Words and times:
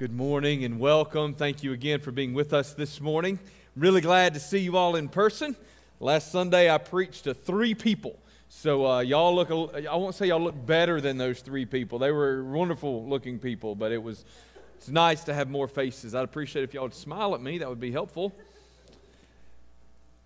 Good 0.00 0.16
morning 0.16 0.64
and 0.64 0.80
welcome. 0.80 1.34
Thank 1.34 1.62
you 1.62 1.74
again 1.74 2.00
for 2.00 2.10
being 2.10 2.32
with 2.32 2.54
us 2.54 2.72
this 2.72 3.02
morning. 3.02 3.38
Really 3.76 4.00
glad 4.00 4.32
to 4.32 4.40
see 4.40 4.56
you 4.56 4.78
all 4.78 4.96
in 4.96 5.10
person. 5.10 5.54
Last 6.00 6.32
Sunday 6.32 6.72
I 6.72 6.78
preached 6.78 7.24
to 7.24 7.34
three 7.34 7.74
people. 7.74 8.18
So 8.48 8.86
uh, 8.86 9.00
y'all 9.00 9.34
look, 9.34 9.50
I 9.50 9.94
won't 9.96 10.14
say 10.14 10.28
y'all 10.28 10.40
look 10.40 10.54
better 10.64 11.02
than 11.02 11.18
those 11.18 11.40
three 11.40 11.66
people. 11.66 11.98
They 11.98 12.12
were 12.12 12.42
wonderful 12.44 13.06
looking 13.10 13.38
people, 13.38 13.74
but 13.74 13.92
it 13.92 14.02
was 14.02 14.24
it's 14.78 14.88
nice 14.88 15.22
to 15.24 15.34
have 15.34 15.50
more 15.50 15.68
faces. 15.68 16.14
I'd 16.14 16.24
appreciate 16.24 16.62
if 16.62 16.72
y'all 16.72 16.84
would 16.84 16.94
smile 16.94 17.34
at 17.34 17.42
me. 17.42 17.58
That 17.58 17.68
would 17.68 17.78
be 17.78 17.92
helpful. 17.92 18.32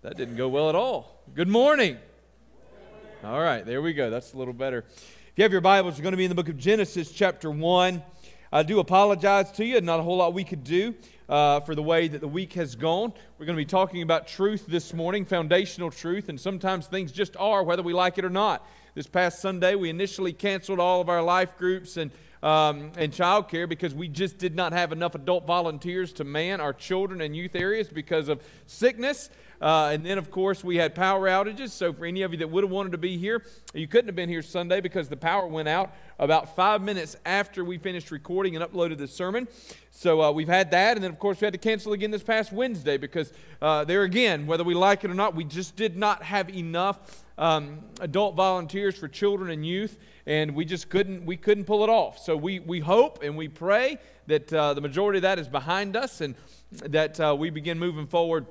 That 0.03 0.15
didn't 0.15 0.37
go 0.37 0.47
well 0.47 0.69
at 0.69 0.75
all. 0.75 1.21
Good 1.33 1.49
morning. 1.49 1.97
All 3.25 3.41
right, 3.41 3.65
there 3.65 3.81
we 3.81 3.91
go. 3.91 4.09
That's 4.09 4.31
a 4.31 4.37
little 4.37 4.53
better. 4.53 4.85
If 4.87 5.33
you 5.35 5.43
have 5.43 5.51
your 5.51 5.59
Bibles, 5.59 5.97
you're 5.97 6.03
going 6.03 6.13
to 6.13 6.17
be 6.17 6.23
in 6.23 6.29
the 6.29 6.35
book 6.35 6.47
of 6.47 6.57
Genesis, 6.57 7.11
chapter 7.11 7.51
1. 7.51 8.01
I 8.51 8.63
do 8.63 8.79
apologize 8.79 9.51
to 9.53 9.65
you. 9.65 9.81
Not 9.81 9.99
a 9.99 10.03
whole 10.03 10.17
lot 10.17 10.33
we 10.33 10.43
could 10.43 10.63
do 10.63 10.93
uh, 11.27 11.59
for 11.61 11.73
the 11.73 11.81
way 11.81 12.07
that 12.07 12.21
the 12.21 12.27
week 12.27 12.53
has 12.53 12.75
gone. 12.75 13.11
We're 13.37 13.45
going 13.45 13.57
to 13.57 13.61
be 13.61 13.65
talking 13.65 14.01
about 14.01 14.27
truth 14.27 14.65
this 14.67 14.93
morning, 14.93 15.25
foundational 15.25 15.89
truth, 15.89 16.29
and 16.29 16.39
sometimes 16.39 16.87
things 16.87 17.11
just 17.11 17.35
are, 17.37 17.63
whether 17.63 17.81
we 17.81 17.93
like 17.93 18.17
it 18.17 18.25
or 18.25 18.29
not. 18.29 18.67
This 18.93 19.07
past 19.07 19.39
Sunday, 19.41 19.75
we 19.75 19.89
initially 19.89 20.31
canceled 20.31 20.79
all 20.79 21.01
of 21.01 21.09
our 21.09 21.21
life 21.21 21.57
groups 21.57 21.97
and 21.97 22.11
um, 22.45 22.91
and 22.95 23.11
childcare 23.11 23.67
because 23.67 23.95
we 23.95 24.07
just 24.07 24.37
did 24.37 24.55
not 24.55 24.71
have 24.71 24.91
enough 24.91 25.15
adult 25.15 25.47
volunteers 25.47 26.13
to 26.13 26.23
man 26.23 26.61
our 26.61 26.73
children 26.73 27.19
and 27.21 27.35
youth 27.35 27.55
areas 27.55 27.89
because 27.89 28.29
of 28.29 28.41
sickness. 28.67 29.31
Uh, 29.59 29.89
and 29.91 30.05
then, 30.05 30.19
of 30.19 30.29
course, 30.29 30.63
we 30.63 30.75
had 30.75 30.93
power 30.93 31.27
outages. 31.27 31.69
So, 31.69 31.91
for 31.91 32.05
any 32.05 32.21
of 32.21 32.33
you 32.33 32.37
that 32.39 32.49
would 32.51 32.63
have 32.63 32.69
wanted 32.69 32.91
to 32.91 32.99
be 32.99 33.17
here, 33.17 33.43
you 33.73 33.87
couldn't 33.87 34.07
have 34.07 34.15
been 34.15 34.29
here 34.29 34.43
Sunday 34.43 34.79
because 34.79 35.09
the 35.09 35.17
power 35.17 35.47
went 35.47 35.67
out 35.67 35.95
about 36.19 36.55
five 36.55 36.83
minutes 36.83 37.15
after 37.25 37.63
we 37.63 37.79
finished 37.79 38.11
recording 38.11 38.55
and 38.55 38.63
uploaded 38.63 38.99
the 38.99 39.07
sermon. 39.07 39.47
So, 39.89 40.21
uh, 40.21 40.31
we've 40.31 40.47
had 40.47 40.69
that. 40.71 40.97
And 40.97 41.03
then, 41.03 41.09
of 41.09 41.17
course, 41.17 41.41
we 41.41 41.45
had 41.45 41.53
to 41.53 41.59
cancel 41.59 41.93
again 41.93 42.11
this 42.11 42.21
past 42.21 42.51
Wednesday 42.51 42.97
because 42.97 43.33
uh, 43.59 43.85
there 43.85 44.03
again, 44.03 44.45
whether 44.45 44.63
we 44.63 44.75
like 44.75 45.03
it 45.03 45.09
or 45.09 45.15
not, 45.15 45.35
we 45.35 45.45
just 45.45 45.77
did 45.77 45.97
not 45.97 46.21
have 46.21 46.49
enough 46.49 47.24
um, 47.37 47.79
adult 47.99 48.35
volunteers 48.35 48.95
for 48.95 49.07
children 49.07 49.51
and 49.51 49.65
youth 49.65 49.97
and 50.25 50.55
we 50.55 50.65
just 50.65 50.89
couldn't 50.89 51.25
we 51.25 51.37
couldn't 51.37 51.65
pull 51.65 51.83
it 51.83 51.89
off 51.89 52.17
so 52.17 52.35
we 52.35 52.59
we 52.59 52.79
hope 52.79 53.21
and 53.23 53.35
we 53.35 53.47
pray 53.47 53.97
that 54.27 54.51
uh, 54.53 54.73
the 54.73 54.81
majority 54.81 55.17
of 55.17 55.23
that 55.23 55.37
is 55.37 55.47
behind 55.47 55.95
us 55.95 56.21
and 56.21 56.35
that 56.71 57.19
uh, 57.19 57.35
we 57.37 57.49
begin 57.49 57.77
moving 57.77 58.07
forward 58.07 58.45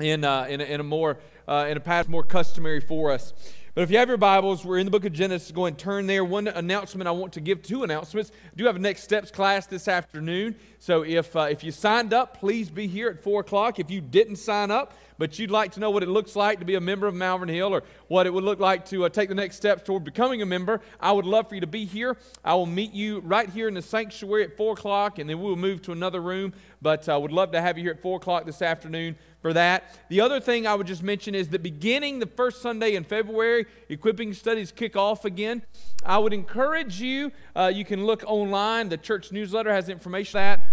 in, 0.00 0.24
uh, 0.24 0.46
in, 0.48 0.60
a, 0.60 0.64
in 0.64 0.80
a 0.80 0.84
more 0.84 1.18
uh, 1.48 1.66
in 1.68 1.76
a 1.76 1.80
path 1.80 2.08
more 2.08 2.24
customary 2.24 2.80
for 2.80 3.12
us. 3.12 3.32
But 3.76 3.82
if 3.82 3.90
you 3.90 3.98
have 3.98 4.08
your 4.08 4.16
Bibles, 4.16 4.64
we're 4.64 4.78
in 4.78 4.86
the 4.86 4.90
book 4.90 5.04
of 5.04 5.12
Genesis. 5.12 5.50
Go 5.50 5.66
and 5.66 5.76
turn 5.76 6.06
there. 6.06 6.24
One 6.24 6.48
announcement 6.48 7.06
I 7.06 7.10
want 7.10 7.34
to 7.34 7.42
give 7.42 7.60
two 7.60 7.82
announcements. 7.82 8.32
I 8.46 8.56
do 8.56 8.64
have 8.64 8.76
a 8.76 8.78
next 8.78 9.02
steps 9.02 9.30
class 9.30 9.66
this 9.66 9.86
afternoon. 9.86 10.56
So 10.78 11.02
if 11.02 11.36
uh, 11.36 11.40
if 11.50 11.62
you 11.62 11.72
signed 11.72 12.14
up, 12.14 12.38
please 12.38 12.70
be 12.70 12.86
here 12.86 13.10
at 13.10 13.22
four 13.22 13.42
o'clock. 13.42 13.78
If 13.78 13.90
you 13.90 14.00
didn't 14.00 14.36
sign 14.36 14.70
up, 14.70 14.94
but 15.18 15.38
you'd 15.38 15.50
like 15.50 15.72
to 15.72 15.80
know 15.80 15.90
what 15.90 16.02
it 16.02 16.08
looks 16.08 16.34
like 16.34 16.58
to 16.60 16.64
be 16.64 16.76
a 16.76 16.80
member 16.80 17.06
of 17.06 17.14
Malvern 17.14 17.50
Hill 17.50 17.74
or 17.74 17.82
what 18.08 18.26
it 18.26 18.32
would 18.32 18.44
look 18.44 18.60
like 18.60 18.86
to 18.86 19.04
uh, 19.04 19.08
take 19.10 19.28
the 19.28 19.34
next 19.34 19.56
steps 19.56 19.82
toward 19.82 20.04
becoming 20.04 20.40
a 20.40 20.46
member, 20.46 20.80
I 20.98 21.12
would 21.12 21.26
love 21.26 21.48
for 21.48 21.54
you 21.54 21.60
to 21.60 21.66
be 21.66 21.84
here. 21.84 22.16
I 22.44 22.54
will 22.54 22.64
meet 22.64 22.92
you 22.92 23.20
right 23.20 23.48
here 23.48 23.68
in 23.68 23.74
the 23.74 23.82
sanctuary 23.82 24.44
at 24.44 24.56
4 24.56 24.72
o'clock, 24.72 25.18
and 25.18 25.28
then 25.28 25.38
we 25.38 25.48
will 25.48 25.56
move 25.56 25.82
to 25.82 25.92
another 25.92 26.20
room. 26.22 26.54
But 26.80 27.08
I 27.08 27.14
uh, 27.14 27.18
would 27.18 27.32
love 27.32 27.52
to 27.52 27.60
have 27.60 27.76
you 27.76 27.84
here 27.84 27.92
at 27.92 28.00
4 28.00 28.16
o'clock 28.16 28.46
this 28.46 28.62
afternoon 28.62 29.16
for 29.46 29.52
that. 29.52 29.94
The 30.08 30.20
other 30.20 30.40
thing 30.40 30.66
I 30.66 30.74
would 30.74 30.88
just 30.88 31.04
mention 31.04 31.32
is 31.32 31.50
that 31.50 31.62
beginning 31.62 32.18
the 32.18 32.26
first 32.26 32.62
Sunday 32.62 32.96
in 32.96 33.04
February, 33.04 33.66
equipping 33.88 34.34
studies 34.34 34.72
kick 34.72 34.96
off 34.96 35.24
again. 35.24 35.62
I 36.04 36.18
would 36.18 36.32
encourage 36.32 37.00
you, 37.00 37.30
uh, 37.54 37.70
you 37.72 37.84
can 37.84 38.06
look 38.06 38.24
online. 38.26 38.88
The 38.88 38.96
church 38.96 39.30
newsletter 39.30 39.72
has 39.72 39.88
information 39.88 40.38
that. 40.38 40.65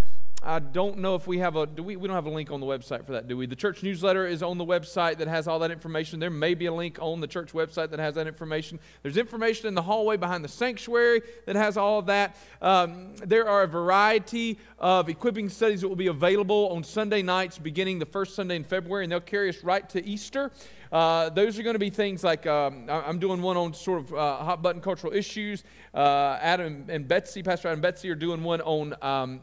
I 0.46 0.60
don't 0.60 0.98
know 0.98 1.16
if 1.16 1.26
we 1.26 1.40
have 1.40 1.56
a 1.56 1.66
do 1.66 1.84
we 1.84 1.96
we 1.96 2.08
don't 2.08 2.16
have 2.16 2.26
a 2.26 2.30
link 2.30 2.52
on 2.52 2.60
the 2.60 2.66
website 2.66 3.06
for 3.06 3.14
that, 3.14 3.30
do 3.30 3.38
we? 3.38 3.46
The 3.46 3.56
church 3.56 3.82
newsletter 3.82 4.28
is 4.28 4.44
on 4.44 4.58
the 4.58 4.66
website 4.66 5.18
that 5.20 5.30
has 5.30 5.48
all 5.48 5.60
that 5.60 5.72
information. 5.72 6.20
There 6.20 6.30
may 6.30 6.54
be 6.54 6.66
a 6.66 6.74
link 6.74 6.98
on 7.00 7.22
the 7.22 7.28
church 7.28 7.54
website 7.54 7.92
that 7.92 8.00
has 8.00 8.16
that 8.16 8.28
information. 8.28 8.80
There's 9.04 9.16
information 9.16 9.68
in 9.68 9.74
the 9.74 9.82
hallway 9.82 10.18
behind 10.18 10.44
the 10.44 10.50
sanctuary 10.50 11.22
that 11.46 11.56
has 11.56 11.78
all 11.78 12.00
of 12.00 12.08
that. 12.08 12.36
Um, 12.62 13.16
there 13.18 13.48
are 13.48 13.64
a 13.64 13.68
variety 13.68 14.60
of 14.80 15.08
equipping 15.08 15.48
studies 15.48 15.80
that 15.82 15.88
will 15.88 15.96
be 15.96 16.08
available 16.08 16.70
on 16.70 16.84
Sunday 16.84 17.22
nights 17.22 17.58
beginning 17.58 18.00
the 18.00 18.06
first 18.06 18.36
Sunday 18.36 18.58
in 18.58 18.66
February, 18.66 19.06
and 19.06 19.12
they'll 19.12 19.22
carry 19.22 19.48
us 19.48 19.64
right 19.64 19.88
to 19.90 20.06
Easter. 20.06 20.52
Uh, 20.92 21.30
those 21.30 21.58
are 21.58 21.64
going 21.64 21.74
to 21.74 21.80
be 21.80 21.90
things 21.90 22.24
like 22.24 22.46
um, 22.46 22.86
I'm 22.88 23.18
doing 23.18 23.42
one 23.42 23.58
on 23.58 23.74
sort 23.74 24.02
of 24.02 24.14
uh, 24.14 24.38
hot 24.38 24.62
button 24.62 24.80
cultural 24.80 25.12
issues. 25.12 25.64
Uh, 25.92 26.38
Adam 26.40 26.86
and 26.88 27.08
Betsy, 27.08 27.42
Pastor 27.42 27.70
Adam 27.70 27.78
and 27.78 27.82
Betsy, 27.82 28.12
are 28.12 28.16
doing 28.16 28.44
one 28.44 28.62
on 28.62 28.94
um, 29.02 29.40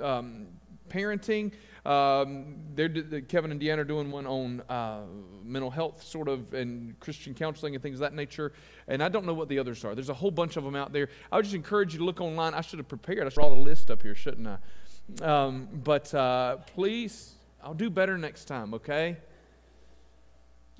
um, 0.00 0.46
parenting. 0.88 1.52
Um, 1.86 2.56
Kevin 2.76 3.50
and 3.50 3.60
Deanna 3.60 3.78
are 3.78 3.84
doing 3.84 4.10
one 4.10 4.26
on 4.26 4.62
uh, 4.70 5.02
mental 5.44 5.70
health, 5.70 6.02
sort 6.02 6.28
of, 6.28 6.54
and 6.54 6.98
Christian 6.98 7.34
counseling 7.34 7.74
and 7.74 7.82
things 7.82 7.96
of 7.96 8.00
that 8.00 8.14
nature. 8.14 8.52
And 8.88 9.02
I 9.02 9.08
don't 9.08 9.26
know 9.26 9.34
what 9.34 9.48
the 9.48 9.58
others 9.58 9.84
are. 9.84 9.94
There's 9.94 10.08
a 10.08 10.14
whole 10.14 10.30
bunch 10.30 10.56
of 10.56 10.64
them 10.64 10.76
out 10.76 10.92
there. 10.92 11.08
I 11.30 11.36
would 11.36 11.44
just 11.44 11.54
encourage 11.54 11.92
you 11.92 11.98
to 11.98 12.04
look 12.04 12.20
online. 12.20 12.54
I 12.54 12.62
should 12.62 12.78
have 12.78 12.88
prepared. 12.88 13.26
I 13.26 13.28
brought 13.28 13.52
a 13.52 13.54
list 13.54 13.90
up 13.90 14.02
here, 14.02 14.14
shouldn't 14.14 14.48
I? 14.48 14.58
Um, 15.22 15.68
but 15.84 16.14
uh, 16.14 16.56
please, 16.74 17.34
I'll 17.62 17.74
do 17.74 17.90
better 17.90 18.16
next 18.16 18.46
time, 18.46 18.72
okay? 18.74 19.18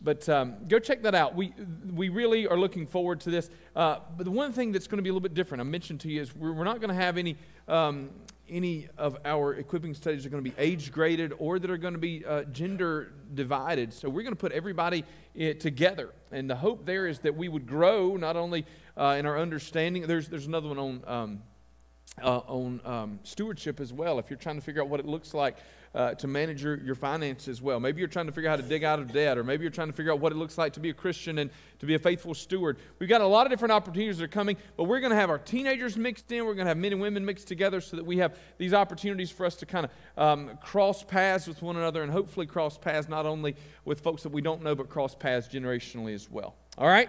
But 0.03 0.29
um, 0.29 0.57
go 0.69 0.79
check 0.79 1.03
that 1.03 1.15
out. 1.15 1.35
We, 1.35 1.53
we 1.95 2.09
really 2.09 2.47
are 2.47 2.59
looking 2.59 2.87
forward 2.87 3.21
to 3.21 3.31
this. 3.31 3.49
Uh, 3.75 3.99
but 4.17 4.25
the 4.25 4.31
one 4.31 4.53
thing 4.53 4.73
that's 4.73 4.87
going 4.87 4.99
to 4.99 5.03
be 5.03 5.09
a 5.09 5.13
little 5.13 5.21
bit 5.21 5.35
different, 5.35 5.61
I 5.61 5.65
mentioned 5.65 6.01
to 6.01 6.09
you, 6.09 6.21
is 6.21 6.35
we're, 6.35 6.53
we're 6.53 6.65
not 6.65 6.81
going 6.81 6.89
to 6.89 6.95
have 6.95 7.17
any, 7.17 7.37
um, 7.69 8.11
any 8.49 8.89
of 8.99 9.17
our 9.25 9.55
equipping 9.55 9.95
studies 9.95 10.27
are 10.27 10.29
going 10.29 10.45
to 10.45 10.51
be 10.51 10.57
age 10.59 10.93
graded 10.93 11.33
or 11.39 11.59
that 11.59 11.71
are 11.71 11.79
going 11.79 11.95
to 11.95 12.01
be 12.01 12.25
uh, 12.25 12.45
gender 12.45 13.13
divided. 13.33 13.93
So 13.93 14.09
we're 14.09 14.23
going 14.23 14.35
to 14.35 14.41
put 14.41 14.53
everybody 14.53 15.05
uh, 15.41 15.55
together. 15.55 16.13
And 16.31 16.49
the 16.49 16.57
hope 16.57 16.85
there 16.85 17.07
is 17.07 17.21
that 17.21 17.35
we 17.35 17.49
would 17.49 17.67
grow 17.67 18.17
not 18.17 18.37
only 18.37 18.67
uh, 18.97 19.17
in 19.19 19.27
our 19.27 19.39
understanding, 19.39 20.07
there's, 20.07 20.29
there's 20.29 20.47
another 20.47 20.69
one 20.69 20.79
on. 20.79 21.03
Um, 21.07 21.43
uh, 22.23 22.39
on 22.39 22.81
um, 22.85 23.19
stewardship 23.23 23.81
as 23.81 23.93
well. 23.93 24.19
If 24.19 24.31
you're 24.31 24.39
trying 24.39 24.57
to 24.57 24.63
figure 24.63 24.83
out 24.83 24.89
what 24.89 25.01
it 25.01 25.07
looks 25.07 25.35
like 25.35 25.57
uh, 25.95 26.13
to 26.15 26.27
manage 26.27 26.63
your, 26.63 26.77
your 26.79 26.97
finances 26.97 27.63
well. 27.63 27.79
Maybe 27.79 28.01
you're 28.01 28.09
trying 28.09 28.27
to 28.27 28.33
figure 28.33 28.51
out 28.51 28.59
how 28.59 28.63
to 28.63 28.69
dig 28.69 28.83
out 28.83 28.99
of 28.99 29.13
debt, 29.13 29.39
or 29.39 29.45
maybe 29.45 29.63
you're 29.63 29.71
trying 29.71 29.87
to 29.87 29.93
figure 29.93 30.13
out 30.13 30.19
what 30.19 30.33
it 30.33 30.35
looks 30.37 30.59
like 30.59 30.73
to 30.73 30.81
be 30.81 30.91
a 30.91 30.95
Christian 30.95 31.39
and 31.39 31.51
to 31.79 31.87
be 31.87 31.95
a 31.95 31.99
faithful 31.99 32.35
steward. 32.35 32.79
We've 32.99 33.09
got 33.09 33.21
a 33.21 33.27
lot 33.27 33.47
of 33.47 33.51
different 33.51 33.71
opportunities 33.73 34.19
that 34.19 34.25
are 34.25 34.29
coming, 34.29 34.57
but 34.77 34.85
we're 34.85 34.99
going 34.99 35.11
to 35.11 35.17
have 35.17 35.31
our 35.31 35.39
teenagers 35.39 35.97
mixed 35.97 36.31
in. 36.33 36.45
We're 36.45 36.55
going 36.55 36.65
to 36.65 36.71
have 36.71 36.79
men 36.79 36.93
and 36.93 37.01
women 37.01 37.25
mixed 37.25 37.47
together 37.47 37.81
so 37.81 37.97
that 37.97 38.05
we 38.05 38.19
have 38.19 38.37
these 38.59 38.75
opportunities 38.75 39.31
for 39.31 39.47
us 39.47 39.55
to 39.57 39.67
kind 39.67 39.87
of 39.87 40.23
um, 40.23 40.59
cross 40.61 41.05
paths 41.05 41.47
with 41.47 41.63
one 41.63 41.77
another 41.77 42.03
and 42.03 42.11
hopefully 42.11 42.47
cross 42.47 42.77
paths 42.77 43.09
not 43.09 43.25
only 43.25 43.55
with 43.85 44.01
folks 44.01 44.25
that 44.25 44.33
we 44.33 44.43
don't 44.43 44.63
know, 44.63 44.75
but 44.75 44.89
cross 44.89 45.15
paths 45.15 45.47
generationally 45.47 46.15
as 46.15 46.29
well. 46.29 46.57
All 46.77 46.89
right? 46.89 47.09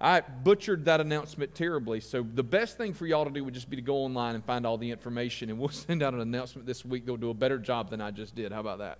I 0.00 0.20
butchered 0.20 0.84
that 0.84 1.00
announcement 1.00 1.54
terribly. 1.54 2.00
So 2.00 2.22
the 2.22 2.42
best 2.42 2.76
thing 2.76 2.92
for 2.92 3.06
y'all 3.06 3.24
to 3.24 3.30
do 3.30 3.42
would 3.44 3.54
just 3.54 3.70
be 3.70 3.76
to 3.76 3.82
go 3.82 3.96
online 3.96 4.34
and 4.34 4.44
find 4.44 4.66
all 4.66 4.76
the 4.76 4.90
information, 4.90 5.48
and 5.48 5.58
we'll 5.58 5.68
send 5.70 6.02
out 6.02 6.12
an 6.12 6.20
announcement 6.20 6.66
this 6.66 6.84
week. 6.84 7.06
They'll 7.06 7.16
do 7.16 7.30
a 7.30 7.34
better 7.34 7.58
job 7.58 7.90
than 7.90 8.00
I 8.00 8.10
just 8.10 8.34
did. 8.34 8.52
How 8.52 8.60
about 8.60 8.78
that? 8.78 8.98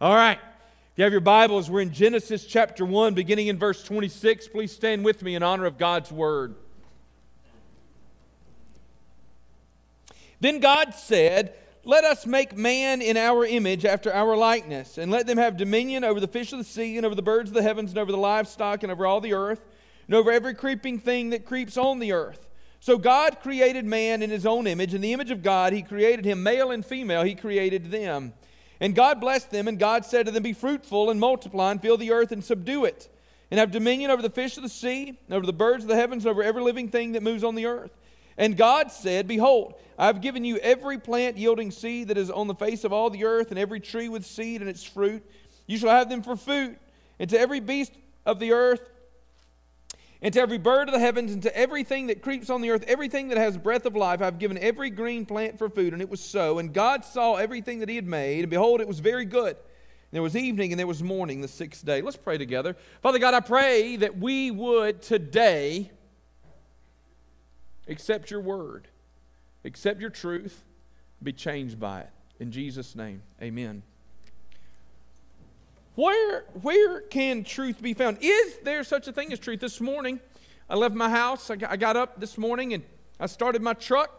All 0.00 0.14
right. 0.14 0.38
If 0.38 0.98
you 0.98 1.04
have 1.04 1.12
your 1.12 1.20
Bibles, 1.22 1.70
we're 1.70 1.80
in 1.80 1.92
Genesis 1.92 2.44
chapter 2.44 2.84
1, 2.84 3.14
beginning 3.14 3.48
in 3.48 3.58
verse 3.58 3.82
26. 3.82 4.48
Please 4.48 4.72
stand 4.72 5.04
with 5.04 5.22
me 5.22 5.34
in 5.34 5.42
honor 5.42 5.64
of 5.64 5.78
God's 5.78 6.12
word. 6.12 6.54
Then 10.40 10.60
God 10.60 10.94
said, 10.94 11.54
Let 11.84 12.04
us 12.04 12.26
make 12.26 12.54
man 12.54 13.00
in 13.00 13.16
our 13.16 13.46
image 13.46 13.86
after 13.86 14.12
our 14.12 14.36
likeness, 14.36 14.98
and 14.98 15.10
let 15.10 15.26
them 15.26 15.38
have 15.38 15.56
dominion 15.56 16.04
over 16.04 16.20
the 16.20 16.28
fish 16.28 16.52
of 16.52 16.58
the 16.58 16.64
sea, 16.64 16.98
and 16.98 17.06
over 17.06 17.14
the 17.14 17.22
birds 17.22 17.48
of 17.48 17.54
the 17.54 17.62
heavens, 17.62 17.90
and 17.90 17.98
over 17.98 18.12
the 18.12 18.18
livestock, 18.18 18.82
and 18.82 18.92
over 18.92 19.06
all 19.06 19.22
the 19.22 19.32
earth 19.32 19.62
and 20.06 20.14
over 20.14 20.30
every 20.30 20.54
creeping 20.54 20.98
thing 20.98 21.30
that 21.30 21.44
creeps 21.44 21.76
on 21.76 21.98
the 21.98 22.12
earth. 22.12 22.48
So 22.80 22.98
God 22.98 23.40
created 23.40 23.84
man 23.84 24.22
in 24.22 24.30
his 24.30 24.46
own 24.46 24.66
image. 24.66 24.94
In 24.94 25.00
the 25.00 25.12
image 25.12 25.30
of 25.30 25.42
God, 25.42 25.72
he 25.72 25.82
created 25.82 26.24
him, 26.24 26.42
male 26.42 26.70
and 26.70 26.84
female, 26.84 27.22
he 27.22 27.34
created 27.34 27.90
them. 27.90 28.32
And 28.80 28.94
God 28.94 29.20
blessed 29.20 29.50
them, 29.50 29.68
and 29.68 29.78
God 29.78 30.04
said 30.04 30.26
to 30.26 30.32
them, 30.32 30.42
Be 30.42 30.52
fruitful 30.52 31.10
and 31.10 31.18
multiply, 31.18 31.70
and 31.70 31.80
fill 31.80 31.96
the 31.96 32.12
earth 32.12 32.30
and 32.30 32.44
subdue 32.44 32.84
it, 32.84 33.08
and 33.50 33.58
have 33.58 33.70
dominion 33.70 34.10
over 34.10 34.22
the 34.22 34.30
fish 34.30 34.56
of 34.56 34.62
the 34.62 34.68
sea, 34.68 35.18
over 35.30 35.46
the 35.46 35.52
birds 35.52 35.84
of 35.84 35.88
the 35.88 35.96
heavens, 35.96 36.24
and 36.24 36.30
over 36.30 36.42
every 36.42 36.62
living 36.62 36.88
thing 36.88 37.12
that 37.12 37.22
moves 37.22 37.42
on 37.42 37.54
the 37.54 37.66
earth. 37.66 37.90
And 38.36 38.56
God 38.56 38.92
said, 38.92 39.26
Behold, 39.26 39.74
I 39.98 40.06
have 40.06 40.20
given 40.20 40.44
you 40.44 40.58
every 40.58 40.98
plant 40.98 41.38
yielding 41.38 41.70
seed 41.70 42.08
that 42.08 42.18
is 42.18 42.30
on 42.30 42.48
the 42.48 42.54
face 42.54 42.84
of 42.84 42.92
all 42.92 43.08
the 43.08 43.24
earth, 43.24 43.50
and 43.50 43.58
every 43.58 43.80
tree 43.80 44.10
with 44.10 44.26
seed 44.26 44.60
and 44.60 44.68
its 44.68 44.84
fruit. 44.84 45.24
You 45.66 45.78
shall 45.78 45.90
have 45.90 46.10
them 46.10 46.22
for 46.22 46.36
food. 46.36 46.76
And 47.18 47.30
to 47.30 47.40
every 47.40 47.60
beast 47.60 47.92
of 48.26 48.38
the 48.38 48.52
earth, 48.52 48.82
and 50.22 50.32
to 50.34 50.40
every 50.40 50.58
bird 50.58 50.88
of 50.88 50.94
the 50.94 51.00
heavens, 51.00 51.32
and 51.32 51.42
to 51.42 51.56
everything 51.56 52.06
that 52.06 52.22
creeps 52.22 52.50
on 52.50 52.60
the 52.62 52.70
earth, 52.70 52.84
everything 52.88 53.28
that 53.28 53.38
has 53.38 53.58
breath 53.58 53.86
of 53.86 53.94
life, 53.94 54.22
I've 54.22 54.38
given 54.38 54.58
every 54.58 54.90
green 54.90 55.26
plant 55.26 55.58
for 55.58 55.68
food. 55.68 55.92
And 55.92 56.00
it 56.00 56.08
was 56.08 56.20
so. 56.20 56.58
And 56.58 56.72
God 56.72 57.04
saw 57.04 57.34
everything 57.34 57.80
that 57.80 57.88
He 57.88 57.96
had 57.96 58.06
made, 58.06 58.40
and 58.40 58.50
behold, 58.50 58.80
it 58.80 58.88
was 58.88 59.00
very 59.00 59.24
good. 59.24 59.56
And 59.56 60.12
there 60.12 60.22
was 60.22 60.36
evening 60.36 60.72
and 60.72 60.78
there 60.78 60.86
was 60.86 61.02
morning 61.02 61.40
the 61.40 61.48
sixth 61.48 61.84
day. 61.84 62.00
Let's 62.00 62.16
pray 62.16 62.38
together. 62.38 62.76
Father 63.02 63.18
God, 63.18 63.34
I 63.34 63.40
pray 63.40 63.96
that 63.96 64.16
we 64.18 64.50
would 64.50 65.02
today 65.02 65.90
accept 67.88 68.30
your 68.30 68.40
word, 68.40 68.88
accept 69.64 70.00
your 70.00 70.10
truth, 70.10 70.64
be 71.22 71.32
changed 71.32 71.80
by 71.80 72.00
it. 72.00 72.10
In 72.38 72.52
Jesus' 72.52 72.94
name, 72.94 73.22
amen. 73.42 73.82
Where, 75.96 76.42
where 76.60 77.00
can 77.00 77.42
truth 77.42 77.80
be 77.80 77.94
found? 77.94 78.18
Is 78.20 78.58
there 78.62 78.84
such 78.84 79.08
a 79.08 79.12
thing 79.12 79.32
as 79.32 79.38
truth? 79.38 79.60
This 79.60 79.80
morning, 79.80 80.20
I 80.68 80.76
left 80.76 80.94
my 80.94 81.08
house. 81.08 81.50
I 81.50 81.56
got, 81.56 81.96
up 81.96 82.20
this 82.20 82.36
morning 82.36 82.74
and 82.74 82.84
I 83.18 83.24
started 83.24 83.62
my 83.62 83.72
truck. 83.72 84.10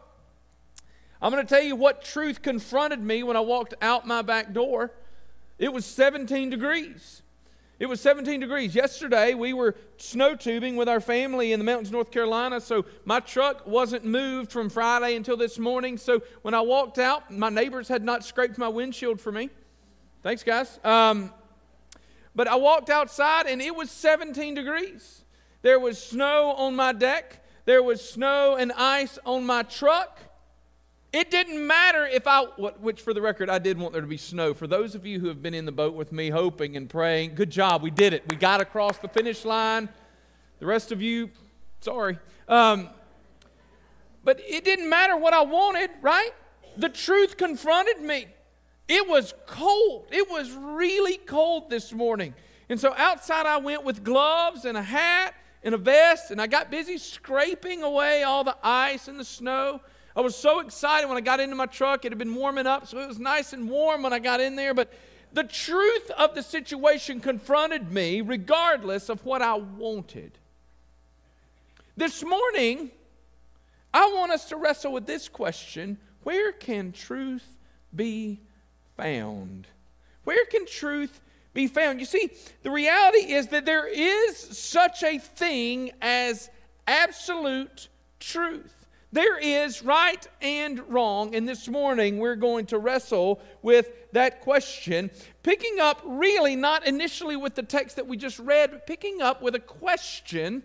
I'm 1.22 1.32
going 1.32 1.46
to 1.46 1.48
tell 1.48 1.64
you 1.64 1.76
what 1.76 2.04
truth 2.04 2.42
confronted 2.42 3.00
me 3.00 3.22
when 3.22 3.38
I 3.38 3.42
walked 3.42 3.76
out 3.80 4.08
my 4.08 4.24
back 4.24 4.54
door. 4.54 4.92
It 5.60 5.72
was 5.72 5.86
17 5.86 6.50
degrees. 6.50 7.22
It 7.80 7.86
was 7.86 8.02
17 8.02 8.40
degrees. 8.40 8.74
Yesterday, 8.74 9.36
we 9.36 9.54
were 9.54 9.76
snow 9.98 10.36
tubing 10.36 10.78
with 10.78 10.90
our 10.90 11.00
family 11.00 11.54
in 11.54 11.60
the 11.60 11.64
mountains 11.64 11.92
North 11.92 12.10
Carolina, 12.10 12.60
so 12.60 12.86
my 13.06 13.20
truck 13.20 13.68
wasn't 13.68 14.04
moved 14.04 14.52
from 14.52 14.72
Friday 14.72 15.16
until 15.16 15.38
this 15.38 15.60
morning. 15.60 16.00
So 16.00 16.24
when 16.42 16.56
I 16.56 16.62
walked 16.62 16.98
out, 16.98 17.30
my 17.30 17.50
neighbors 17.50 17.88
had 17.88 18.04
not 18.04 18.26
scraped 18.26 18.58
my 18.58 18.68
windshield 18.68 19.22
for 19.22 19.32
me. 19.32 19.52
Thanks, 20.24 20.44
guys. 20.44 20.80
Um, 20.84 21.32
but 22.38 22.48
I 22.48 22.56
walked 22.56 22.92
outside, 22.92 23.48
and 23.48 23.60
it 23.64 23.76
was 23.76 23.90
17 23.90 24.54
degrees. 24.54 25.24
There 25.64 25.80
was 25.80 26.02
snow 26.02 26.54
on 26.56 26.76
my 26.76 26.94
deck, 26.94 27.44
there 27.66 27.82
was 27.82 28.08
snow 28.08 28.56
and 28.56 28.72
ice 28.74 29.18
on 29.26 29.44
my 29.44 29.64
truck. 29.64 30.20
It 31.12 31.32
didn't 31.32 31.66
matter 31.66 32.06
if 32.06 32.28
I, 32.28 32.44
which 32.44 33.02
for 33.02 33.12
the 33.12 33.24
record, 33.24 33.50
I 33.50 33.58
did 33.58 33.80
want 33.80 33.92
there 33.92 34.04
to 34.04 34.08
be 34.08 34.18
snow. 34.18 34.54
For 34.54 34.68
those 34.68 34.94
of 34.94 35.04
you 35.04 35.20
who 35.20 35.28
have 35.30 35.42
been 35.42 35.56
in 35.56 35.66
the 35.66 35.72
boat 35.72 35.96
with 35.96 36.12
me 36.12 36.30
hoping 36.30 36.78
and 36.78 36.88
praying, 36.88 37.34
good 37.34 37.50
job, 37.50 37.82
we 37.82 37.90
did 37.90 38.14
it. 38.14 38.24
We 38.30 38.36
got 38.36 38.62
across 38.62 39.00
the 39.00 39.08
finish 39.08 39.44
line. 39.44 39.90
The 40.60 40.68
rest 40.68 40.92
of 40.92 41.02
you, 41.02 41.32
sorry. 41.82 42.20
Um, 42.48 42.90
but 44.24 44.40
it 44.46 44.64
didn't 44.64 44.90
matter 44.90 45.18
what 45.18 45.34
I 45.34 45.42
wanted, 45.42 45.90
right? 46.04 46.32
The 46.78 46.90
truth 46.90 47.36
confronted 47.36 48.00
me. 48.00 48.28
It 48.88 49.08
was 49.08 49.34
cold. 49.46 50.08
It 50.12 50.30
was 50.30 50.52
really 50.52 51.18
cold 51.18 51.70
this 51.70 51.92
morning. 51.92 52.34
And 52.70 52.80
so 52.80 52.94
outside 52.96 53.46
I 53.46 53.58
went 53.58 53.84
with 53.84 54.04
gloves 54.04 54.66
and 54.66 54.78
a 54.78 54.82
hat 54.82 55.34
and 55.64 55.76
a 55.76 55.78
vest, 55.78 56.32
and 56.32 56.42
I 56.42 56.48
got 56.48 56.72
busy 56.72 56.98
scraping 56.98 57.84
away 57.84 58.24
all 58.24 58.44
the 58.44 58.56
ice 58.64 59.08
and 59.08 59.20
the 59.20 59.26
snow. 59.26 59.82
I 60.16 60.22
was 60.22 60.36
so 60.36 60.60
excited 60.60 61.08
when 61.08 61.18
I 61.18 61.22
got 61.22 61.40
into 61.40 61.56
my 61.56 61.66
truck. 61.66 62.06
It 62.06 62.12
had 62.12 62.18
been 62.18 62.34
warming 62.34 62.66
up, 62.66 62.88
so 62.88 63.00
it 63.00 63.08
was 63.08 63.20
nice 63.20 63.54
and 63.54 63.70
warm 63.70 64.04
when 64.04 64.14
I 64.14 64.20
got 64.20 64.40
in 64.40 64.56
there. 64.56 64.74
But 64.74 64.94
the 65.34 65.44
truth 65.44 66.10
of 66.12 66.36
the 66.36 66.42
situation 66.42 67.20
confronted 67.20 67.92
me 67.92 68.22
regardless 68.22 69.10
of 69.10 69.24
what 69.26 69.42
I 69.42 69.56
wanted. 69.56 70.32
This 71.96 72.24
morning, 72.24 72.92
I 73.94 74.12
want 74.14 74.32
us 74.32 74.46
to 74.50 74.56
wrestle 74.56 74.94
with 74.94 75.06
this 75.06 75.28
question 75.28 75.98
where 76.24 76.52
can 76.52 76.92
truth 76.92 77.58
be 77.96 78.40
found? 78.98 79.68
Where 80.24 80.46
can 80.46 80.66
truth 80.66 81.22
be 81.54 81.68
found? 81.68 82.00
You 82.00 82.06
see, 82.06 82.32
the 82.64 82.72
reality 82.72 83.32
is 83.32 83.48
that 83.48 83.66
there 83.66 83.88
is 83.88 84.38
such 84.38 85.04
a 85.04 85.20
thing 85.20 85.92
as 86.02 86.50
absolute 86.86 87.88
truth. 88.20 88.74
There 89.14 89.38
is 89.38 89.84
right 89.84 90.28
and 90.42 90.82
wrong, 90.90 91.34
and 91.34 91.48
this 91.48 91.70
morning 91.70 92.20
we're 92.20 92.36
going 92.36 92.66
to 92.68 92.78
wrestle 92.78 93.40
with 93.62 93.90
that 94.12 94.42
question, 94.42 95.10
picking 95.44 95.80
up 95.80 96.02
really 96.04 96.58
not 96.58 96.86
initially 96.86 97.38
with 97.38 97.56
the 97.56 97.64
text 97.64 97.96
that 97.96 98.08
we 98.08 98.18
just 98.18 98.38
read, 98.40 98.72
but 98.72 98.86
picking 98.86 99.22
up 99.22 99.42
with 99.42 99.56
a 99.56 99.60
question 99.60 100.64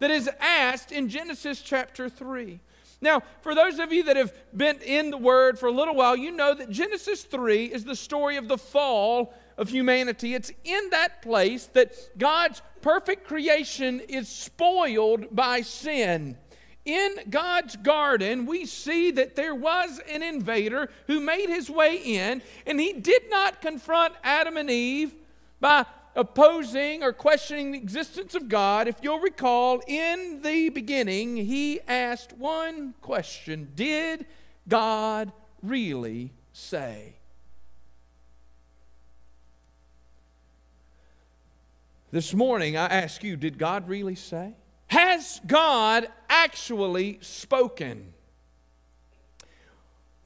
that 0.00 0.10
is 0.10 0.28
asked 0.38 0.92
in 0.92 1.08
Genesis 1.08 1.62
chapter 1.62 2.10
3. 2.10 2.60
Now, 3.00 3.22
for 3.42 3.54
those 3.54 3.78
of 3.78 3.92
you 3.92 4.02
that 4.04 4.16
have 4.16 4.32
been 4.56 4.78
in 4.80 5.10
the 5.10 5.18
Word 5.18 5.58
for 5.58 5.66
a 5.66 5.72
little 5.72 5.94
while, 5.94 6.16
you 6.16 6.32
know 6.32 6.54
that 6.54 6.70
Genesis 6.70 7.22
3 7.22 7.66
is 7.66 7.84
the 7.84 7.94
story 7.94 8.36
of 8.36 8.48
the 8.48 8.58
fall 8.58 9.32
of 9.56 9.68
humanity. 9.68 10.34
It's 10.34 10.50
in 10.64 10.90
that 10.90 11.22
place 11.22 11.66
that 11.74 11.92
God's 12.18 12.60
perfect 12.82 13.26
creation 13.26 14.00
is 14.00 14.28
spoiled 14.28 15.34
by 15.34 15.60
sin 15.60 16.36
in 16.88 17.16
God's 17.28 17.76
garden, 17.76 18.46
we 18.46 18.64
see 18.64 19.10
that 19.10 19.36
there 19.36 19.54
was 19.54 20.00
an 20.10 20.22
invader 20.22 20.88
who 21.06 21.20
made 21.20 21.50
his 21.50 21.68
way 21.68 21.96
in, 21.96 22.40
and 22.66 22.80
he 22.80 22.94
did 22.94 23.28
not 23.28 23.60
confront 23.60 24.14
Adam 24.24 24.56
and 24.56 24.70
Eve 24.70 25.12
by 25.60 25.84
opposing 26.18 27.04
or 27.04 27.12
questioning 27.12 27.70
the 27.70 27.78
existence 27.78 28.34
of 28.34 28.48
God. 28.48 28.88
If 28.88 28.96
you'll 29.00 29.20
recall, 29.20 29.80
in 29.86 30.42
the 30.42 30.68
beginning, 30.68 31.36
he 31.36 31.80
asked 31.86 32.32
one 32.36 32.94
question 33.00 33.72
Did 33.74 34.26
God 34.68 35.32
really 35.62 36.32
say? 36.52 37.14
This 42.10 42.34
morning, 42.34 42.76
I 42.76 42.86
ask 42.86 43.22
you, 43.22 43.36
did 43.36 43.58
God 43.58 43.86
really 43.86 44.14
say? 44.14 44.54
Has 44.88 45.40
God 45.46 46.08
actually 46.28 47.18
spoken? 47.20 48.14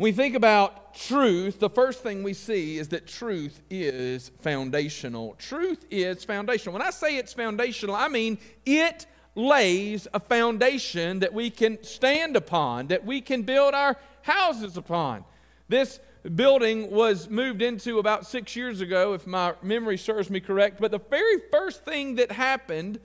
We 0.03 0.11
think 0.11 0.35
about 0.35 0.97
truth, 0.97 1.61
the 1.61 1.71
first 1.71 2.03
thing 2.03 2.25
we 2.25 2.35
see 2.35 2.77
is 2.77 2.89
that 2.89 3.07
truth 3.07 3.63
is 3.71 4.33
foundational. 4.41 5.37
Truth 5.39 5.87
is 5.93 6.25
foundational. 6.25 6.73
When 6.73 6.83
I 6.83 6.91
say 6.91 7.19
it's 7.19 7.33
foundational, 7.33 7.95
I 7.95 8.09
mean 8.09 8.39
it 8.67 9.07
lays 9.37 10.09
a 10.13 10.19
foundation 10.19 11.21
that 11.21 11.33
we 11.33 11.51
can 11.51 11.81
stand 11.85 12.35
upon, 12.35 12.89
that 12.89 13.07
we 13.07 13.21
can 13.21 13.43
build 13.43 13.75
our 13.75 13.97
houses 14.23 14.77
upon. 14.77 15.25
This 15.69 16.01
building 16.35 16.91
was 16.91 17.31
moved 17.31 17.63
into 17.63 18.01
about 18.01 18.27
six 18.27 18.57
years 18.57 18.81
ago, 18.81 19.13
if 19.13 19.25
my 19.25 19.55
memory 19.63 19.99
serves 19.99 20.31
me 20.31 20.41
correct. 20.41 20.81
But 20.81 20.91
the 20.91 20.99
very 20.99 21.39
first 21.53 21.85
thing 21.85 22.17
that 22.17 22.33
happened 22.33 22.99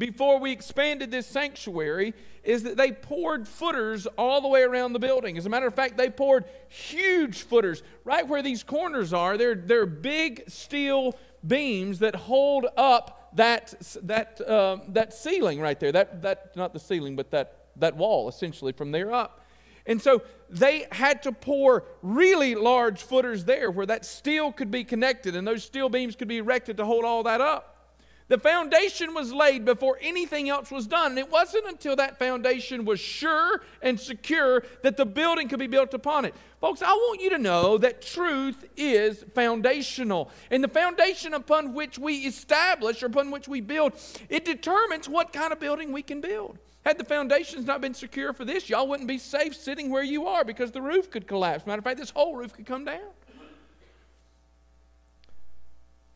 before 0.00 0.40
we 0.40 0.50
expanded 0.50 1.10
this 1.10 1.26
sanctuary 1.26 2.14
is 2.42 2.62
that 2.62 2.78
they 2.78 2.90
poured 2.90 3.46
footers 3.46 4.06
all 4.16 4.40
the 4.40 4.48
way 4.48 4.62
around 4.62 4.94
the 4.94 4.98
building. 4.98 5.36
As 5.36 5.44
a 5.44 5.50
matter 5.50 5.66
of 5.66 5.74
fact, 5.74 5.98
they 5.98 6.08
poured 6.08 6.46
huge 6.68 7.42
footers 7.42 7.82
right 8.04 8.26
where 8.26 8.42
these 8.42 8.62
corners 8.62 9.12
are. 9.12 9.36
They're, 9.36 9.54
they're 9.54 9.84
big 9.84 10.44
steel 10.48 11.14
beams 11.46 11.98
that 11.98 12.16
hold 12.16 12.66
up 12.78 13.30
that, 13.36 13.74
that, 14.04 14.40
uh, 14.40 14.78
that 14.88 15.12
ceiling 15.12 15.60
right 15.60 15.78
there. 15.78 15.92
That, 15.92 16.22
that, 16.22 16.56
not 16.56 16.72
the 16.72 16.80
ceiling, 16.80 17.14
but 17.14 17.30
that, 17.32 17.66
that 17.76 17.94
wall 17.94 18.30
essentially 18.30 18.72
from 18.72 18.92
there 18.92 19.12
up. 19.12 19.44
And 19.84 20.00
so 20.00 20.22
they 20.48 20.86
had 20.92 21.22
to 21.24 21.32
pour 21.32 21.84
really 22.00 22.54
large 22.54 23.02
footers 23.02 23.44
there 23.44 23.70
where 23.70 23.86
that 23.86 24.06
steel 24.06 24.50
could 24.50 24.70
be 24.70 24.82
connected 24.82 25.36
and 25.36 25.46
those 25.46 25.62
steel 25.62 25.90
beams 25.90 26.16
could 26.16 26.28
be 26.28 26.38
erected 26.38 26.78
to 26.78 26.86
hold 26.86 27.04
all 27.04 27.22
that 27.24 27.42
up. 27.42 27.76
The 28.30 28.38
foundation 28.38 29.12
was 29.12 29.32
laid 29.32 29.64
before 29.64 29.98
anything 30.00 30.48
else 30.48 30.70
was 30.70 30.86
done. 30.86 31.10
And 31.10 31.18
it 31.18 31.28
wasn't 31.28 31.66
until 31.66 31.96
that 31.96 32.16
foundation 32.16 32.84
was 32.84 33.00
sure 33.00 33.60
and 33.82 33.98
secure 33.98 34.62
that 34.84 34.96
the 34.96 35.04
building 35.04 35.48
could 35.48 35.58
be 35.58 35.66
built 35.66 35.94
upon 35.94 36.24
it. 36.24 36.34
Folks, 36.60 36.80
I 36.80 36.92
want 36.92 37.20
you 37.20 37.30
to 37.30 37.38
know 37.38 37.76
that 37.78 38.00
truth 38.00 38.64
is 38.76 39.24
foundational. 39.34 40.30
And 40.52 40.62
the 40.62 40.68
foundation 40.68 41.34
upon 41.34 41.74
which 41.74 41.98
we 41.98 42.18
establish 42.18 43.02
or 43.02 43.06
upon 43.06 43.32
which 43.32 43.48
we 43.48 43.60
build, 43.60 43.94
it 44.28 44.44
determines 44.44 45.08
what 45.08 45.32
kind 45.32 45.52
of 45.52 45.58
building 45.58 45.90
we 45.90 46.02
can 46.02 46.20
build. 46.20 46.56
Had 46.84 46.98
the 46.98 47.04
foundations 47.04 47.66
not 47.66 47.80
been 47.80 47.94
secure 47.94 48.32
for 48.32 48.44
this, 48.44 48.70
y'all 48.70 48.86
wouldn't 48.86 49.08
be 49.08 49.18
safe 49.18 49.56
sitting 49.56 49.90
where 49.90 50.04
you 50.04 50.28
are 50.28 50.44
because 50.44 50.70
the 50.70 50.80
roof 50.80 51.10
could 51.10 51.26
collapse. 51.26 51.66
Matter 51.66 51.80
of 51.80 51.84
fact, 51.84 51.98
this 51.98 52.10
whole 52.10 52.36
roof 52.36 52.52
could 52.52 52.64
come 52.64 52.84
down. 52.84 53.00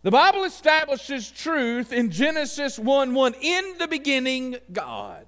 The 0.04 0.10
Bible 0.10 0.44
establishes 0.44 1.30
truth 1.30 1.90
in 1.90 2.10
Genesis 2.10 2.78
1 2.78 3.14
1. 3.14 3.34
In 3.40 3.78
the 3.78 3.88
beginning, 3.88 4.56
God. 4.70 5.24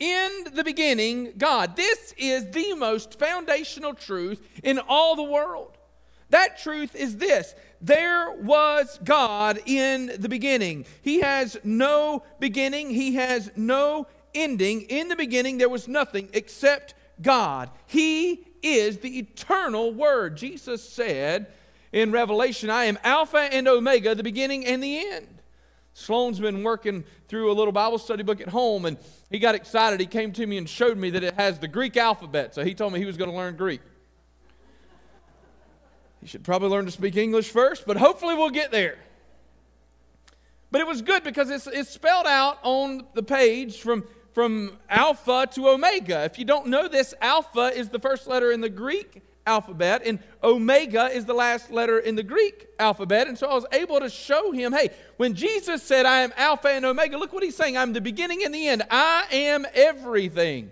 In 0.00 0.48
the 0.52 0.64
beginning, 0.64 1.34
God. 1.38 1.76
This 1.76 2.12
is 2.18 2.50
the 2.50 2.74
most 2.74 3.20
foundational 3.20 3.94
truth 3.94 4.44
in 4.64 4.80
all 4.80 5.14
the 5.14 5.22
world. 5.22 5.78
That 6.30 6.58
truth 6.58 6.96
is 6.96 7.18
this 7.18 7.54
there 7.80 8.32
was 8.32 8.98
God 9.04 9.60
in 9.64 10.10
the 10.18 10.28
beginning. 10.28 10.86
He 11.02 11.20
has 11.20 11.56
no 11.62 12.24
beginning, 12.40 12.90
He 12.90 13.14
has 13.14 13.52
no 13.54 14.08
ending. 14.34 14.82
In 14.88 15.06
the 15.06 15.14
beginning, 15.14 15.58
there 15.58 15.68
was 15.68 15.86
nothing 15.86 16.30
except 16.32 16.94
God. 17.22 17.70
He 17.86 18.44
is 18.60 18.98
the 18.98 19.20
eternal 19.20 19.94
Word. 19.94 20.36
Jesus 20.36 20.82
said, 20.82 21.46
in 21.96 22.12
Revelation, 22.12 22.68
I 22.68 22.84
am 22.84 22.98
Alpha 23.02 23.38
and 23.38 23.66
Omega, 23.66 24.14
the 24.14 24.22
beginning 24.22 24.66
and 24.66 24.82
the 24.82 24.98
end. 24.98 25.40
Sloan's 25.94 26.38
been 26.38 26.62
working 26.62 27.04
through 27.26 27.50
a 27.50 27.54
little 27.54 27.72
Bible 27.72 27.96
study 27.96 28.22
book 28.22 28.38
at 28.42 28.48
home, 28.48 28.84
and 28.84 28.98
he 29.30 29.38
got 29.38 29.54
excited. 29.54 29.98
He 29.98 30.04
came 30.04 30.30
to 30.32 30.46
me 30.46 30.58
and 30.58 30.68
showed 30.68 30.98
me 30.98 31.08
that 31.08 31.24
it 31.24 31.32
has 31.36 31.58
the 31.58 31.68
Greek 31.68 31.96
alphabet, 31.96 32.54
so 32.54 32.62
he 32.62 32.74
told 32.74 32.92
me 32.92 32.98
he 32.98 33.06
was 33.06 33.16
going 33.16 33.30
to 33.30 33.36
learn 33.36 33.56
Greek. 33.56 33.80
He 36.20 36.26
should 36.26 36.44
probably 36.44 36.68
learn 36.68 36.84
to 36.84 36.90
speak 36.90 37.16
English 37.16 37.48
first, 37.48 37.86
but 37.86 37.96
hopefully 37.96 38.34
we'll 38.34 38.50
get 38.50 38.70
there. 38.70 38.98
But 40.70 40.82
it 40.82 40.86
was 40.86 41.00
good 41.00 41.24
because 41.24 41.48
it's, 41.48 41.66
it's 41.66 41.88
spelled 41.88 42.26
out 42.26 42.58
on 42.62 43.06
the 43.14 43.22
page 43.22 43.80
from 43.80 44.04
from 44.34 44.76
Alpha 44.90 45.48
to 45.52 45.70
Omega. 45.70 46.24
If 46.24 46.38
you 46.38 46.44
don't 46.44 46.66
know 46.66 46.88
this, 46.88 47.14
Alpha 47.22 47.72
is 47.74 47.88
the 47.88 47.98
first 47.98 48.26
letter 48.26 48.52
in 48.52 48.60
the 48.60 48.68
Greek 48.68 49.22
alphabet, 49.46 50.02
and 50.04 50.18
Omega 50.42 51.06
is 51.06 51.24
the 51.24 51.34
last 51.34 51.70
letter 51.70 51.98
in 51.98 52.16
the 52.16 52.22
Greek 52.22 52.66
alphabet. 52.78 53.28
And 53.28 53.38
so 53.38 53.48
I 53.48 53.54
was 53.54 53.66
able 53.72 54.00
to 54.00 54.10
show 54.10 54.52
him 54.52 54.72
hey, 54.72 54.90
when 55.16 55.34
Jesus 55.34 55.82
said, 55.82 56.04
I 56.04 56.20
am 56.20 56.32
Alpha 56.36 56.68
and 56.68 56.84
Omega, 56.84 57.16
look 57.16 57.32
what 57.32 57.42
he's 57.42 57.56
saying 57.56 57.76
I'm 57.76 57.92
the 57.92 58.00
beginning 58.00 58.42
and 58.44 58.54
the 58.54 58.66
end. 58.66 58.82
I 58.90 59.26
am 59.30 59.66
everything. 59.74 60.70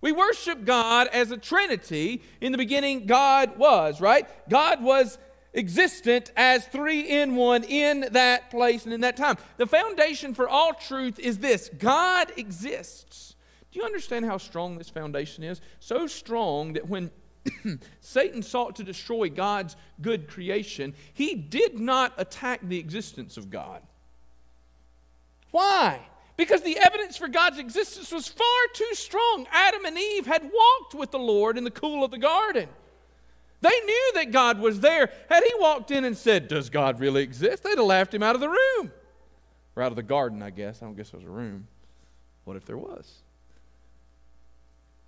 We 0.00 0.12
worship 0.12 0.64
God 0.64 1.08
as 1.08 1.30
a 1.30 1.36
Trinity. 1.36 2.22
In 2.40 2.52
the 2.52 2.58
beginning, 2.58 3.06
God 3.06 3.58
was, 3.58 4.00
right? 4.00 4.28
God 4.48 4.82
was 4.82 5.18
existent 5.52 6.30
as 6.36 6.66
three 6.66 7.00
in 7.00 7.34
one 7.34 7.64
in 7.64 8.06
that 8.12 8.50
place 8.50 8.84
and 8.84 8.92
in 8.92 9.00
that 9.00 9.16
time. 9.16 9.36
The 9.56 9.66
foundation 9.66 10.34
for 10.34 10.48
all 10.48 10.74
truth 10.74 11.18
is 11.18 11.38
this 11.38 11.70
God 11.78 12.30
exists. 12.36 13.34
Do 13.72 13.80
you 13.80 13.84
understand 13.84 14.24
how 14.24 14.38
strong 14.38 14.78
this 14.78 14.90
foundation 14.90 15.42
is? 15.44 15.60
So 15.80 16.06
strong 16.06 16.74
that 16.74 16.88
when 16.88 17.10
Satan 18.00 18.42
sought 18.42 18.76
to 18.76 18.84
destroy 18.84 19.28
God's 19.28 19.76
good 20.00 20.28
creation, 20.28 20.94
he 21.12 21.34
did 21.34 21.78
not 21.78 22.12
attack 22.16 22.60
the 22.62 22.78
existence 22.78 23.36
of 23.36 23.50
God. 23.50 23.82
Why? 25.50 26.00
Because 26.36 26.62
the 26.62 26.78
evidence 26.78 27.16
for 27.16 27.28
God's 27.28 27.58
existence 27.58 28.12
was 28.12 28.28
far 28.28 28.46
too 28.74 28.90
strong. 28.92 29.46
Adam 29.50 29.84
and 29.84 29.96
Eve 29.96 30.26
had 30.26 30.42
walked 30.42 30.94
with 30.94 31.10
the 31.10 31.18
Lord 31.18 31.56
in 31.56 31.64
the 31.64 31.70
cool 31.70 32.04
of 32.04 32.10
the 32.10 32.18
garden. 32.18 32.68
They 33.62 33.80
knew 33.86 34.12
that 34.14 34.32
God 34.32 34.60
was 34.60 34.80
there. 34.80 35.10
Had 35.30 35.42
he 35.42 35.52
walked 35.58 35.90
in 35.90 36.04
and 36.04 36.16
said, 36.16 36.48
Does 36.48 36.68
God 36.68 37.00
really 37.00 37.22
exist? 37.22 37.62
They'd 37.62 37.78
have 37.78 37.86
laughed 37.86 38.12
him 38.12 38.22
out 38.22 38.34
of 38.34 38.42
the 38.42 38.50
room. 38.50 38.92
Or 39.74 39.82
out 39.82 39.92
of 39.92 39.96
the 39.96 40.02
garden, 40.02 40.42
I 40.42 40.50
guess. 40.50 40.82
I 40.82 40.86
don't 40.86 40.96
guess 40.96 41.10
there 41.10 41.20
was 41.20 41.26
a 41.26 41.30
room. 41.30 41.66
What 42.44 42.56
if 42.56 42.66
there 42.66 42.78
was? 42.78 43.22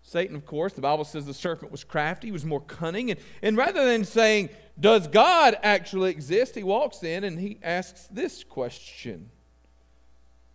Satan, 0.09 0.35
of 0.35 0.47
course, 0.47 0.73
the 0.73 0.81
Bible 0.81 1.05
says 1.05 1.27
the 1.27 1.35
serpent 1.35 1.71
was 1.71 1.85
crafty, 1.85 2.29
he 2.29 2.33
was 2.33 2.47
more 2.47 2.63
cunning. 2.63 3.11
And, 3.11 3.21
and 3.43 3.59
rather 3.59 3.85
than 3.85 4.05
saying, 4.05 4.49
Does 4.81 5.07
God 5.07 5.55
actually 5.63 6.11
exist? 6.11 6.55
he 6.55 6.63
walks 6.63 7.03
in 7.03 7.25
and 7.25 7.39
he 7.39 7.59
asks 7.63 8.07
this 8.07 8.43
question. 8.43 9.29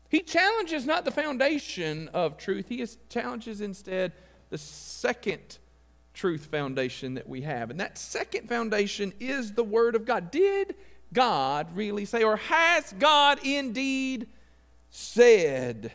He 0.10 0.22
challenges 0.22 0.88
not 0.88 1.06
the 1.06 1.12
foundation 1.12 2.08
of 2.16 2.38
truth, 2.38 2.68
he 2.68 2.84
challenges 3.10 3.62
instead 3.62 4.14
the 4.50 4.58
second 4.58 5.60
truth 6.16 6.48
foundation 6.48 7.14
that 7.14 7.30
we 7.30 7.42
have. 7.42 7.70
And 7.70 7.80
that 7.80 8.00
second 8.00 8.50
foundation 8.50 9.14
is 9.20 9.54
the 9.54 9.64
Word 9.64 9.96
of 9.96 10.06
God. 10.06 10.32
Did 10.32 10.74
God 11.14 11.76
really 11.76 12.06
say, 12.06 12.24
or 12.24 12.38
has 12.38 12.92
God 12.98 13.40
indeed 13.46 14.28
said? 14.90 15.92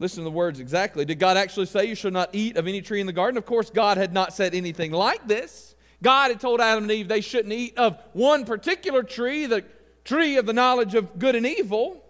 Listen 0.00 0.24
to 0.24 0.24
the 0.24 0.34
words 0.34 0.58
exactly. 0.58 1.04
Did 1.04 1.18
God 1.18 1.36
actually 1.36 1.66
say, 1.66 1.84
You 1.84 1.94
shall 1.94 2.10
not 2.10 2.30
eat 2.32 2.56
of 2.56 2.66
any 2.66 2.80
tree 2.80 3.00
in 3.00 3.06
the 3.06 3.12
garden? 3.12 3.36
Of 3.38 3.46
course, 3.46 3.70
God 3.70 3.98
had 3.98 4.12
not 4.12 4.32
said 4.32 4.54
anything 4.54 4.90
like 4.90 5.28
this. 5.28 5.76
God 6.02 6.30
had 6.30 6.40
told 6.40 6.60
Adam 6.60 6.84
and 6.84 6.92
Eve 6.92 7.06
they 7.06 7.20
shouldn't 7.20 7.52
eat 7.52 7.76
of 7.76 8.02
one 8.14 8.46
particular 8.46 9.02
tree, 9.02 9.44
the 9.44 9.62
tree 10.02 10.38
of 10.38 10.46
the 10.46 10.54
knowledge 10.54 10.94
of 10.94 11.18
good 11.18 11.36
and 11.36 11.46
evil. 11.46 12.02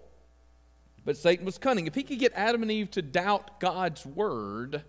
But 1.05 1.17
Satan 1.17 1.45
was 1.45 1.59
cunning. 1.59 1.89
If 1.89 1.97
he 1.97 2.05
could 2.05 2.21
get 2.21 2.33
Adam 2.37 2.63
and 2.63 2.71
Eve 2.71 2.93
to 2.93 3.03
doubt 3.03 3.59
God's 3.59 4.07
word, 4.07 4.85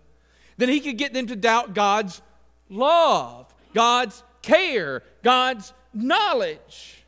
then 0.56 0.68
he 0.68 0.78
could 0.78 0.96
get 0.96 1.12
them 1.12 1.26
to 1.26 1.34
doubt 1.34 1.74
God's 1.74 2.22
love, 2.68 3.52
God's 3.74 4.22
care, 4.42 5.02
God's 5.24 5.72
knowledge. 5.92 7.02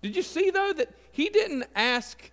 Did 0.00 0.16
you 0.16 0.22
see, 0.22 0.48
though, 0.48 0.72
that 0.72 0.88
he 1.12 1.28
didn't 1.28 1.64
ask, 1.74 2.30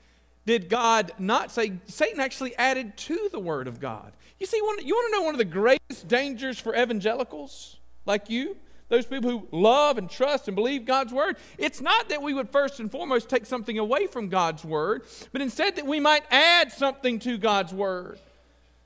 did 0.48 0.70
God 0.70 1.12
not 1.20 1.52
say? 1.52 1.74
Satan 1.86 2.20
actually 2.20 2.56
added 2.56 2.96
to 2.98 3.30
the 3.32 3.40
Word 3.40 3.68
of 3.68 3.80
God. 3.80 4.14
You 4.40 4.48
see, 4.48 4.58
you 4.58 4.64
want 4.64 4.82
to 4.82 5.12
know 5.12 5.24
one 5.24 5.36
of 5.36 5.40
the 5.40 5.46
greatest 5.46 6.08
dangers 6.08 6.58
for 6.58 6.76
evangelicals 6.76 7.78
like 8.06 8.30
you? 8.30 8.56
those 8.90 9.06
people 9.06 9.30
who 9.30 9.48
love 9.52 9.98
and 9.98 10.10
trust 10.10 10.48
and 10.48 10.56
believe 10.56 10.86
God's 10.86 11.12
word, 11.12 11.36
it's 11.58 11.82
not 11.82 12.08
that 12.10 12.22
we 12.22 12.34
would 12.34 12.50
first 12.50 12.80
and 12.80 12.90
foremost 12.90 13.30
take 13.30 13.46
something 13.46 13.78
away 13.78 14.08
from 14.08 14.30
God's 14.30 14.64
word, 14.64 15.04
but 15.34 15.42
instead 15.42 15.76
that 15.76 15.86
we 15.86 16.00
might 16.00 16.24
add 16.32 16.72
something 16.72 17.20
to 17.20 17.38
God's 17.38 17.74
word. 17.74 18.20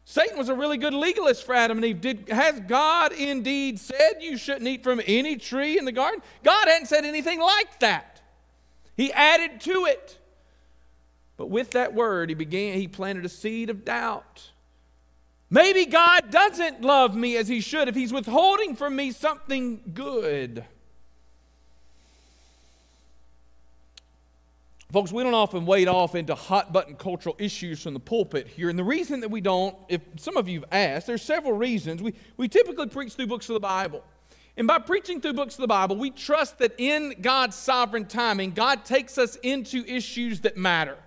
Satan 0.03 0.37
was 0.37 0.49
a 0.49 0.55
really 0.55 0.77
good 0.77 0.95
legalist 0.95 1.45
for 1.45 1.53
Adam 1.53 1.77
and 1.77 1.85
Eve. 1.85 2.01
Did, 2.01 2.29
has 2.29 2.59
God 2.61 3.13
indeed 3.13 3.79
said 3.79 4.15
you 4.21 4.37
shouldn't 4.37 4.67
eat 4.67 4.83
from 4.83 5.01
any 5.05 5.35
tree 5.35 5.77
in 5.77 5.85
the 5.85 5.91
garden? 5.91 6.21
God 6.43 6.67
hadn't 6.67 6.87
said 6.87 7.05
anything 7.05 7.39
like 7.39 7.79
that. 7.79 8.21
He 8.97 9.13
added 9.13 9.61
to 9.61 9.85
it. 9.85 10.17
But 11.41 11.50
with 11.50 11.71
that 11.71 11.95
word, 11.95 12.29
he 12.29 12.36
began, 12.36 12.77
he 12.77 12.88
planted 12.88 13.25
a 13.25 13.29
seed 13.29 13.71
of 13.71 13.83
doubt. 13.83 14.51
Maybe 15.50 15.88
God 15.88 16.29
doesn't 16.29 16.83
love 16.83 17.15
me 17.15 17.36
as 17.36 17.48
He 17.48 17.62
should 17.62 17.88
if 17.88 17.95
He's 17.95 18.13
withholding 18.13 18.75
from 18.75 18.95
me 18.95 19.12
something 19.12 19.81
good. 19.91 20.63
Folks, 24.91 25.12
we 25.12 25.24
don't 25.24 25.33
often 25.33 25.65
wade 25.65 25.88
off 25.88 26.13
into 26.13 26.36
hot 26.36 26.71
button 26.71 26.95
cultural 26.95 27.36
issues 27.39 27.81
from 27.81 27.95
the 27.95 28.00
pulpit 28.00 28.45
here. 28.45 28.69
And 28.69 28.77
the 28.77 28.83
reason 28.83 29.19
that 29.21 29.29
we 29.29 29.41
don't, 29.41 29.75
if 29.89 30.01
some 30.17 30.38
of 30.38 30.48
you 30.48 30.60
have 30.60 30.69
asked, 30.71 31.07
there's 31.07 31.24
several 31.24 31.53
reasons. 31.53 32.03
We, 32.03 32.13
we 32.38 32.48
typically 32.50 32.86
preach 32.86 33.13
through 33.13 33.25
books 33.25 33.50
of 33.50 33.55
the 33.55 33.62
Bible. 33.62 34.03
And 34.57 34.67
by 34.67 34.77
preaching 34.77 35.19
through 35.19 35.33
books 35.33 35.55
of 35.55 35.62
the 35.62 35.67
Bible, 35.67 35.95
we 35.95 36.12
trust 36.12 36.60
that 36.60 36.75
in 36.77 37.15
God's 37.19 37.55
sovereign 37.55 38.05
timing, 38.05 38.51
God 38.51 38.86
takes 38.86 39.17
us 39.17 39.38
into 39.38 39.83
issues 39.88 40.41
that 40.41 40.55
matter. 40.55 41.00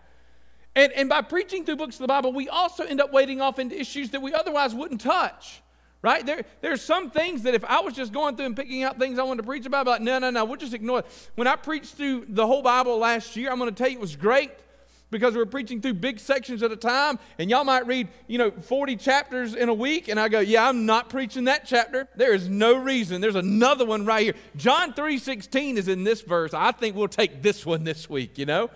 And, 0.76 0.92
and 0.92 1.08
by 1.08 1.22
preaching 1.22 1.64
through 1.64 1.76
books 1.76 1.96
of 1.96 2.00
the 2.00 2.08
Bible, 2.08 2.32
we 2.32 2.48
also 2.48 2.84
end 2.84 3.00
up 3.00 3.12
wading 3.12 3.40
off 3.40 3.58
into 3.58 3.78
issues 3.78 4.10
that 4.10 4.22
we 4.22 4.34
otherwise 4.34 4.74
wouldn't 4.74 5.00
touch. 5.00 5.60
Right? 6.02 6.26
There, 6.26 6.44
there's 6.60 6.82
some 6.82 7.10
things 7.10 7.44
that 7.44 7.54
if 7.54 7.64
I 7.64 7.80
was 7.80 7.94
just 7.94 8.12
going 8.12 8.36
through 8.36 8.46
and 8.46 8.56
picking 8.56 8.82
out 8.82 8.98
things 8.98 9.18
I 9.18 9.22
wanted 9.22 9.42
to 9.42 9.46
preach 9.46 9.64
about, 9.64 9.80
I'd 9.80 9.84
be 9.84 9.90
like, 9.90 10.02
no, 10.02 10.18
no, 10.18 10.30
no, 10.30 10.44
we'll 10.44 10.58
just 10.58 10.74
ignore 10.74 10.98
it. 10.98 11.06
When 11.34 11.46
I 11.46 11.56
preached 11.56 11.94
through 11.94 12.26
the 12.28 12.46
whole 12.46 12.60
Bible 12.60 12.98
last 12.98 13.36
year, 13.36 13.50
I'm 13.50 13.58
going 13.58 13.70
to 13.70 13.76
tell 13.76 13.88
you 13.88 13.96
it 13.96 14.02
was 14.02 14.14
great 14.14 14.50
because 15.10 15.32
we 15.32 15.38
were 15.38 15.46
preaching 15.46 15.80
through 15.80 15.94
big 15.94 16.18
sections 16.18 16.62
at 16.62 16.72
a 16.72 16.76
time, 16.76 17.18
and 17.38 17.48
y'all 17.48 17.64
might 17.64 17.86
read, 17.86 18.08
you 18.26 18.36
know, 18.36 18.50
40 18.50 18.96
chapters 18.96 19.54
in 19.54 19.68
a 19.68 19.74
week, 19.74 20.08
and 20.08 20.18
I 20.18 20.28
go, 20.28 20.40
yeah, 20.40 20.68
I'm 20.68 20.86
not 20.86 21.08
preaching 21.08 21.44
that 21.44 21.64
chapter. 21.64 22.08
There 22.16 22.34
is 22.34 22.48
no 22.48 22.76
reason. 22.76 23.20
There's 23.20 23.36
another 23.36 23.86
one 23.86 24.04
right 24.04 24.24
here. 24.24 24.34
John 24.56 24.92
3.16 24.92 25.76
is 25.76 25.88
in 25.88 26.04
this 26.04 26.20
verse. 26.20 26.52
I 26.52 26.72
think 26.72 26.96
we'll 26.96 27.08
take 27.08 27.42
this 27.42 27.64
one 27.64 27.84
this 27.84 28.10
week, 28.10 28.38
you 28.38 28.44
know? 28.44 28.70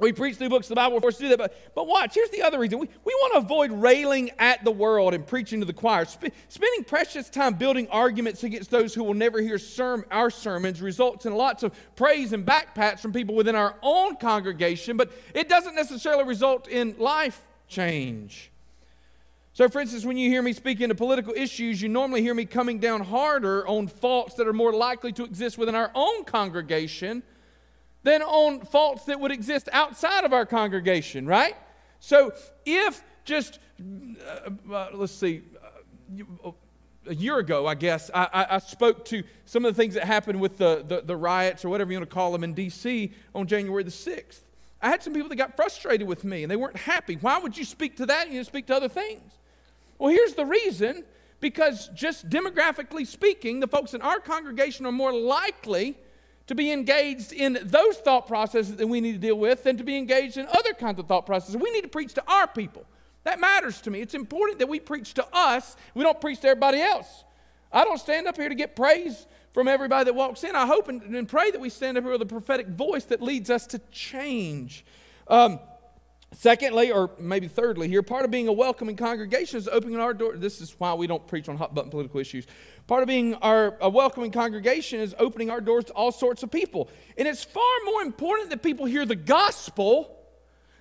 We 0.00 0.12
preach 0.12 0.36
through 0.36 0.50
books 0.50 0.66
of 0.66 0.70
the 0.70 0.74
Bible, 0.76 0.94
we're 0.94 1.00
forced 1.00 1.18
to 1.18 1.24
do 1.24 1.28
that. 1.30 1.38
But, 1.38 1.74
but 1.74 1.88
watch, 1.88 2.14
here's 2.14 2.30
the 2.30 2.42
other 2.42 2.58
reason. 2.58 2.78
We, 2.78 2.88
we 3.04 3.14
want 3.14 3.32
to 3.32 3.38
avoid 3.38 3.72
railing 3.72 4.30
at 4.38 4.64
the 4.64 4.70
world 4.70 5.12
and 5.12 5.26
preaching 5.26 5.58
to 5.58 5.66
the 5.66 5.72
choir. 5.72 6.04
Sp- 6.06 6.30
spending 6.48 6.84
precious 6.84 7.28
time 7.28 7.54
building 7.54 7.88
arguments 7.90 8.44
against 8.44 8.70
those 8.70 8.94
who 8.94 9.02
will 9.02 9.14
never 9.14 9.40
hear 9.40 9.56
serm- 9.56 10.04
our 10.12 10.30
sermons 10.30 10.80
results 10.80 11.26
in 11.26 11.34
lots 11.34 11.64
of 11.64 11.74
praise 11.96 12.32
and 12.32 12.46
backpats 12.46 13.00
from 13.00 13.12
people 13.12 13.34
within 13.34 13.56
our 13.56 13.74
own 13.82 14.14
congregation, 14.16 14.96
but 14.96 15.10
it 15.34 15.48
doesn't 15.48 15.74
necessarily 15.74 16.24
result 16.24 16.68
in 16.68 16.94
life 16.98 17.40
change. 17.66 18.52
So, 19.54 19.68
for 19.68 19.80
instance, 19.80 20.04
when 20.04 20.16
you 20.16 20.30
hear 20.30 20.42
me 20.42 20.52
speaking 20.52 20.90
to 20.90 20.94
political 20.94 21.34
issues, 21.34 21.82
you 21.82 21.88
normally 21.88 22.22
hear 22.22 22.34
me 22.34 22.44
coming 22.44 22.78
down 22.78 23.00
harder 23.00 23.66
on 23.66 23.88
faults 23.88 24.34
that 24.34 24.46
are 24.46 24.52
more 24.52 24.72
likely 24.72 25.10
to 25.14 25.24
exist 25.24 25.58
within 25.58 25.74
our 25.74 25.90
own 25.96 26.22
congregation 26.22 27.24
than 28.08 28.22
on 28.22 28.60
faults 28.60 29.04
that 29.04 29.20
would 29.20 29.30
exist 29.30 29.68
outside 29.72 30.24
of 30.24 30.32
our 30.32 30.46
congregation, 30.46 31.26
right? 31.26 31.54
So 32.00 32.32
if 32.64 33.02
just, 33.24 33.58
uh, 34.26 34.50
uh, 34.72 34.88
let's 34.94 35.12
see, 35.12 35.42
uh, 36.42 36.52
a 37.06 37.14
year 37.14 37.38
ago, 37.38 37.66
I 37.66 37.74
guess, 37.74 38.10
I, 38.14 38.46
I, 38.50 38.58
spoke 38.58 39.04
to 39.06 39.22
some 39.44 39.64
of 39.64 39.74
the 39.74 39.80
things 39.80 39.94
that 39.94 40.04
happened 40.04 40.40
with 40.40 40.58
the, 40.58 40.84
the, 40.86 41.02
the 41.02 41.16
riots 41.16 41.64
or 41.64 41.68
whatever 41.68 41.92
you 41.92 41.98
want 41.98 42.08
to 42.08 42.14
call 42.14 42.32
them 42.32 42.44
in 42.44 42.54
D.C. 42.54 43.12
on 43.34 43.46
January 43.46 43.82
the 43.82 43.90
6th. 43.90 44.40
I 44.80 44.88
had 44.88 45.02
some 45.02 45.12
people 45.12 45.28
that 45.28 45.36
got 45.36 45.56
frustrated 45.56 46.06
with 46.06 46.24
me 46.24 46.44
and 46.44 46.50
they 46.50 46.56
weren't 46.56 46.76
happy. 46.76 47.16
Why 47.16 47.38
would 47.38 47.56
you 47.56 47.64
speak 47.64 47.96
to 47.98 48.06
that 48.06 48.26
and 48.26 48.34
you 48.34 48.44
speak 48.44 48.66
to 48.66 48.76
other 48.76 48.88
things? 48.88 49.32
Well, 49.98 50.10
here's 50.10 50.34
the 50.34 50.46
reason 50.46 51.04
because 51.40 51.88
just 51.88 52.28
demographically 52.28 53.06
speaking, 53.06 53.60
the 53.60 53.68
folks 53.68 53.94
in 53.94 54.02
our 54.02 54.20
congregation 54.20 54.86
are 54.86 54.92
more 54.92 55.12
likely 55.12 55.96
to 56.48 56.54
be 56.54 56.72
engaged 56.72 57.32
in 57.32 57.58
those 57.62 57.98
thought 57.98 58.26
processes 58.26 58.76
that 58.76 58.86
we 58.86 59.00
need 59.00 59.12
to 59.12 59.18
deal 59.18 59.38
with 59.38 59.62
than 59.62 59.76
to 59.76 59.84
be 59.84 59.96
engaged 59.96 60.36
in 60.36 60.46
other 60.46 60.72
kinds 60.72 60.98
of 60.98 61.06
thought 61.06 61.26
processes. 61.26 61.56
We 61.56 61.70
need 61.70 61.82
to 61.82 61.88
preach 61.88 62.14
to 62.14 62.24
our 62.26 62.46
people. 62.46 62.84
That 63.24 63.38
matters 63.38 63.80
to 63.82 63.90
me. 63.90 64.00
It's 64.00 64.14
important 64.14 64.58
that 64.58 64.68
we 64.68 64.80
preach 64.80 65.14
to 65.14 65.26
us. 65.32 65.76
We 65.94 66.02
don't 66.02 66.20
preach 66.20 66.40
to 66.40 66.48
everybody 66.48 66.80
else. 66.80 67.24
I 67.70 67.84
don't 67.84 67.98
stand 67.98 68.26
up 68.26 68.36
here 68.36 68.48
to 68.48 68.54
get 68.54 68.74
praise 68.74 69.26
from 69.52 69.68
everybody 69.68 70.06
that 70.06 70.14
walks 70.14 70.42
in. 70.42 70.56
I 70.56 70.66
hope 70.66 70.88
and, 70.88 71.02
and 71.14 71.28
pray 71.28 71.50
that 71.50 71.60
we 71.60 71.68
stand 71.68 71.98
up 71.98 72.04
here 72.04 72.12
with 72.12 72.22
a 72.22 72.26
prophetic 72.26 72.68
voice 72.68 73.04
that 73.04 73.20
leads 73.20 73.50
us 73.50 73.66
to 73.68 73.80
change. 73.92 74.84
Um, 75.28 75.60
Secondly, 76.32 76.92
or 76.92 77.10
maybe 77.18 77.48
thirdly, 77.48 77.88
here, 77.88 78.02
part 78.02 78.24
of 78.24 78.30
being 78.30 78.48
a 78.48 78.52
welcoming 78.52 78.96
congregation 78.96 79.56
is 79.56 79.66
opening 79.66 79.98
our 79.98 80.12
door. 80.12 80.36
This 80.36 80.60
is 80.60 80.74
why 80.78 80.92
we 80.92 81.06
don't 81.06 81.26
preach 81.26 81.48
on 81.48 81.56
hot 81.56 81.74
button 81.74 81.90
political 81.90 82.20
issues. 82.20 82.46
Part 82.88 83.02
of 83.02 83.06
being 83.06 83.34
our, 83.34 83.76
a 83.82 83.90
welcoming 83.90 84.30
congregation 84.30 84.98
is 84.98 85.14
opening 85.18 85.50
our 85.50 85.60
doors 85.60 85.84
to 85.84 85.92
all 85.92 86.10
sorts 86.10 86.42
of 86.42 86.50
people. 86.50 86.88
And 87.18 87.28
it's 87.28 87.44
far 87.44 87.62
more 87.84 88.00
important 88.00 88.48
that 88.48 88.62
people 88.62 88.86
hear 88.86 89.04
the 89.04 89.14
gospel 89.14 90.16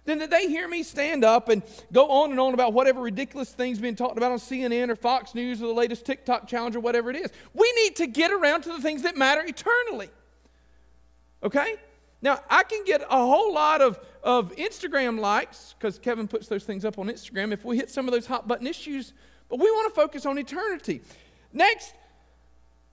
than 0.06 0.20
that 0.20 0.30
they 0.30 0.48
hear 0.48 0.70
me 0.70 0.84
stand 0.84 1.26
up 1.26 1.50
and 1.50 1.62
go 1.92 2.10
on 2.10 2.32
and 2.32 2.40
on 2.40 2.54
about 2.54 2.72
whatever 2.72 3.02
ridiculous 3.02 3.50
things 3.50 3.78
being 3.78 3.98
talked 3.98 4.16
about 4.16 4.32
on 4.32 4.38
CNN 4.38 4.88
or 4.88 4.96
Fox 4.96 5.36
News 5.36 5.62
or 5.62 5.68
the 5.68 5.74
latest 5.74 6.06
TikTok 6.06 6.48
challenge 6.48 6.78
or 6.78 6.80
whatever 6.80 7.10
it 7.10 7.18
is. 7.18 7.30
We 7.54 7.70
need 7.84 7.98
to 7.98 8.08
get 8.08 8.32
around 8.32 8.62
to 8.62 8.70
the 8.70 8.82
things 8.82 9.02
that 9.02 9.18
matter 9.18 9.44
eternally. 9.46 10.10
Okay? 11.44 11.76
Now, 12.22 12.40
I 12.50 12.64
can 12.64 12.86
get 12.86 13.02
a 13.02 13.18
whole 13.18 13.54
lot 13.54 13.82
of, 13.82 14.00
of 14.24 14.56
Instagram 14.56 15.20
likes 15.20 15.76
because 15.78 16.00
Kevin 16.00 16.30
puts 16.30 16.48
those 16.48 16.64
things 16.64 16.86
up 16.86 16.98
on 16.98 17.08
Instagram 17.08 17.52
if 17.52 17.66
we 17.66 17.76
hit 17.76 17.90
some 17.92 18.08
of 18.08 18.14
those 18.14 18.28
hot 18.28 18.48
button 18.48 18.66
issues, 18.66 19.12
but 19.50 19.60
we 19.60 19.70
want 19.70 19.94
to 19.94 20.02
focus 20.02 20.26
on 20.26 20.38
eternity. 20.38 21.02
Next, 21.54 21.94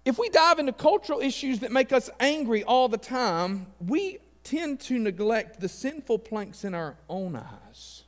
if 0.04 0.18
we 0.18 0.28
dive 0.28 0.58
into 0.58 0.72
cultural 0.72 1.20
issues 1.20 1.60
that 1.60 1.72
make 1.72 1.92
us 1.92 2.10
angry 2.20 2.62
all 2.62 2.88
the 2.88 2.98
time, 2.98 3.66
we 3.80 4.18
tend 4.42 4.80
to 4.80 4.98
neglect 4.98 5.60
the 5.60 5.68
sinful 5.68 6.18
planks 6.18 6.64
in 6.64 6.74
our 6.74 6.96
own 7.08 7.36
eyes. 7.36 8.02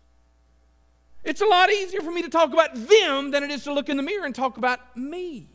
It's 1.24 1.40
a 1.40 1.46
lot 1.46 1.70
easier 1.72 2.02
for 2.02 2.12
me 2.12 2.22
to 2.22 2.28
talk 2.28 2.52
about 2.52 2.74
them 2.74 3.30
than 3.30 3.42
it 3.42 3.50
is 3.50 3.64
to 3.64 3.72
look 3.72 3.88
in 3.88 3.96
the 3.96 4.02
mirror 4.02 4.26
and 4.26 4.34
talk 4.34 4.58
about 4.58 4.96
me. 4.96 5.48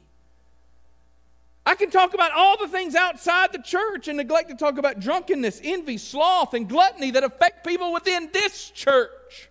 I 1.66 1.76
can 1.76 1.92
talk 1.92 2.14
about 2.16 2.32
all 2.32 2.58
the 2.58 2.68
things 2.68 2.96
outside 2.96 3.54
the 3.54 3.62
church 3.62 4.08
and 4.08 4.18
neglect 4.18 4.50
to 4.50 4.56
talk 4.56 4.80
about 4.80 5.00
drunkenness, 5.00 5.62
envy, 5.64 5.98
sloth, 5.98 6.56
and 6.56 6.68
gluttony 6.68 7.12
that 7.12 7.24
affect 7.24 7.66
people 7.66 7.94
within 7.94 8.30
this 8.34 8.72
church. 8.72 9.51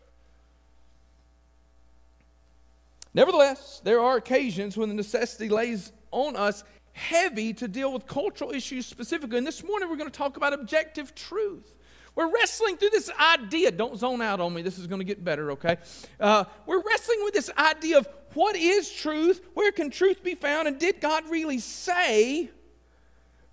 Nevertheless, 3.12 3.80
there 3.82 4.00
are 4.00 4.16
occasions 4.16 4.76
when 4.76 4.88
the 4.88 4.94
necessity 4.94 5.48
lays 5.48 5.92
on 6.10 6.36
us 6.36 6.64
heavy 6.92 7.52
to 7.54 7.68
deal 7.68 7.92
with 7.92 8.06
cultural 8.06 8.50
issues 8.50 8.86
specifically. 8.86 9.38
And 9.38 9.46
this 9.46 9.64
morning 9.64 9.88
we're 9.88 9.96
going 9.96 10.10
to 10.10 10.16
talk 10.16 10.36
about 10.36 10.52
objective 10.52 11.14
truth. 11.14 11.74
We're 12.14 12.32
wrestling 12.32 12.76
through 12.76 12.90
this 12.90 13.10
idea. 13.18 13.70
Don't 13.70 13.96
zone 13.96 14.20
out 14.20 14.40
on 14.40 14.52
me. 14.52 14.62
This 14.62 14.78
is 14.78 14.86
going 14.86 14.98
to 14.98 15.04
get 15.04 15.24
better, 15.24 15.52
okay? 15.52 15.76
Uh, 16.18 16.44
we're 16.66 16.82
wrestling 16.82 17.20
with 17.24 17.34
this 17.34 17.50
idea 17.56 17.98
of 17.98 18.08
what 18.34 18.56
is 18.56 18.90
truth? 18.92 19.44
Where 19.54 19.72
can 19.72 19.90
truth 19.90 20.22
be 20.22 20.34
found? 20.34 20.68
And 20.68 20.78
did 20.78 21.00
God 21.00 21.24
really 21.30 21.58
say? 21.58 22.50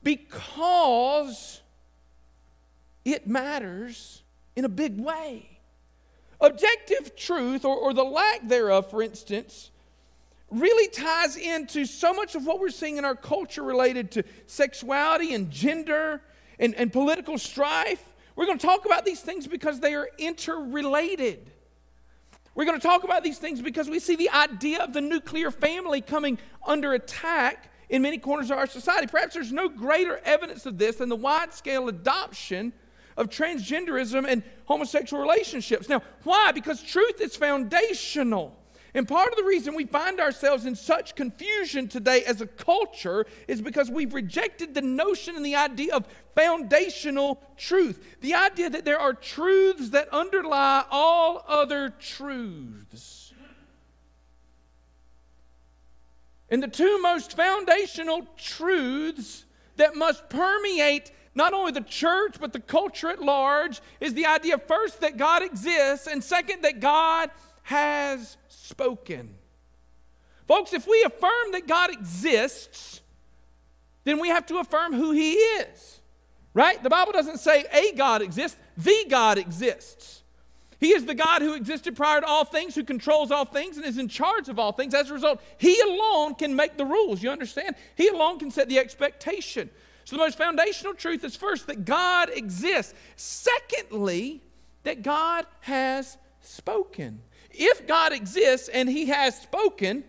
Because 0.03 1.61
it 3.05 3.27
matters 3.27 4.21
in 4.55 4.65
a 4.65 4.69
big 4.69 4.99
way. 4.99 5.56
Objective 6.39 7.15
truth, 7.15 7.65
or, 7.65 7.75
or 7.75 7.93
the 7.93 8.03
lack 8.03 8.47
thereof, 8.47 8.89
for 8.89 9.01
instance, 9.01 9.71
really 10.49 10.87
ties 10.89 11.35
into 11.35 11.85
so 11.85 12.13
much 12.13 12.35
of 12.35 12.45
what 12.45 12.59
we're 12.59 12.69
seeing 12.69 12.97
in 12.97 13.05
our 13.05 13.15
culture 13.15 13.63
related 13.63 14.11
to 14.11 14.23
sexuality 14.45 15.33
and 15.33 15.51
gender 15.51 16.21
and, 16.59 16.75
and 16.75 16.93
political 16.93 17.37
strife. 17.37 18.03
We're 18.35 18.45
going 18.45 18.59
to 18.59 18.65
talk 18.65 18.85
about 18.85 19.03
these 19.03 19.19
things 19.19 19.47
because 19.47 19.79
they 19.79 19.95
are 19.95 20.07
interrelated. 20.17 21.51
We're 22.53 22.65
going 22.65 22.79
to 22.79 22.87
talk 22.87 23.03
about 23.03 23.23
these 23.23 23.39
things 23.39 23.61
because 23.61 23.89
we 23.89 23.99
see 23.99 24.15
the 24.15 24.29
idea 24.29 24.83
of 24.83 24.93
the 24.93 25.01
nuclear 25.01 25.51
family 25.51 26.01
coming 26.01 26.37
under 26.65 26.93
attack 26.93 27.71
in 27.89 28.01
many 28.01 28.17
corners 28.17 28.51
of 28.51 28.57
our 28.57 28.67
society. 28.67 29.07
Perhaps 29.07 29.33
there's 29.33 29.51
no 29.51 29.69
greater 29.69 30.19
evidence 30.23 30.65
of 30.65 30.77
this 30.77 30.97
than 30.97 31.09
the 31.09 31.15
wide 31.15 31.53
scale 31.53 31.87
adoption 31.87 32.73
of 33.17 33.29
transgenderism 33.29 34.25
and 34.27 34.43
homosexual 34.65 35.21
relationships. 35.21 35.89
Now, 35.89 36.01
why? 36.23 36.51
Because 36.53 36.81
truth 36.81 37.19
is 37.19 37.35
foundational. 37.35 38.55
And 38.93 39.07
part 39.07 39.29
of 39.29 39.35
the 39.35 39.43
reason 39.43 39.75
we 39.75 39.85
find 39.85 40.19
ourselves 40.19 40.65
in 40.65 40.75
such 40.75 41.15
confusion 41.15 41.87
today 41.87 42.23
as 42.23 42.41
a 42.41 42.47
culture 42.47 43.25
is 43.47 43.61
because 43.61 43.91
we've 43.91 44.13
rejected 44.13 44.73
the 44.73 44.81
notion 44.81 45.35
and 45.35 45.45
the 45.45 45.55
idea 45.55 45.93
of 45.93 46.07
foundational 46.35 47.41
truth. 47.57 48.17
The 48.21 48.33
idea 48.33 48.69
that 48.69 48.85
there 48.85 48.99
are 48.99 49.13
truths 49.13 49.89
that 49.89 50.09
underlie 50.09 50.85
all 50.89 51.43
other 51.47 51.93
truths. 51.99 53.33
And 56.49 56.63
the 56.63 56.67
two 56.67 57.01
most 57.01 57.35
foundational 57.35 58.25
truths 58.37 59.45
that 59.75 59.95
must 59.95 60.29
permeate 60.29 61.11
not 61.37 61.53
only 61.53 61.71
the 61.71 61.81
church 61.81 62.35
but 62.39 62.51
the 62.51 62.59
culture 62.59 63.09
at 63.09 63.21
large 63.21 63.81
is 64.01 64.13
the 64.13 64.25
idea 64.25 64.57
first 64.57 64.99
that 65.01 65.15
God 65.15 65.43
exists 65.43 66.07
and 66.07 66.23
second 66.23 66.63
that 66.63 66.81
God 66.81 67.29
has 67.63 68.35
spoken. 68.49 69.35
Folks, 70.47 70.73
if 70.73 70.87
we 70.87 71.03
affirm 71.03 71.51
that 71.51 71.67
God 71.67 71.91
exists, 71.91 73.01
then 74.03 74.19
we 74.19 74.29
have 74.29 74.45
to 74.47 74.57
affirm 74.57 74.93
who 74.93 75.11
He 75.11 75.33
is. 75.33 75.99
Right? 76.53 76.81
The 76.81 76.89
Bible 76.89 77.11
doesn't 77.11 77.37
say 77.37 77.65
a 77.71 77.95
God 77.95 78.21
exists, 78.21 78.57
the 78.77 79.05
God 79.09 79.37
exists. 79.37 80.23
He 80.79 80.89
is 80.89 81.05
the 81.05 81.15
God 81.15 81.41
who 81.41 81.53
existed 81.53 81.95
prior 81.95 82.21
to 82.21 82.27
all 82.27 82.45
things, 82.45 82.75
who 82.75 82.83
controls 82.83 83.31
all 83.31 83.45
things, 83.45 83.77
and 83.77 83.85
is 83.85 83.97
in 83.97 84.07
charge 84.07 84.47
of 84.47 84.59
all 84.59 84.71
things. 84.71 84.93
As 84.93 85.09
a 85.09 85.13
result, 85.13 85.41
He 85.57 85.79
alone 85.81 86.35
can 86.35 86.55
make 86.55 86.77
the 86.77 86.85
rules. 86.85 87.21
You 87.21 87.31
understand? 87.31 87.75
He 87.95 88.07
alone 88.07 88.39
can 88.39 88.51
set 88.51 88.69
the 88.69 88.79
expectation. 88.79 89.69
So, 90.07 90.15
the 90.15 90.23
most 90.23 90.37
foundational 90.37 90.93
truth 90.93 91.25
is 91.25 91.35
first 91.35 91.67
that 91.67 91.83
God 91.83 92.29
exists. 92.29 92.93
Secondly, 93.17 94.41
that 94.83 95.01
God 95.01 95.45
has 95.59 96.17
spoken 96.39 97.19
if 97.57 97.87
God 97.87 98.13
exists 98.13 98.69
and 98.69 98.87
He 98.87 99.07
has 99.07 99.39
spoken, 99.41 100.03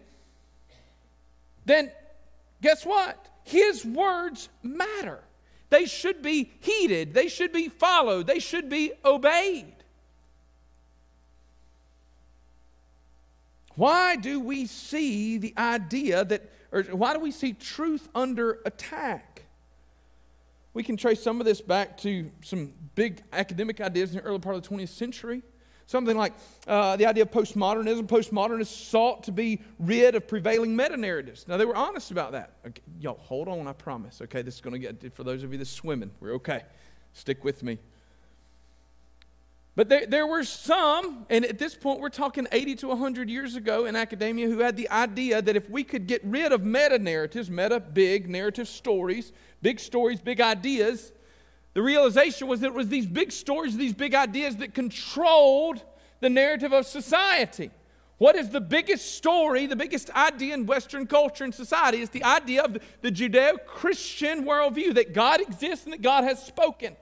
then 1.64 1.90
guess 2.60 2.84
what? 2.84 3.26
His 3.44 3.84
words 3.84 4.48
matter. 4.62 5.20
They 5.70 5.86
should 5.86 6.22
be 6.22 6.52
heeded, 6.60 7.14
they 7.14 7.28
should 7.28 7.52
be 7.52 7.68
followed, 7.68 8.26
they 8.26 8.38
should 8.38 8.68
be 8.68 8.92
obeyed. 9.04 9.74
Why 13.74 14.16
do 14.16 14.40
we 14.40 14.66
see 14.66 15.38
the 15.38 15.54
idea 15.56 16.24
that, 16.24 16.50
or 16.72 16.82
why 16.82 17.14
do 17.14 17.20
we 17.20 17.30
see 17.30 17.52
truth 17.52 18.08
under 18.14 18.60
attack? 18.64 19.44
We 20.74 20.82
can 20.82 20.96
trace 20.96 21.22
some 21.22 21.40
of 21.40 21.46
this 21.46 21.60
back 21.60 21.96
to 21.98 22.30
some 22.42 22.72
big 22.94 23.22
academic 23.32 23.80
ideas 23.80 24.10
in 24.10 24.16
the 24.16 24.22
early 24.22 24.38
part 24.38 24.56
of 24.56 24.62
the 24.62 24.68
20th 24.68 24.90
century. 24.90 25.42
Something 25.86 26.18
like 26.18 26.34
uh, 26.66 26.96
the 26.96 27.06
idea 27.06 27.22
of 27.22 27.30
postmodernism. 27.30 28.06
Postmodernists 28.06 28.66
sought 28.66 29.22
to 29.24 29.32
be 29.32 29.62
rid 29.78 30.14
of 30.14 30.28
prevailing 30.28 30.76
meta 30.76 30.98
narratives. 30.98 31.48
Now, 31.48 31.56
they 31.56 31.64
were 31.64 31.74
honest 31.74 32.10
about 32.10 32.32
that. 32.32 32.58
Okay, 32.66 32.82
y'all, 33.00 33.16
hold 33.16 33.48
on, 33.48 33.66
I 33.66 33.72
promise. 33.72 34.20
Okay, 34.20 34.42
this 34.42 34.56
is 34.56 34.60
going 34.60 34.78
to 34.78 34.78
get, 34.78 35.14
for 35.14 35.24
those 35.24 35.42
of 35.42 35.50
you 35.50 35.56
that's 35.56 35.70
swimming, 35.70 36.10
we're 36.20 36.34
okay. 36.34 36.64
Stick 37.14 37.42
with 37.42 37.62
me. 37.62 37.78
But 39.78 39.88
there, 39.88 40.06
there 40.06 40.26
were 40.26 40.42
some, 40.42 41.24
and 41.30 41.44
at 41.44 41.56
this 41.56 41.76
point 41.76 42.00
we're 42.00 42.08
talking 42.08 42.48
80 42.50 42.74
to 42.74 42.88
100 42.88 43.30
years 43.30 43.54
ago 43.54 43.86
in 43.86 43.94
academia, 43.94 44.48
who 44.48 44.58
had 44.58 44.76
the 44.76 44.90
idea 44.90 45.40
that 45.40 45.54
if 45.54 45.70
we 45.70 45.84
could 45.84 46.08
get 46.08 46.20
rid 46.24 46.50
of 46.50 46.64
meta 46.64 46.98
narratives, 46.98 47.48
meta, 47.48 47.78
big 47.78 48.28
narrative 48.28 48.66
stories, 48.66 49.32
big 49.62 49.78
stories, 49.78 50.20
big 50.20 50.40
ideas, 50.40 51.12
the 51.74 51.82
realization 51.82 52.48
was 52.48 52.58
that 52.58 52.66
it 52.66 52.74
was 52.74 52.88
these 52.88 53.06
big 53.06 53.30
stories, 53.30 53.76
these 53.76 53.94
big 53.94 54.16
ideas 54.16 54.56
that 54.56 54.74
controlled 54.74 55.80
the 56.18 56.28
narrative 56.28 56.72
of 56.72 56.84
society. 56.84 57.70
What 58.16 58.34
is 58.34 58.48
the 58.48 58.60
biggest 58.60 59.14
story, 59.14 59.66
the 59.66 59.76
biggest 59.76 60.10
idea 60.10 60.54
in 60.54 60.66
Western 60.66 61.06
culture 61.06 61.44
and 61.44 61.54
society? 61.54 62.00
Is 62.00 62.10
the 62.10 62.24
idea 62.24 62.64
of 62.64 62.78
the 63.00 63.12
Judeo 63.12 63.64
Christian 63.64 64.44
worldview 64.44 64.94
that 64.96 65.14
God 65.14 65.40
exists 65.40 65.84
and 65.84 65.92
that 65.92 66.02
God 66.02 66.24
has 66.24 66.44
spoken. 66.44 66.96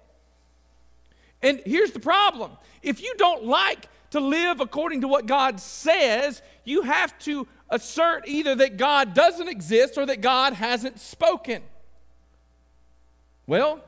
And 1.46 1.62
here's 1.64 1.92
the 1.92 2.00
problem 2.00 2.50
if 2.82 3.00
you 3.00 3.14
don't 3.16 3.44
like 3.44 3.88
to 4.11 4.20
live 4.20 4.61
according 4.61 5.02
to 5.02 5.09
what 5.09 5.26
God 5.26 5.61
says, 5.61 6.42
you 6.64 6.82
have 6.82 7.16
to 7.20 7.46
assert 7.70 8.26
either 8.26 8.54
that 8.56 8.76
God 8.76 9.14
doesn't 9.14 9.48
exist 9.48 9.96
or 9.96 10.06
that 10.06 10.20
God 10.20 10.54
hasn't 10.54 10.98
spoken. 10.98 11.62
Well, 13.46 13.80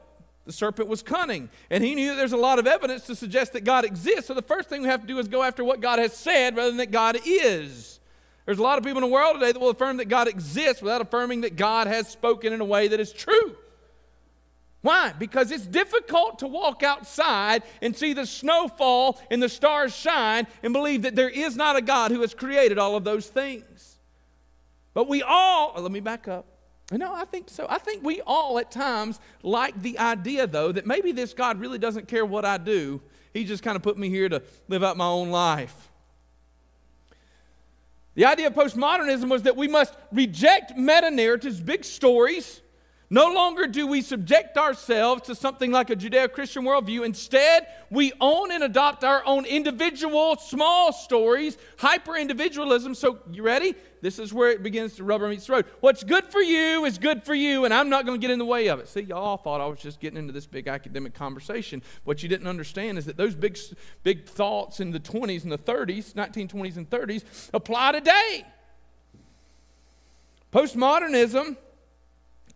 the 0.46 0.52
serpent 0.52 0.88
was 0.88 1.02
cunning, 1.02 1.48
and 1.68 1.82
he 1.82 1.94
knew 1.94 2.14
there's 2.14 2.32
a 2.32 2.36
lot 2.36 2.58
of 2.58 2.66
evidence 2.66 3.06
to 3.06 3.16
suggest 3.16 3.52
that 3.54 3.64
God 3.64 3.84
exists. 3.84 4.26
So 4.26 4.34
the 4.34 4.42
first 4.42 4.68
thing 4.68 4.82
we 4.82 4.88
have 4.88 5.00
to 5.00 5.06
do 5.06 5.18
is 5.18 5.28
go 5.28 5.42
after 5.42 5.64
what 5.64 5.80
God 5.80 5.98
has 5.98 6.16
said 6.16 6.56
rather 6.56 6.70
than 6.70 6.78
that 6.78 6.92
God 6.92 7.18
is. 7.24 7.98
There's 8.46 8.58
a 8.58 8.62
lot 8.62 8.78
of 8.78 8.84
people 8.84 9.02
in 9.02 9.08
the 9.08 9.12
world 9.12 9.34
today 9.34 9.52
that 9.52 9.60
will 9.60 9.70
affirm 9.70 9.98
that 9.98 10.08
God 10.08 10.28
exists 10.28 10.80
without 10.80 11.00
affirming 11.00 11.42
that 11.42 11.56
God 11.56 11.86
has 11.86 12.08
spoken 12.08 12.52
in 12.52 12.60
a 12.60 12.64
way 12.64 12.88
that 12.88 13.00
is 13.00 13.12
true. 13.12 13.56
Why? 14.88 15.12
Because 15.12 15.50
it's 15.50 15.66
difficult 15.66 16.38
to 16.38 16.46
walk 16.46 16.82
outside 16.82 17.62
and 17.82 17.94
see 17.94 18.14
the 18.14 18.24
snow 18.24 18.68
fall 18.68 19.20
and 19.30 19.42
the 19.42 19.48
stars 19.50 19.94
shine 19.94 20.46
and 20.62 20.72
believe 20.72 21.02
that 21.02 21.14
there 21.14 21.28
is 21.28 21.56
not 21.56 21.76
a 21.76 21.82
God 21.82 22.10
who 22.10 22.22
has 22.22 22.32
created 22.32 22.78
all 22.78 22.96
of 22.96 23.04
those 23.04 23.26
things. 23.26 23.98
But 24.94 25.06
we 25.06 25.22
all, 25.22 25.74
oh, 25.76 25.82
let 25.82 25.92
me 25.92 26.00
back 26.00 26.26
up. 26.26 26.46
No, 26.90 27.12
I 27.12 27.26
think 27.26 27.50
so. 27.50 27.66
I 27.68 27.76
think 27.76 28.02
we 28.02 28.22
all 28.22 28.58
at 28.58 28.70
times 28.70 29.20
like 29.42 29.78
the 29.82 29.98
idea, 29.98 30.46
though, 30.46 30.72
that 30.72 30.86
maybe 30.86 31.12
this 31.12 31.34
God 31.34 31.60
really 31.60 31.78
doesn't 31.78 32.08
care 32.08 32.24
what 32.24 32.46
I 32.46 32.56
do. 32.56 33.02
He 33.34 33.44
just 33.44 33.62
kind 33.62 33.76
of 33.76 33.82
put 33.82 33.98
me 33.98 34.08
here 34.08 34.30
to 34.30 34.42
live 34.68 34.82
out 34.82 34.96
my 34.96 35.04
own 35.04 35.28
life. 35.28 35.90
The 38.14 38.24
idea 38.24 38.46
of 38.46 38.54
postmodernism 38.54 39.28
was 39.28 39.42
that 39.42 39.54
we 39.54 39.68
must 39.68 39.92
reject 40.12 40.78
meta 40.78 41.10
narratives, 41.10 41.60
big 41.60 41.84
stories, 41.84 42.62
no 43.10 43.32
longer 43.32 43.66
do 43.66 43.86
we 43.86 44.02
subject 44.02 44.58
ourselves 44.58 45.22
to 45.22 45.34
something 45.34 45.70
like 45.70 45.88
a 45.88 45.96
Judeo 45.96 46.30
Christian 46.30 46.64
worldview. 46.64 47.06
Instead, 47.06 47.66
we 47.90 48.12
own 48.20 48.52
and 48.52 48.62
adopt 48.62 49.02
our 49.02 49.24
own 49.24 49.46
individual 49.46 50.36
small 50.36 50.92
stories, 50.92 51.56
hyper 51.78 52.16
individualism. 52.16 52.94
So, 52.94 53.20
you 53.30 53.42
ready? 53.42 53.74
This 54.02 54.18
is 54.18 54.32
where 54.32 54.50
it 54.50 54.62
begins 54.62 54.96
to 54.96 55.04
rubber 55.04 55.26
meets 55.28 55.46
the 55.46 55.54
road. 55.54 55.64
What's 55.80 56.04
good 56.04 56.26
for 56.26 56.40
you 56.40 56.84
is 56.84 56.98
good 56.98 57.24
for 57.24 57.34
you, 57.34 57.64
and 57.64 57.72
I'm 57.72 57.88
not 57.88 58.04
going 58.04 58.20
to 58.20 58.24
get 58.24 58.30
in 58.30 58.38
the 58.38 58.44
way 58.44 58.68
of 58.68 58.78
it. 58.78 58.88
See, 58.88 59.00
y'all 59.00 59.38
thought 59.38 59.62
I 59.62 59.66
was 59.66 59.80
just 59.80 60.00
getting 60.00 60.18
into 60.18 60.32
this 60.32 60.46
big 60.46 60.68
academic 60.68 61.14
conversation. 61.14 61.82
What 62.04 62.22
you 62.22 62.28
didn't 62.28 62.46
understand 62.46 62.98
is 62.98 63.06
that 63.06 63.16
those 63.16 63.34
big, 63.34 63.58
big 64.02 64.26
thoughts 64.26 64.80
in 64.80 64.90
the 64.90 65.00
20s 65.00 65.44
and 65.44 65.50
the 65.50 65.58
30s, 65.58 66.12
1920s 66.12 66.76
and 66.76 66.88
30s, 66.88 67.24
apply 67.54 67.92
today. 67.92 68.44
Postmodernism 70.52 71.56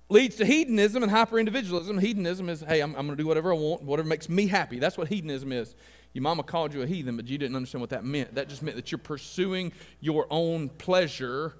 leads 0.08 0.36
to 0.36 0.44
hedonism 0.44 1.02
and 1.02 1.10
hyper 1.10 1.38
individualism. 1.38 1.98
Hedonism 1.98 2.48
is, 2.48 2.60
hey, 2.60 2.80
I'm, 2.80 2.90
I'm 2.90 3.06
going 3.06 3.16
to 3.16 3.22
do 3.22 3.26
whatever 3.26 3.52
I 3.52 3.56
want, 3.56 3.82
whatever 3.82 4.08
makes 4.08 4.28
me 4.28 4.46
happy. 4.46 4.78
That's 4.78 4.98
what 4.98 5.08
hedonism 5.08 5.52
is. 5.52 5.74
Your 6.12 6.22
mama 6.22 6.42
called 6.42 6.74
you 6.74 6.82
a 6.82 6.86
heathen, 6.86 7.16
but 7.16 7.26
you 7.26 7.38
didn't 7.38 7.56
understand 7.56 7.80
what 7.80 7.90
that 7.90 8.04
meant. 8.04 8.34
That 8.34 8.48
just 8.48 8.62
meant 8.62 8.76
that 8.76 8.92
you're 8.92 8.98
pursuing 8.98 9.72
your 10.00 10.26
own 10.30 10.68
pleasure 10.68 11.54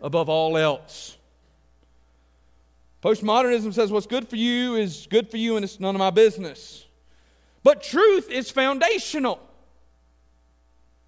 above 0.00 0.28
all 0.28 0.56
else. 0.56 1.16
Postmodernism 3.02 3.72
says 3.72 3.92
what's 3.92 4.06
good 4.06 4.26
for 4.26 4.36
you 4.36 4.76
is 4.76 5.06
good 5.10 5.30
for 5.30 5.36
you 5.36 5.56
and 5.56 5.64
it's 5.64 5.78
none 5.78 5.94
of 5.94 5.98
my 5.98 6.10
business. 6.10 6.86
But 7.62 7.82
truth 7.82 8.30
is 8.30 8.50
foundational. 8.50 9.40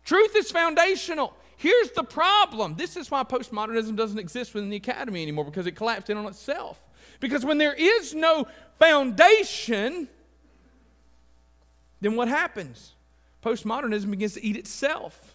Truth 0.04 0.36
is 0.36 0.50
foundational. 0.50 1.34
Here's 1.56 1.90
the 1.92 2.04
problem. 2.04 2.74
This 2.76 2.96
is 2.96 3.10
why 3.10 3.22
postmodernism 3.22 3.96
doesn't 3.96 4.18
exist 4.18 4.54
within 4.54 4.68
the 4.68 4.76
academy 4.76 5.22
anymore 5.22 5.44
because 5.44 5.66
it 5.66 5.72
collapsed 5.72 6.10
in 6.10 6.16
on 6.16 6.26
itself. 6.26 6.82
Because 7.18 7.44
when 7.44 7.58
there 7.58 7.72
is 7.72 8.14
no 8.14 8.46
foundation, 8.78 10.08
then 12.00 12.14
what 12.14 12.28
happens? 12.28 12.92
Postmodernism 13.42 14.10
begins 14.10 14.34
to 14.34 14.44
eat 14.44 14.56
itself. 14.56 15.34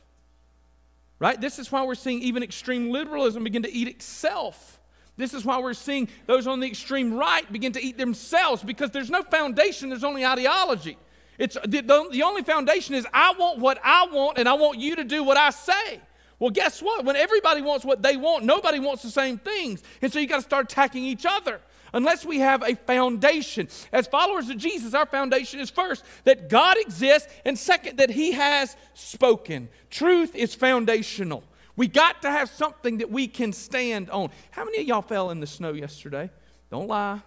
Right? 1.17 1.39
This 1.39 1.59
is 1.59 1.71
why 1.71 1.83
we're 1.83 1.95
seeing 1.95 2.21
even 2.21 2.43
extreme 2.43 2.91
liberalism 2.91 3.43
begin 3.43 3.63
to 3.63 3.71
eat 3.71 3.87
itself. 3.87 4.79
This 5.17 5.33
is 5.33 5.45
why 5.45 5.59
we're 5.59 5.73
seeing 5.73 6.07
those 6.25 6.47
on 6.47 6.59
the 6.59 6.67
extreme 6.67 7.13
right 7.13 7.51
begin 7.51 7.73
to 7.73 7.83
eat 7.83 7.97
themselves 7.97 8.63
because 8.63 8.91
there's 8.91 9.09
no 9.09 9.21
foundation, 9.23 9.89
there's 9.89 10.03
only 10.03 10.25
ideology. 10.25 10.97
It's 11.37 11.57
the, 11.63 11.81
the, 11.81 12.07
the 12.11 12.23
only 12.23 12.43
foundation 12.43 12.95
is 12.95 13.05
I 13.13 13.33
want 13.37 13.59
what 13.59 13.79
I 13.83 14.07
want 14.11 14.37
and 14.37 14.47
I 14.47 14.53
want 14.53 14.79
you 14.79 14.95
to 14.95 15.03
do 15.03 15.23
what 15.23 15.37
I 15.37 15.49
say. 15.49 16.01
Well, 16.41 16.49
guess 16.49 16.81
what? 16.81 17.05
When 17.05 17.15
everybody 17.15 17.61
wants 17.61 17.85
what 17.85 18.01
they 18.01 18.17
want, 18.17 18.45
nobody 18.45 18.79
wants 18.79 19.03
the 19.03 19.11
same 19.11 19.37
things. 19.37 19.83
And 20.01 20.11
so 20.11 20.17
you 20.17 20.25
got 20.25 20.37
to 20.37 20.41
start 20.41 20.71
attacking 20.71 21.05
each 21.05 21.23
other. 21.23 21.61
Unless 21.93 22.25
we 22.25 22.39
have 22.39 22.63
a 22.63 22.73
foundation. 22.73 23.67
As 23.91 24.07
followers 24.07 24.49
of 24.49 24.57
Jesus, 24.57 24.95
our 24.95 25.05
foundation 25.05 25.59
is 25.59 25.69
first 25.69 26.03
that 26.23 26.49
God 26.49 26.77
exists, 26.79 27.31
and 27.45 27.59
second, 27.59 27.97
that 27.97 28.09
He 28.09 28.31
has 28.31 28.75
spoken. 28.95 29.69
Truth 29.91 30.33
is 30.33 30.55
foundational. 30.55 31.43
We 31.75 31.87
got 31.87 32.23
to 32.23 32.31
have 32.31 32.49
something 32.49 32.97
that 32.97 33.11
we 33.11 33.27
can 33.27 33.53
stand 33.53 34.09
on. 34.09 34.31
How 34.49 34.65
many 34.65 34.79
of 34.79 34.87
y'all 34.87 35.03
fell 35.03 35.29
in 35.29 35.41
the 35.41 35.47
snow 35.47 35.73
yesterday? 35.73 36.31
Don't 36.71 36.87
lie. 36.87 37.21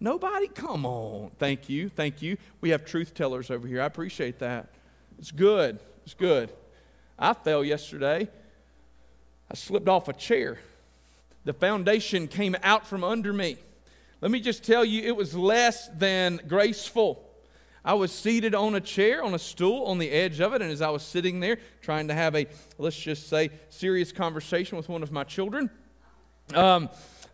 Nobody? 0.00 0.48
Come 0.48 0.86
on. 0.86 1.32
Thank 1.38 1.68
you. 1.68 1.90
Thank 1.90 2.22
you. 2.22 2.38
We 2.62 2.70
have 2.70 2.86
truth 2.86 3.12
tellers 3.12 3.50
over 3.50 3.68
here. 3.68 3.82
I 3.82 3.86
appreciate 3.86 4.38
that. 4.38 4.70
It's 5.18 5.32
good. 5.32 5.80
It's 6.06 6.14
good. 6.14 6.50
I 7.22 7.34
fell 7.34 7.62
yesterday. 7.62 8.28
I 9.48 9.54
slipped 9.54 9.88
off 9.88 10.08
a 10.08 10.12
chair. 10.12 10.58
The 11.44 11.52
foundation 11.52 12.26
came 12.26 12.56
out 12.64 12.84
from 12.84 13.04
under 13.04 13.32
me. 13.32 13.58
Let 14.20 14.32
me 14.32 14.40
just 14.40 14.64
tell 14.64 14.84
you, 14.84 15.02
it 15.02 15.14
was 15.14 15.32
less 15.32 15.88
than 15.96 16.40
graceful. 16.48 17.24
I 17.84 17.94
was 17.94 18.10
seated 18.10 18.56
on 18.56 18.74
a 18.74 18.80
chair, 18.80 19.22
on 19.22 19.34
a 19.34 19.38
stool, 19.38 19.84
on 19.84 19.98
the 19.98 20.10
edge 20.10 20.40
of 20.40 20.52
it, 20.52 20.62
and 20.62 20.70
as 20.72 20.82
I 20.82 20.90
was 20.90 21.04
sitting 21.04 21.38
there 21.38 21.58
trying 21.80 22.08
to 22.08 22.14
have 22.14 22.34
a, 22.34 22.46
let's 22.76 22.98
just 22.98 23.28
say, 23.28 23.50
serious 23.70 24.10
conversation 24.10 24.76
with 24.76 24.88
one 24.88 25.04
of 25.04 25.12
my 25.12 25.22
children, 25.22 25.70
um, 26.54 26.88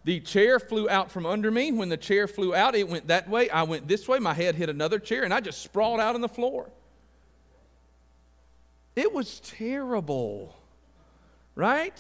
the 0.04 0.20
chair 0.20 0.60
flew 0.60 0.88
out 0.90 1.10
from 1.10 1.24
under 1.24 1.50
me. 1.50 1.72
When 1.72 1.88
the 1.88 1.96
chair 1.96 2.28
flew 2.28 2.54
out, 2.54 2.74
it 2.74 2.88
went 2.88 3.06
that 3.06 3.26
way. 3.28 3.48
I 3.48 3.62
went 3.62 3.88
this 3.88 4.06
way. 4.06 4.18
My 4.18 4.34
head 4.34 4.54
hit 4.54 4.68
another 4.68 4.98
chair, 4.98 5.24
and 5.24 5.32
I 5.32 5.40
just 5.40 5.62
sprawled 5.62 5.98
out 5.98 6.14
on 6.14 6.20
the 6.20 6.28
floor. 6.28 6.70
It 8.98 9.12
was 9.12 9.38
terrible, 9.38 10.56
right? 11.54 11.96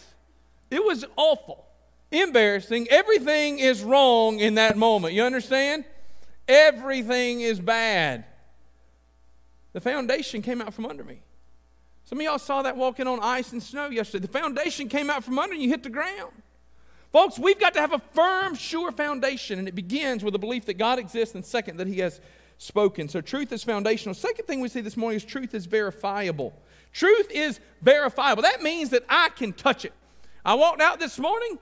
It 0.68 0.84
was 0.84 1.04
awful, 1.14 1.64
embarrassing. 2.10 2.88
Everything 2.90 3.60
is 3.60 3.84
wrong 3.84 4.40
in 4.40 4.56
that 4.56 4.76
moment. 4.76 5.14
You 5.14 5.22
understand? 5.22 5.84
Everything 6.48 7.40
is 7.40 7.60
bad. 7.60 8.24
The 9.74 9.80
foundation 9.80 10.42
came 10.42 10.60
out 10.60 10.74
from 10.74 10.86
under 10.86 11.04
me. 11.04 11.20
Some 12.02 12.18
of 12.18 12.24
y'all 12.24 12.38
saw 12.40 12.62
that 12.62 12.76
walking 12.76 13.06
on 13.06 13.20
ice 13.22 13.52
and 13.52 13.62
snow 13.62 13.90
yesterday. 13.90 14.26
The 14.26 14.32
foundation 14.32 14.88
came 14.88 15.08
out 15.08 15.22
from 15.22 15.38
under 15.38 15.54
and 15.54 15.62
you 15.62 15.68
hit 15.68 15.84
the 15.84 15.90
ground. 15.90 16.32
Folks, 17.12 17.38
we've 17.38 17.60
got 17.60 17.74
to 17.74 17.80
have 17.80 17.92
a 17.92 18.00
firm, 18.12 18.56
sure 18.56 18.90
foundation, 18.90 19.60
and 19.60 19.68
it 19.68 19.76
begins 19.76 20.24
with 20.24 20.34
a 20.34 20.38
belief 20.38 20.64
that 20.66 20.78
God 20.78 20.98
exists, 20.98 21.36
and 21.36 21.46
second, 21.46 21.76
that 21.76 21.86
He 21.86 22.00
has 22.00 22.20
spoken. 22.58 23.08
So, 23.08 23.20
truth 23.20 23.52
is 23.52 23.62
foundational. 23.62 24.14
Second 24.14 24.46
thing 24.46 24.60
we 24.60 24.68
see 24.68 24.80
this 24.80 24.96
morning 24.96 25.16
is 25.18 25.24
truth 25.24 25.54
is 25.54 25.66
verifiable. 25.66 26.52
Truth 26.92 27.30
is 27.30 27.60
verifiable. 27.82 28.42
That 28.42 28.62
means 28.62 28.90
that 28.90 29.04
I 29.08 29.30
can 29.30 29.52
touch 29.52 29.84
it. 29.84 29.92
I 30.44 30.54
walked 30.54 30.80
out 30.80 30.98
this 30.98 31.18
morning. 31.18 31.58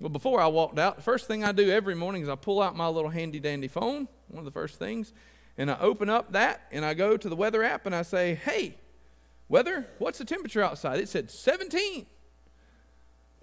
Well, 0.00 0.08
before 0.08 0.40
I 0.40 0.46
walked 0.46 0.78
out, 0.78 0.96
the 0.96 1.02
first 1.02 1.26
thing 1.26 1.44
I 1.44 1.52
do 1.52 1.70
every 1.70 1.94
morning 1.94 2.22
is 2.22 2.28
I 2.28 2.34
pull 2.34 2.62
out 2.62 2.74
my 2.74 2.88
little 2.88 3.10
handy 3.10 3.38
dandy 3.38 3.68
phone, 3.68 4.08
one 4.28 4.38
of 4.38 4.44
the 4.46 4.50
first 4.50 4.78
things, 4.78 5.12
and 5.58 5.70
I 5.70 5.78
open 5.78 6.08
up 6.08 6.32
that 6.32 6.62
and 6.72 6.84
I 6.84 6.94
go 6.94 7.18
to 7.18 7.28
the 7.28 7.36
weather 7.36 7.62
app 7.62 7.84
and 7.84 7.94
I 7.94 8.02
say, 8.02 8.34
hey, 8.34 8.76
weather, 9.48 9.86
what's 9.98 10.18
the 10.18 10.24
temperature 10.24 10.62
outside? 10.62 10.98
It 11.00 11.08
said 11.10 11.30
17. 11.30 12.06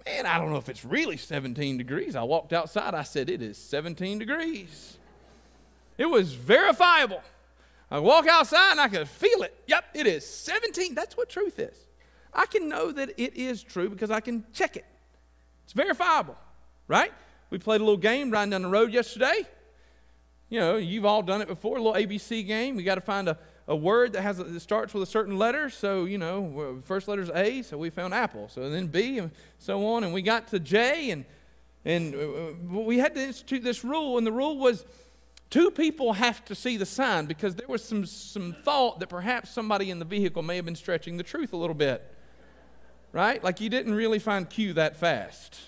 Man, 0.04 0.26
I 0.26 0.38
don't 0.38 0.50
know 0.50 0.56
if 0.56 0.68
it's 0.68 0.84
really 0.84 1.16
17 1.16 1.78
degrees. 1.78 2.16
I 2.16 2.24
walked 2.24 2.52
outside, 2.52 2.94
I 2.94 3.04
said, 3.04 3.30
it 3.30 3.40
is 3.40 3.56
17 3.58 4.18
degrees. 4.18 4.98
It 5.96 6.06
was 6.06 6.32
verifiable. 6.32 7.22
I 7.90 7.98
walk 8.00 8.26
outside 8.26 8.72
and 8.72 8.80
I 8.80 8.88
can 8.88 9.06
feel 9.06 9.42
it. 9.42 9.54
Yep, 9.66 9.84
it 9.94 10.06
is 10.06 10.26
17. 10.26 10.94
That's 10.94 11.16
what 11.16 11.28
truth 11.28 11.58
is. 11.58 11.86
I 12.32 12.46
can 12.46 12.68
know 12.68 12.92
that 12.92 13.10
it 13.16 13.36
is 13.36 13.62
true 13.62 13.88
because 13.88 14.10
I 14.10 14.20
can 14.20 14.44
check 14.52 14.76
it. 14.76 14.84
It's 15.64 15.72
verifiable, 15.72 16.36
right? 16.86 17.12
We 17.50 17.58
played 17.58 17.80
a 17.80 17.84
little 17.84 17.96
game 17.96 18.30
riding 18.30 18.50
down 18.50 18.62
the 18.62 18.68
road 18.68 18.92
yesterday. 18.92 19.46
You 20.50 20.60
know, 20.60 20.76
you've 20.76 21.04
all 21.04 21.22
done 21.22 21.42
it 21.42 21.48
before, 21.48 21.76
a 21.76 21.82
little 21.82 22.00
ABC 22.00 22.46
game. 22.46 22.76
We 22.76 22.82
got 22.82 22.94
to 22.94 23.00
find 23.00 23.28
a, 23.28 23.38
a 23.66 23.76
word 23.76 24.14
that 24.14 24.22
has 24.22 24.38
a, 24.38 24.44
that 24.44 24.60
starts 24.60 24.94
with 24.94 25.02
a 25.02 25.06
certain 25.06 25.38
letter. 25.38 25.68
So, 25.68 26.04
you 26.04 26.16
know, 26.16 26.80
first 26.84 27.08
letter 27.08 27.22
is 27.22 27.30
A, 27.34 27.62
so 27.62 27.76
we 27.76 27.90
found 27.90 28.14
apple. 28.14 28.48
So 28.48 28.68
then 28.70 28.86
B, 28.86 29.18
and 29.18 29.30
so 29.58 29.86
on. 29.86 30.04
And 30.04 30.12
we 30.12 30.22
got 30.22 30.48
to 30.48 30.58
J, 30.58 31.10
and, 31.10 31.24
and 31.84 32.14
uh, 32.14 32.78
we 32.80 32.98
had 32.98 33.14
to 33.14 33.20
institute 33.20 33.62
this 33.62 33.84
rule. 33.84 34.16
And 34.16 34.26
the 34.26 34.32
rule 34.32 34.58
was 34.58 34.86
Two 35.50 35.70
people 35.70 36.12
have 36.12 36.44
to 36.46 36.54
see 36.54 36.76
the 36.76 36.84
sign 36.84 37.26
because 37.26 37.54
there 37.54 37.68
was 37.68 37.82
some, 37.82 38.04
some 38.04 38.54
thought 38.64 39.00
that 39.00 39.08
perhaps 39.08 39.50
somebody 39.50 39.90
in 39.90 39.98
the 39.98 40.04
vehicle 40.04 40.42
may 40.42 40.56
have 40.56 40.66
been 40.66 40.76
stretching 40.76 41.16
the 41.16 41.22
truth 41.22 41.52
a 41.52 41.56
little 41.56 41.74
bit. 41.74 42.02
Right? 43.12 43.42
Like 43.42 43.60
you 43.60 43.70
didn't 43.70 43.94
really 43.94 44.18
find 44.18 44.48
Q 44.48 44.74
that 44.74 44.98
fast. 44.98 45.58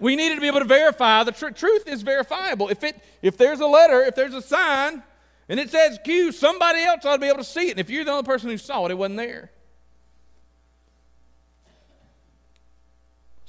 We 0.00 0.16
needed 0.16 0.36
to 0.36 0.40
be 0.40 0.46
able 0.46 0.60
to 0.60 0.64
verify 0.64 1.22
the 1.22 1.32
tr- 1.32 1.50
truth 1.50 1.86
is 1.86 2.02
verifiable. 2.02 2.68
If, 2.68 2.82
it, 2.82 3.02
if 3.22 3.36
there's 3.36 3.60
a 3.60 3.66
letter, 3.66 4.02
if 4.02 4.14
there's 4.14 4.34
a 4.34 4.42
sign, 4.42 5.02
and 5.48 5.60
it 5.60 5.70
says 5.70 5.98
Q, 6.02 6.32
somebody 6.32 6.82
else 6.82 7.04
ought 7.04 7.14
to 7.14 7.20
be 7.20 7.28
able 7.28 7.38
to 7.38 7.44
see 7.44 7.68
it. 7.68 7.72
And 7.72 7.80
if 7.80 7.90
you're 7.90 8.04
the 8.04 8.10
only 8.10 8.24
person 8.24 8.48
who 8.48 8.56
saw 8.56 8.86
it, 8.86 8.90
it 8.90 8.98
wasn't 8.98 9.18
there. 9.18 9.50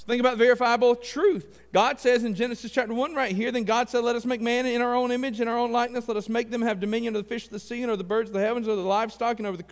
Think 0.08 0.20
about 0.20 0.38
verifiable 0.38 0.96
truth. 0.96 1.62
God 1.74 2.00
says 2.00 2.24
in 2.24 2.36
Genesis 2.36 2.72
chapter 2.72 2.94
1 2.94 3.15
right 3.15 3.36
here, 3.36 3.52
then 3.52 3.63
God 3.63 3.89
said, 3.89 4.04
Let 4.04 4.15
us 4.15 4.24
make 4.24 4.39
man 4.39 4.68
in 4.68 4.82
our 4.82 4.94
own 4.94 5.12
image, 5.12 5.41
in 5.41 5.48
our 5.48 5.58
own 5.58 5.72
likeness. 5.72 6.08
Let 6.08 6.15
us 6.15 6.30
make 6.30 6.52
them 6.52 6.62
have 6.62 6.80
dominion 6.80 7.15
over 7.15 7.24
the 7.24 7.28
fish 7.28 7.46
of 7.46 7.52
the 7.52 7.60
sea, 7.60 7.82
and 7.82 7.89
over 7.89 7.98
the 7.98 8.04
birds 8.04 8.30
of 8.30 8.36
the 8.36 8.39
heavens, 8.39 8.68
over 8.68 8.80
the 8.80 8.88
livestock, 8.88 9.39
and 9.39 9.48
over 9.48 9.58
the, 9.58 9.65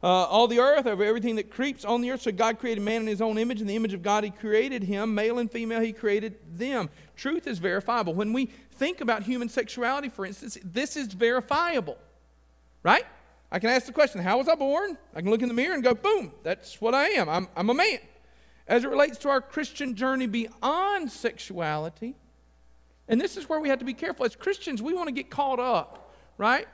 uh, 0.00 0.06
all 0.06 0.46
the 0.46 0.60
earth, 0.60 0.86
over 0.86 1.02
everything 1.02 1.34
that 1.36 1.50
creeps 1.50 1.84
on 1.84 2.02
the 2.02 2.12
earth. 2.12 2.22
So 2.22 2.30
God 2.30 2.60
created 2.60 2.82
man 2.82 3.02
in 3.02 3.08
his 3.08 3.20
own 3.20 3.36
image. 3.36 3.60
In 3.60 3.66
the 3.66 3.74
image 3.74 3.92
of 3.92 4.02
God, 4.02 4.22
he 4.22 4.30
created 4.30 4.84
him. 4.84 5.12
Male 5.12 5.40
and 5.40 5.50
female, 5.50 5.80
he 5.80 5.92
created 5.92 6.36
them. 6.56 6.88
Truth 7.16 7.48
is 7.48 7.58
verifiable. 7.58 8.14
When 8.14 8.32
we 8.32 8.46
think 8.46 9.00
about 9.00 9.24
human 9.24 9.48
sexuality, 9.48 10.08
for 10.08 10.24
instance, 10.24 10.56
this 10.64 10.96
is 10.96 11.08
verifiable, 11.08 11.98
right? 12.84 13.04
I 13.50 13.58
can 13.58 13.70
ask 13.70 13.86
the 13.86 13.92
question, 13.92 14.20
How 14.20 14.38
was 14.38 14.48
I 14.48 14.54
born? 14.54 14.96
I 15.16 15.20
can 15.20 15.30
look 15.30 15.42
in 15.42 15.48
the 15.48 15.54
mirror 15.54 15.74
and 15.74 15.82
go, 15.82 15.94
Boom, 15.94 16.32
that's 16.44 16.80
what 16.80 16.94
I 16.94 17.08
am. 17.08 17.28
I'm, 17.28 17.48
I'm 17.56 17.70
a 17.70 17.74
man. 17.74 17.98
As 18.70 18.84
it 18.84 18.88
relates 18.88 19.18
to 19.18 19.28
our 19.28 19.40
Christian 19.40 19.96
journey 19.96 20.28
beyond 20.28 21.10
sexuality. 21.10 22.14
And 23.08 23.20
this 23.20 23.36
is 23.36 23.48
where 23.48 23.58
we 23.58 23.68
have 23.68 23.80
to 23.80 23.84
be 23.84 23.94
careful. 23.94 24.24
As 24.24 24.36
Christians, 24.36 24.80
we 24.80 24.94
want 24.94 25.08
to 25.08 25.12
get 25.12 25.28
caught 25.28 25.58
up, 25.58 26.14
right? 26.38 26.68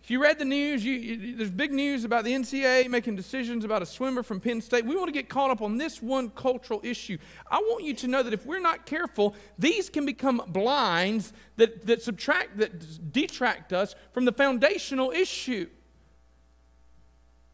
If 0.00 0.10
you 0.10 0.22
read 0.22 0.38
the 0.38 0.44
news, 0.44 0.84
you, 0.84 0.92
you, 0.92 1.36
there's 1.36 1.50
big 1.50 1.72
news 1.72 2.04
about 2.04 2.22
the 2.22 2.32
NCAA 2.32 2.88
making 2.88 3.16
decisions 3.16 3.64
about 3.64 3.82
a 3.82 3.86
swimmer 3.86 4.22
from 4.22 4.38
Penn 4.38 4.60
State. 4.60 4.86
We 4.86 4.94
want 4.94 5.08
to 5.08 5.12
get 5.12 5.28
caught 5.28 5.50
up 5.50 5.60
on 5.60 5.76
this 5.76 6.00
one 6.00 6.30
cultural 6.30 6.80
issue. 6.84 7.18
I 7.50 7.56
want 7.58 7.82
you 7.82 7.94
to 7.94 8.06
know 8.06 8.22
that 8.22 8.32
if 8.32 8.46
we're 8.46 8.60
not 8.60 8.86
careful, 8.86 9.34
these 9.58 9.90
can 9.90 10.06
become 10.06 10.40
blinds 10.46 11.32
that, 11.56 11.84
that 11.86 12.00
subtract, 12.02 12.58
that 12.58 13.12
detract 13.12 13.72
us 13.72 13.96
from 14.12 14.24
the 14.24 14.32
foundational 14.32 15.10
issue. 15.10 15.66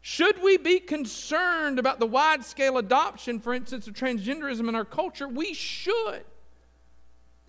Should 0.01 0.41
we 0.41 0.57
be 0.57 0.79
concerned 0.79 1.77
about 1.77 1.99
the 1.99 2.07
wide 2.07 2.43
scale 2.43 2.77
adoption, 2.79 3.39
for 3.39 3.53
instance, 3.53 3.87
of 3.87 3.93
transgenderism 3.93 4.67
in 4.67 4.75
our 4.75 4.85
culture? 4.85 5.27
We 5.27 5.53
should. 5.53 6.23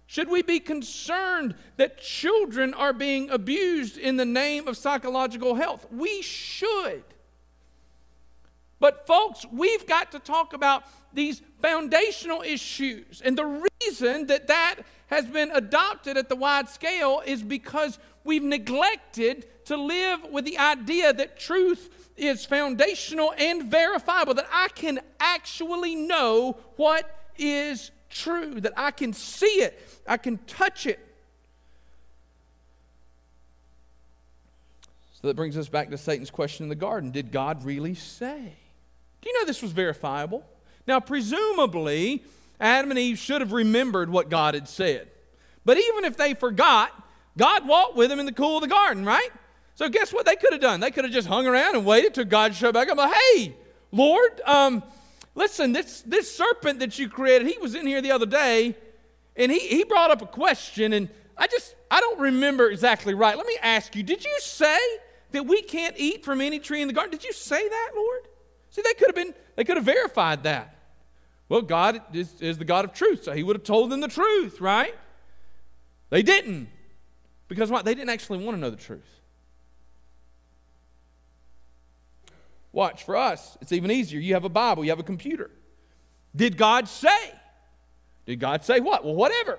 Should 0.07 0.29
we 0.29 0.43
be 0.43 0.61
concerned 0.61 1.55
that 1.79 1.99
children 1.99 2.75
are 2.75 2.93
being 2.93 3.31
abused 3.31 3.97
in 3.97 4.19
the 4.19 4.27
name 4.27 4.69
of 4.69 4.77
psychological 4.77 5.55
health? 5.55 5.87
We 5.91 6.21
should. 6.21 7.03
But, 8.79 9.07
folks, 9.07 9.47
we've 9.51 9.87
got 9.87 10.13
to 10.13 10.19
talk 10.19 10.53
about 10.53 10.85
these 11.15 11.41
foundational 11.63 12.43
issues. 12.43 13.23
And 13.25 13.39
the 13.39 13.67
reason 13.81 14.27
that 14.27 14.49
that 14.49 14.81
has 15.07 15.25
been 15.25 15.51
adopted 15.53 16.19
at 16.19 16.29
the 16.29 16.37
wide 16.37 16.69
scale 16.69 17.23
is 17.25 17.43
because 17.43 17.99
we've 18.25 18.43
neglected 18.43 19.47
to 19.67 19.77
live 19.79 20.25
with 20.31 20.45
the 20.45 20.59
idea 20.59 21.15
that 21.15 21.39
truth 21.39 22.02
is 22.27 22.45
foundational 22.45 23.35
and 23.37 23.65
verifiable, 23.65 24.35
that 24.35 24.49
I 24.53 24.69
can 24.69 25.01
actually 25.21 25.95
know 25.95 26.57
what 26.77 27.09
is 27.39 27.91
true, 28.11 28.61
that 28.61 28.73
I 28.77 28.91
can 28.91 29.13
see 29.13 29.47
it, 29.47 29.81
I 30.07 30.17
can 30.17 30.39
touch 30.47 30.87
it. 30.87 30.99
So 35.21 35.29
that 35.29 35.35
brings 35.35 35.57
us 35.57 35.69
back 35.69 35.91
to 35.91 35.99
Satan's 35.99 36.31
question 36.31 36.65
in 36.65 36.69
the 36.69 36.75
garden 36.75 37.11
Did 37.11 37.31
God 37.31 37.65
really 37.65 37.95
say? 37.95 38.55
Do 39.21 39.29
you 39.29 39.39
know 39.39 39.47
this 39.47 39.63
was 39.63 39.71
verifiable? 39.71 40.45
Now, 40.87 40.99
presumably, 40.99 42.25
Adam 42.61 42.91
and 42.91 42.99
Eve 42.99 43.19
should 43.19 43.41
have 43.41 43.53
remembered 43.53 44.11
what 44.11 44.29
God 44.29 44.55
had 44.55 44.69
said. 44.69 45.09
But 45.65 45.79
even 45.79 46.05
if 46.05 46.17
they 46.17 46.35
forgot, 46.35 46.91
God 47.39 47.69
walked 47.69 47.97
with 47.97 48.11
them 48.11 48.19
in 48.19 48.27
the 48.27 48.33
cool 48.33 48.57
of 48.57 48.63
the 48.63 48.69
garden, 48.69 49.05
right? 49.05 49.31
So 49.75 49.89
guess 49.89 50.13
what 50.13 50.27
they 50.27 50.37
could 50.37 50.53
have 50.53 50.61
done? 50.61 50.81
They 50.81 50.91
could 50.91 51.05
have 51.05 51.13
just 51.13 51.29
hung 51.29 51.47
around 51.47 51.77
and 51.77 51.87
waited 51.87 52.15
till 52.15 52.25
God 52.25 52.55
showed 52.55 52.75
back. 52.75 52.91
I'm 52.91 52.97
Like, 52.97 53.15
hey, 53.15 53.57
Lord, 53.91 54.41
um, 54.45 54.83
listen, 55.35 55.73
this, 55.73 56.03
this 56.03 56.35
serpent 56.35 56.81
that 56.81 56.99
you 56.99 57.09
created, 57.09 57.49
he 57.49 57.59
was 57.59 57.75
in 57.75 57.87
here 57.87 58.03
the 58.03 58.13
other 58.13 58.27
day, 58.27 58.77
and 59.37 59.51
he, 59.51 59.61
he 59.61 59.85
brought 59.85 60.11
up 60.11 60.21
a 60.21 60.27
question, 60.27 60.93
and 60.93 61.09
I 61.37 61.47
just, 61.47 61.75
I 61.91 62.01
don't 62.01 62.21
remember 62.21 62.71
exactly 62.71 63.15
right. 63.15 63.37
Let 63.37 63.47
me 63.47 63.57
ask 63.63 63.97
you, 63.97 64.03
did 64.03 64.25
you 64.25 64.37
say 64.41 64.79
that 65.33 65.47
we 65.47 65.63
can't 65.63 65.95
eat 65.99 66.25
from 66.25 66.41
any 66.41 66.59
tree 66.59 66.83
in 66.83 66.89
the 66.89 66.95
garden? 66.95 67.11
Did 67.11 67.25
you 67.25 67.33
say 67.33 67.67
that, 67.67 67.91
Lord? 67.97 68.29
See, 68.71 68.83
they 68.83 68.95
could 68.95 69.09
have 69.09 69.15
been, 69.15 69.35
they 69.57 69.65
could 69.65 69.77
have 69.77 69.87
verified 69.87 70.43
that. 70.45 70.77
Well, 71.49 71.63
God 71.63 72.01
is, 72.15 72.41
is 72.41 72.59
the 72.59 72.65
God 72.65 72.85
of 72.85 72.93
truth, 72.93 73.25
so 73.25 73.33
he 73.33 73.43
would 73.43 73.57
have 73.57 73.65
told 73.65 73.91
them 73.91 74.01
the 74.01 74.09
truth, 74.09 74.61
right? 74.61 74.95
They 76.11 76.23
didn't. 76.23 76.69
Because 77.49 77.71
what? 77.71 77.85
They 77.85 77.95
didn't 77.95 78.11
actually 78.11 78.45
want 78.45 78.57
to 78.57 78.61
know 78.61 78.71
the 78.71 78.77
truth. 78.77 79.22
Watch, 82.73 83.05
for 83.05 83.17
us, 83.17 83.59
it's 83.61 83.73
even 83.73 83.91
easier. 83.91 84.19
You 84.19 84.35
have 84.35 84.45
a 84.45 84.49
Bible, 84.49 84.85
you 84.85 84.91
have 84.91 84.99
a 84.99 85.05
computer. 85.05 85.51
Did 86.35 86.57
God 86.57 86.89
say? 86.89 87.33
Did 88.25 88.41
God 88.41 88.65
say 88.65 88.81
what? 88.81 89.05
Well, 89.05 89.15
whatever. 89.15 89.59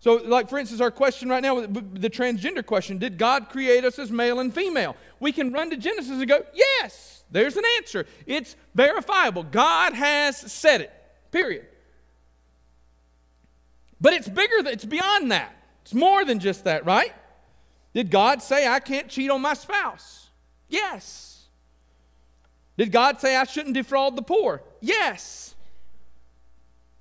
So, 0.00 0.14
like 0.14 0.48
for 0.48 0.58
instance, 0.58 0.80
our 0.80 0.90
question 0.90 1.28
right 1.28 1.42
now, 1.42 1.60
the 1.60 2.10
transgender 2.10 2.64
question 2.64 2.98
Did 2.98 3.18
God 3.18 3.48
create 3.48 3.84
us 3.84 3.98
as 3.98 4.10
male 4.10 4.40
and 4.40 4.54
female? 4.54 4.96
We 5.20 5.32
can 5.32 5.52
run 5.52 5.70
to 5.70 5.76
Genesis 5.76 6.10
and 6.10 6.28
go, 6.28 6.44
Yes, 6.54 7.24
there's 7.30 7.56
an 7.56 7.64
answer. 7.76 8.06
It's 8.26 8.56
verifiable. 8.74 9.42
God 9.42 9.94
has 9.94 10.36
said 10.36 10.80
it, 10.82 10.92
period. 11.30 11.66
But 14.00 14.12
it's 14.12 14.28
bigger, 14.28 14.66
it's 14.68 14.84
beyond 14.84 15.32
that. 15.32 15.54
It's 15.82 15.94
more 15.94 16.24
than 16.24 16.38
just 16.38 16.64
that, 16.64 16.84
right? 16.84 17.12
Did 17.94 18.10
God 18.10 18.42
say 18.42 18.68
I 18.68 18.78
can't 18.78 19.08
cheat 19.08 19.30
on 19.30 19.40
my 19.40 19.54
spouse? 19.54 20.28
Yes. 20.68 21.27
Did 22.78 22.92
God 22.92 23.20
say 23.20 23.34
I 23.36 23.42
shouldn't 23.42 23.74
defraud 23.74 24.16
the 24.16 24.22
poor? 24.22 24.62
Yes. 24.80 25.56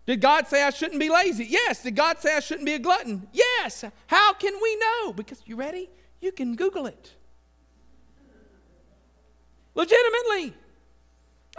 Did 0.08 0.20
God 0.22 0.48
say 0.48 0.64
I 0.64 0.72
shouldn't 0.72 1.00
be 1.00 1.08
lazy? 1.08 1.46
Yes. 1.46 1.84
Did 1.84 1.96
God 1.96 2.20
say 2.20 2.36
I 2.36 2.40
shouldn't 2.40 2.66
be 2.66 2.74
a 2.74 2.80
glutton? 2.80 3.28
Yes. 3.32 3.86
How 4.08 4.34
can 4.34 4.54
we 4.62 4.76
know? 4.78 5.14
Because 5.14 5.40
you 5.46 5.56
ready? 5.56 5.88
You 6.20 6.32
can 6.32 6.56
Google 6.56 6.88
it. 6.88 7.12
Legitimately. 9.76 10.56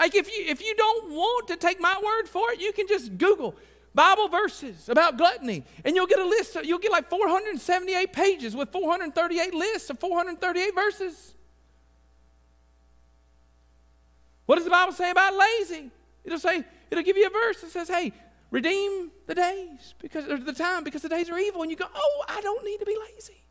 Like 0.01 0.17
if 0.17 0.27
you 0.29 0.45
if 0.47 0.61
you 0.63 0.75
don't 0.75 1.11
want 1.13 1.47
to 1.49 1.57
take 1.57 1.81
my 1.81 2.01
word 2.05 2.29
for 2.29 2.51
it, 2.51 2.61
you 2.61 2.73
can 2.73 2.89
just 2.89 3.17
Google 3.19 3.55
Bible 3.95 4.29
verses 4.29 4.89
about 4.89 5.17
gluttony, 5.17 5.65
and 5.85 5.95
you'll 5.95 6.07
get 6.07 6.19
a 6.19 6.25
list. 6.25 6.57
You'll 6.65 6.81
get 6.81 6.91
like 6.91 7.09
478 7.09 8.13
pages 8.13 8.57
with 8.57 8.71
438 8.71 9.55
lists 9.55 9.91
of 9.91 10.01
438 10.01 10.75
verses. 10.75 11.35
What 14.49 14.55
does 14.55 14.65
the 14.65 14.71
Bible 14.71 14.95
say 14.95 15.11
about 15.11 15.35
lazy? 15.35 15.91
It'll 16.25 16.39
say, 16.39 16.65
it'll 16.91 17.05
give 17.05 17.19
you 17.19 17.27
a 17.27 17.31
verse 17.31 17.61
that 17.61 17.71
says, 17.71 17.87
hey, 17.87 18.15
redeem 18.51 19.11
the 19.27 19.35
days 19.35 19.93
because 20.01 20.27
or 20.27 20.39
the 20.39 20.55
time 20.55 20.85
because 20.85 21.03
the 21.03 21.11
days 21.11 21.29
are 21.29 21.39
evil. 21.39 21.61
And 21.61 21.71
you 21.71 21.77
go, 21.77 21.85
oh, 21.95 22.25
I 22.27 22.41
don't 22.41 22.65
need 22.65 22.79
to 22.79 22.87
be 22.87 22.97
lazy. 23.13 23.43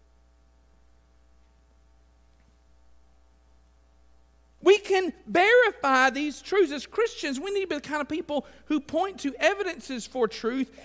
We 4.64 4.80
can 4.80 5.14
verify 5.28 6.10
these 6.10 6.42
truths 6.42 6.72
as 6.72 6.88
Christians. 6.88 7.40
We 7.40 7.52
need 7.52 7.62
to 7.62 7.68
be 7.68 7.76
the 7.76 7.82
kind 7.82 8.02
of 8.02 8.10
people 8.10 8.48
who 8.66 8.80
point 8.80 9.20
to 9.20 9.36
evidences 9.38 10.08
for 10.08 10.28
truth. 10.28 10.76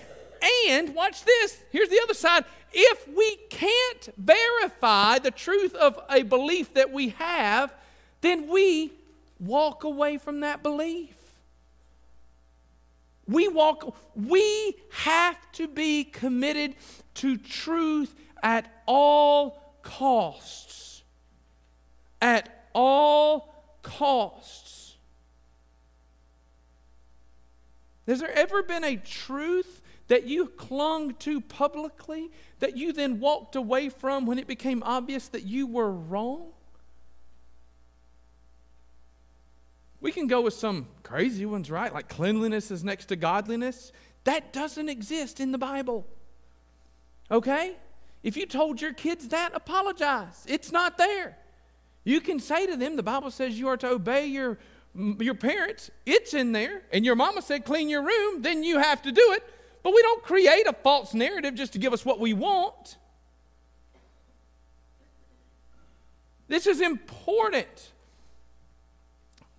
And 0.69 0.93
watch 0.93 1.25
this 1.25 1.59
here's 1.71 1.89
the 1.89 1.99
other 2.03 2.13
side. 2.13 2.45
If 2.71 3.07
we 3.07 3.37
can't 3.49 4.09
verify 4.15 5.17
the 5.17 5.31
truth 5.31 5.73
of 5.73 5.99
a 6.07 6.21
belief 6.21 6.75
that 6.75 6.91
we 6.91 7.09
have, 7.09 7.73
then 8.21 8.47
we 8.47 8.93
walk 9.39 9.83
away 9.83 10.17
from 10.17 10.41
that 10.41 10.63
belief. 10.63 11.15
We 13.27 13.47
walk, 13.47 13.95
we 14.15 14.75
have 14.91 15.37
to 15.53 15.67
be 15.67 16.03
committed 16.03 16.75
to 17.15 17.37
truth 17.37 18.13
at 18.41 18.83
all 18.85 19.77
costs. 19.81 21.03
At 22.21 22.67
all 22.73 23.53
costs. 23.81 24.97
Has 28.07 28.19
there 28.19 28.31
ever 28.31 28.63
been 28.63 28.83
a 28.83 28.97
truth 28.97 29.81
that 30.07 30.25
you 30.27 30.47
clung 30.47 31.13
to 31.15 31.39
publicly 31.39 32.31
that 32.59 32.75
you 32.75 32.91
then 32.91 33.19
walked 33.19 33.55
away 33.55 33.89
from 33.89 34.25
when 34.25 34.37
it 34.37 34.47
became 34.47 34.83
obvious 34.83 35.29
that 35.29 35.43
you 35.43 35.67
were 35.67 35.91
wrong? 35.91 36.52
We 40.03 40.11
can 40.11 40.27
go 40.27 40.41
with 40.41 40.53
some 40.53 40.87
crazy 41.01 41.45
ones, 41.45 41.71
right? 41.71 41.91
Like 41.91 42.09
cleanliness 42.09 42.71
is 42.71 42.83
next 42.83 43.05
to 43.05 43.15
godliness. 43.15 43.93
That 44.25 44.51
doesn't 44.51 44.89
exist 44.89 45.39
in 45.39 45.53
the 45.53 45.57
Bible. 45.57 46.05
Okay? 47.31 47.77
If 48.21 48.35
you 48.35 48.45
told 48.45 48.81
your 48.81 48.91
kids 48.91 49.29
that, 49.29 49.55
apologize. 49.55 50.45
It's 50.45 50.73
not 50.73 50.97
there. 50.97 51.37
You 52.03 52.19
can 52.19 52.41
say 52.41 52.67
to 52.67 52.75
them, 52.75 52.97
the 52.97 53.03
Bible 53.03 53.31
says 53.31 53.57
you 53.57 53.69
are 53.69 53.77
to 53.77 53.91
obey 53.91 54.25
your, 54.27 54.59
your 54.93 55.35
parents. 55.35 55.89
It's 56.05 56.33
in 56.33 56.51
there. 56.51 56.81
And 56.91 57.05
your 57.05 57.15
mama 57.15 57.41
said 57.41 57.63
clean 57.63 57.87
your 57.87 58.03
room, 58.03 58.41
then 58.41 58.61
you 58.61 58.79
have 58.79 59.01
to 59.03 59.11
do 59.13 59.31
it. 59.31 59.43
But 59.83 59.93
we 59.93 60.01
don't 60.01 60.21
create 60.21 60.67
a 60.67 60.73
false 60.73 61.13
narrative 61.13 61.55
just 61.55 61.71
to 61.73 61.79
give 61.79 61.93
us 61.93 62.03
what 62.03 62.19
we 62.19 62.33
want. 62.33 62.97
This 66.49 66.67
is 66.67 66.81
important. 66.81 67.93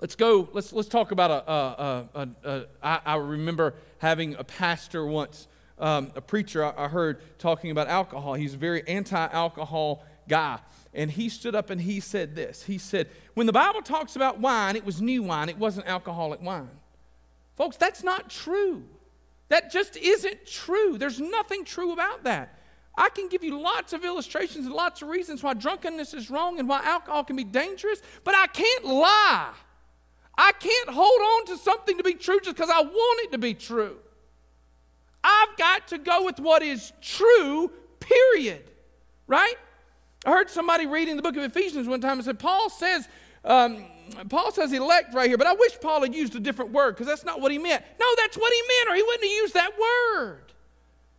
Let's 0.04 0.16
go, 0.16 0.50
let's, 0.52 0.70
let's 0.74 0.90
talk 0.90 1.12
about 1.12 1.30
a, 1.48 2.68
I 2.82 3.16
remember 3.16 3.72
having 4.00 4.34
a 4.34 4.44
pastor 4.44 5.06
once, 5.06 5.48
um, 5.78 6.12
a 6.14 6.20
preacher 6.20 6.62
I, 6.62 6.74
I 6.76 6.88
heard 6.88 7.22
talking 7.38 7.70
about 7.70 7.88
alcohol. 7.88 8.34
He's 8.34 8.52
a 8.52 8.58
very 8.58 8.86
anti 8.86 9.16
alcohol 9.16 10.04
guy. 10.28 10.58
And 10.92 11.10
he 11.10 11.30
stood 11.30 11.54
up 11.54 11.70
and 11.70 11.80
he 11.80 12.00
said 12.00 12.36
this. 12.36 12.64
He 12.64 12.76
said, 12.76 13.08
When 13.32 13.46
the 13.46 13.54
Bible 13.54 13.80
talks 13.80 14.14
about 14.14 14.40
wine, 14.40 14.76
it 14.76 14.84
was 14.84 15.00
new 15.00 15.22
wine, 15.22 15.48
it 15.48 15.56
wasn't 15.56 15.86
alcoholic 15.86 16.42
wine. 16.42 16.68
Folks, 17.56 17.78
that's 17.78 18.02
not 18.02 18.28
true. 18.28 18.84
That 19.48 19.72
just 19.72 19.96
isn't 19.96 20.44
true. 20.44 20.98
There's 20.98 21.18
nothing 21.18 21.64
true 21.64 21.94
about 21.94 22.24
that. 22.24 22.58
I 22.94 23.08
can 23.08 23.30
give 23.30 23.42
you 23.42 23.58
lots 23.58 23.94
of 23.94 24.04
illustrations 24.04 24.66
and 24.66 24.74
lots 24.74 25.00
of 25.00 25.08
reasons 25.08 25.42
why 25.42 25.54
drunkenness 25.54 26.12
is 26.12 26.28
wrong 26.28 26.58
and 26.58 26.68
why 26.68 26.82
alcohol 26.84 27.24
can 27.24 27.36
be 27.36 27.44
dangerous, 27.44 28.02
but 28.22 28.34
I 28.34 28.48
can't 28.48 28.84
lie. 28.84 29.54
I 30.36 30.52
can't 30.58 30.90
hold 30.90 31.20
on 31.20 31.46
to 31.46 31.56
something 31.56 31.96
to 31.96 32.02
be 32.02 32.14
true 32.14 32.40
just 32.40 32.56
because 32.56 32.70
I 32.70 32.80
want 32.80 33.20
it 33.24 33.32
to 33.32 33.38
be 33.38 33.54
true. 33.54 33.96
I've 35.22 35.56
got 35.56 35.88
to 35.88 35.98
go 35.98 36.24
with 36.24 36.38
what 36.38 36.62
is 36.62 36.92
true, 37.00 37.70
period. 38.00 38.70
Right? 39.26 39.54
I 40.26 40.30
heard 40.30 40.50
somebody 40.50 40.86
reading 40.86 41.16
the 41.16 41.22
book 41.22 41.36
of 41.36 41.42
Ephesians 41.44 41.86
one 41.86 42.00
time 42.00 42.18
and 42.18 42.24
said, 42.24 42.38
Paul 42.38 42.68
says, 42.68 43.08
um, 43.44 43.84
Paul 44.28 44.52
says 44.52 44.72
elect 44.72 45.14
right 45.14 45.28
here, 45.28 45.38
but 45.38 45.46
I 45.46 45.54
wish 45.54 45.78
Paul 45.80 46.02
had 46.02 46.14
used 46.14 46.34
a 46.34 46.40
different 46.40 46.72
word 46.72 46.92
because 46.92 47.06
that's 47.06 47.24
not 47.24 47.40
what 47.40 47.52
he 47.52 47.58
meant. 47.58 47.82
No, 48.00 48.06
that's 48.16 48.36
what 48.36 48.52
he 48.52 48.62
meant, 48.68 48.90
or 48.90 48.96
he 48.96 49.02
wouldn't 49.02 49.24
have 49.24 49.32
used 49.32 49.54
that 49.54 49.70
word. 49.78 50.52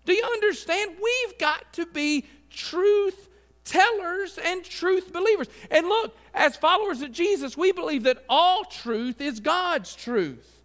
Do 0.06 0.14
you 0.14 0.24
understand? 0.24 0.92
We've 1.02 1.38
got 1.40 1.74
to 1.74 1.86
be 1.86 2.26
truth 2.50 3.30
tellers 3.66 4.38
and 4.38 4.64
truth 4.64 5.12
believers. 5.12 5.48
And 5.70 5.88
look, 5.88 6.16
as 6.34 6.56
followers 6.56 7.02
of 7.02 7.12
Jesus, 7.12 7.58
we 7.58 7.72
believe 7.72 8.04
that 8.04 8.24
all 8.30 8.64
truth 8.64 9.20
is 9.20 9.40
God's 9.40 9.96
truth. 9.96 10.64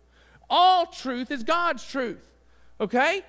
All 0.49 0.87
truth 0.87 1.31
is 1.31 1.43
God's 1.43 1.85
truth. 1.85 2.25
Okay? 2.81 3.23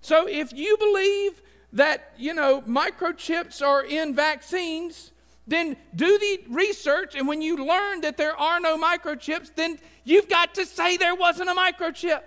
So 0.00 0.28
if 0.28 0.52
you 0.52 0.76
believe 0.76 1.42
that, 1.72 2.12
you 2.16 2.34
know, 2.34 2.62
microchips 2.62 3.60
are 3.60 3.84
in 3.84 4.14
vaccines, 4.14 5.12
then 5.46 5.76
do 5.94 6.18
the 6.18 6.40
research. 6.50 7.14
And 7.14 7.26
when 7.26 7.40
you 7.40 7.56
learn 7.56 8.02
that 8.02 8.16
there 8.16 8.36
are 8.36 8.60
no 8.60 8.76
microchips, 8.78 9.54
then 9.54 9.78
you've 10.04 10.28
got 10.28 10.54
to 10.54 10.66
say 10.66 10.96
there 10.96 11.14
wasn't 11.14 11.48
a 11.48 11.54
microchip. 11.54 12.22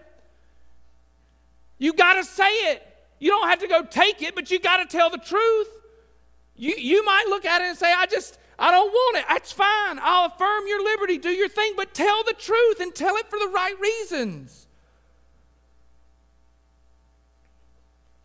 You 1.78 1.94
got 1.94 2.16
to 2.16 2.24
say 2.24 2.50
it. 2.72 2.86
You 3.20 3.30
don't 3.30 3.50
have 3.50 3.60
to 3.60 3.68
go 3.68 3.84
take 3.84 4.22
it, 4.22 4.36
but 4.36 4.50
you 4.50 4.60
got 4.60 4.78
to 4.78 4.86
tell 4.86 5.10
the 5.10 5.18
truth. 5.18 5.68
You, 6.60 6.76
you 6.78 7.06
might 7.06 7.24
look 7.30 7.46
at 7.46 7.62
it 7.62 7.70
and 7.70 7.78
say, 7.78 7.92
I 7.92 8.06
just, 8.06 8.38
I 8.60 8.70
don't 8.70 8.92
want 8.92 9.18
it. 9.18 9.26
That's 9.30 9.54
fine. 9.54 9.98
I'll 10.02 10.26
affirm 10.26 10.68
your 10.68 10.84
liberty. 10.84 11.18
Do 11.18 11.30
your 11.30 11.48
thing, 11.48 11.72
but 11.78 11.94
tell 11.94 12.22
the 12.26 12.34
truth 12.34 12.82
and 12.82 12.94
tell 12.94 13.16
it 13.16 13.30
for 13.30 13.40
the 13.40 13.48
right 13.48 13.80
reasons. 13.80 14.68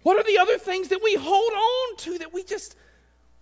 What 0.03 0.17
are 0.17 0.25
the 0.25 0.37
other 0.37 0.59
things 0.59 0.89
that 0.89 1.01
we 1.01 1.15
hold 1.15 1.53
on 1.53 1.97
to 1.99 2.19
that 2.19 2.35
we 2.35 2.43
just, 2.43 2.75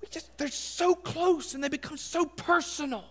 we 0.03 0.09
just, 0.09 0.37
they're 0.37 0.49
so 0.49 0.95
close 0.95 1.55
and 1.55 1.65
they 1.65 1.71
become 1.71 1.97
so 1.97 2.27
personal? 2.27 3.07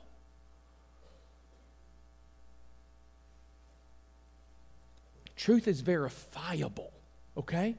Truth 5.36 5.68
is 5.68 5.82
verifiable, 5.82 6.94
okay? 7.36 7.76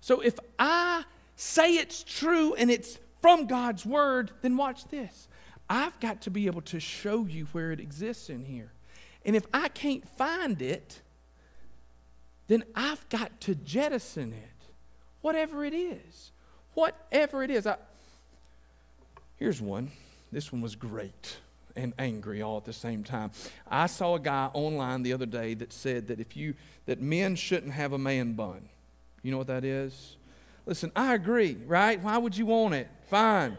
So 0.00 0.20
if 0.22 0.34
I 0.58 1.04
say 1.36 1.76
it's 1.76 2.02
true 2.02 2.54
and 2.54 2.68
it's 2.68 2.98
from 3.24 3.46
God's 3.46 3.86
word, 3.86 4.32
then 4.42 4.54
watch 4.58 4.86
this. 4.88 5.28
I've 5.70 5.98
got 5.98 6.20
to 6.22 6.30
be 6.30 6.44
able 6.44 6.60
to 6.60 6.78
show 6.78 7.24
you 7.24 7.46
where 7.52 7.72
it 7.72 7.80
exists 7.80 8.28
in 8.28 8.44
here. 8.44 8.70
And 9.24 9.34
if 9.34 9.46
I 9.54 9.68
can't 9.68 10.06
find 10.06 10.60
it, 10.60 11.00
then 12.48 12.64
I've 12.74 13.08
got 13.08 13.40
to 13.40 13.54
jettison 13.54 14.34
it, 14.34 14.66
whatever 15.22 15.64
it 15.64 15.72
is. 15.72 16.32
Whatever 16.74 17.42
it 17.42 17.50
is. 17.50 17.66
I, 17.66 17.76
here's 19.36 19.58
one. 19.58 19.90
This 20.30 20.52
one 20.52 20.60
was 20.60 20.76
great 20.76 21.38
and 21.74 21.94
angry 21.98 22.42
all 22.42 22.58
at 22.58 22.66
the 22.66 22.74
same 22.74 23.04
time. 23.04 23.30
I 23.66 23.86
saw 23.86 24.16
a 24.16 24.20
guy 24.20 24.50
online 24.52 25.02
the 25.02 25.14
other 25.14 25.24
day 25.24 25.54
that 25.54 25.72
said 25.72 26.08
that 26.08 26.20
if 26.20 26.36
you 26.36 26.56
that 26.84 27.00
men 27.00 27.36
shouldn't 27.36 27.72
have 27.72 27.94
a 27.94 27.98
man 27.98 28.34
bun. 28.34 28.68
You 29.22 29.30
know 29.30 29.38
what 29.38 29.46
that 29.46 29.64
is? 29.64 30.16
Listen, 30.66 30.90
I 30.96 31.14
agree, 31.14 31.56
right? 31.66 32.00
Why 32.00 32.16
would 32.16 32.36
you 32.36 32.46
want 32.46 32.74
it? 32.74 32.88
Fine. 33.08 33.58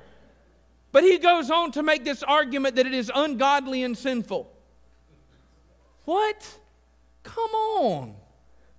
But 0.91 1.04
he 1.04 1.18
goes 1.18 1.52
on 1.52 1.72
to 1.74 1.84
make 1.84 2.04
this 2.04 2.24
argument 2.24 2.78
that 2.78 2.88
it 2.88 2.94
is 2.94 3.12
ungodly 3.13 3.84
and 3.84 3.98
sinful. 3.98 4.50
What? 6.06 6.58
Come 7.24 7.52
on. 7.52 8.15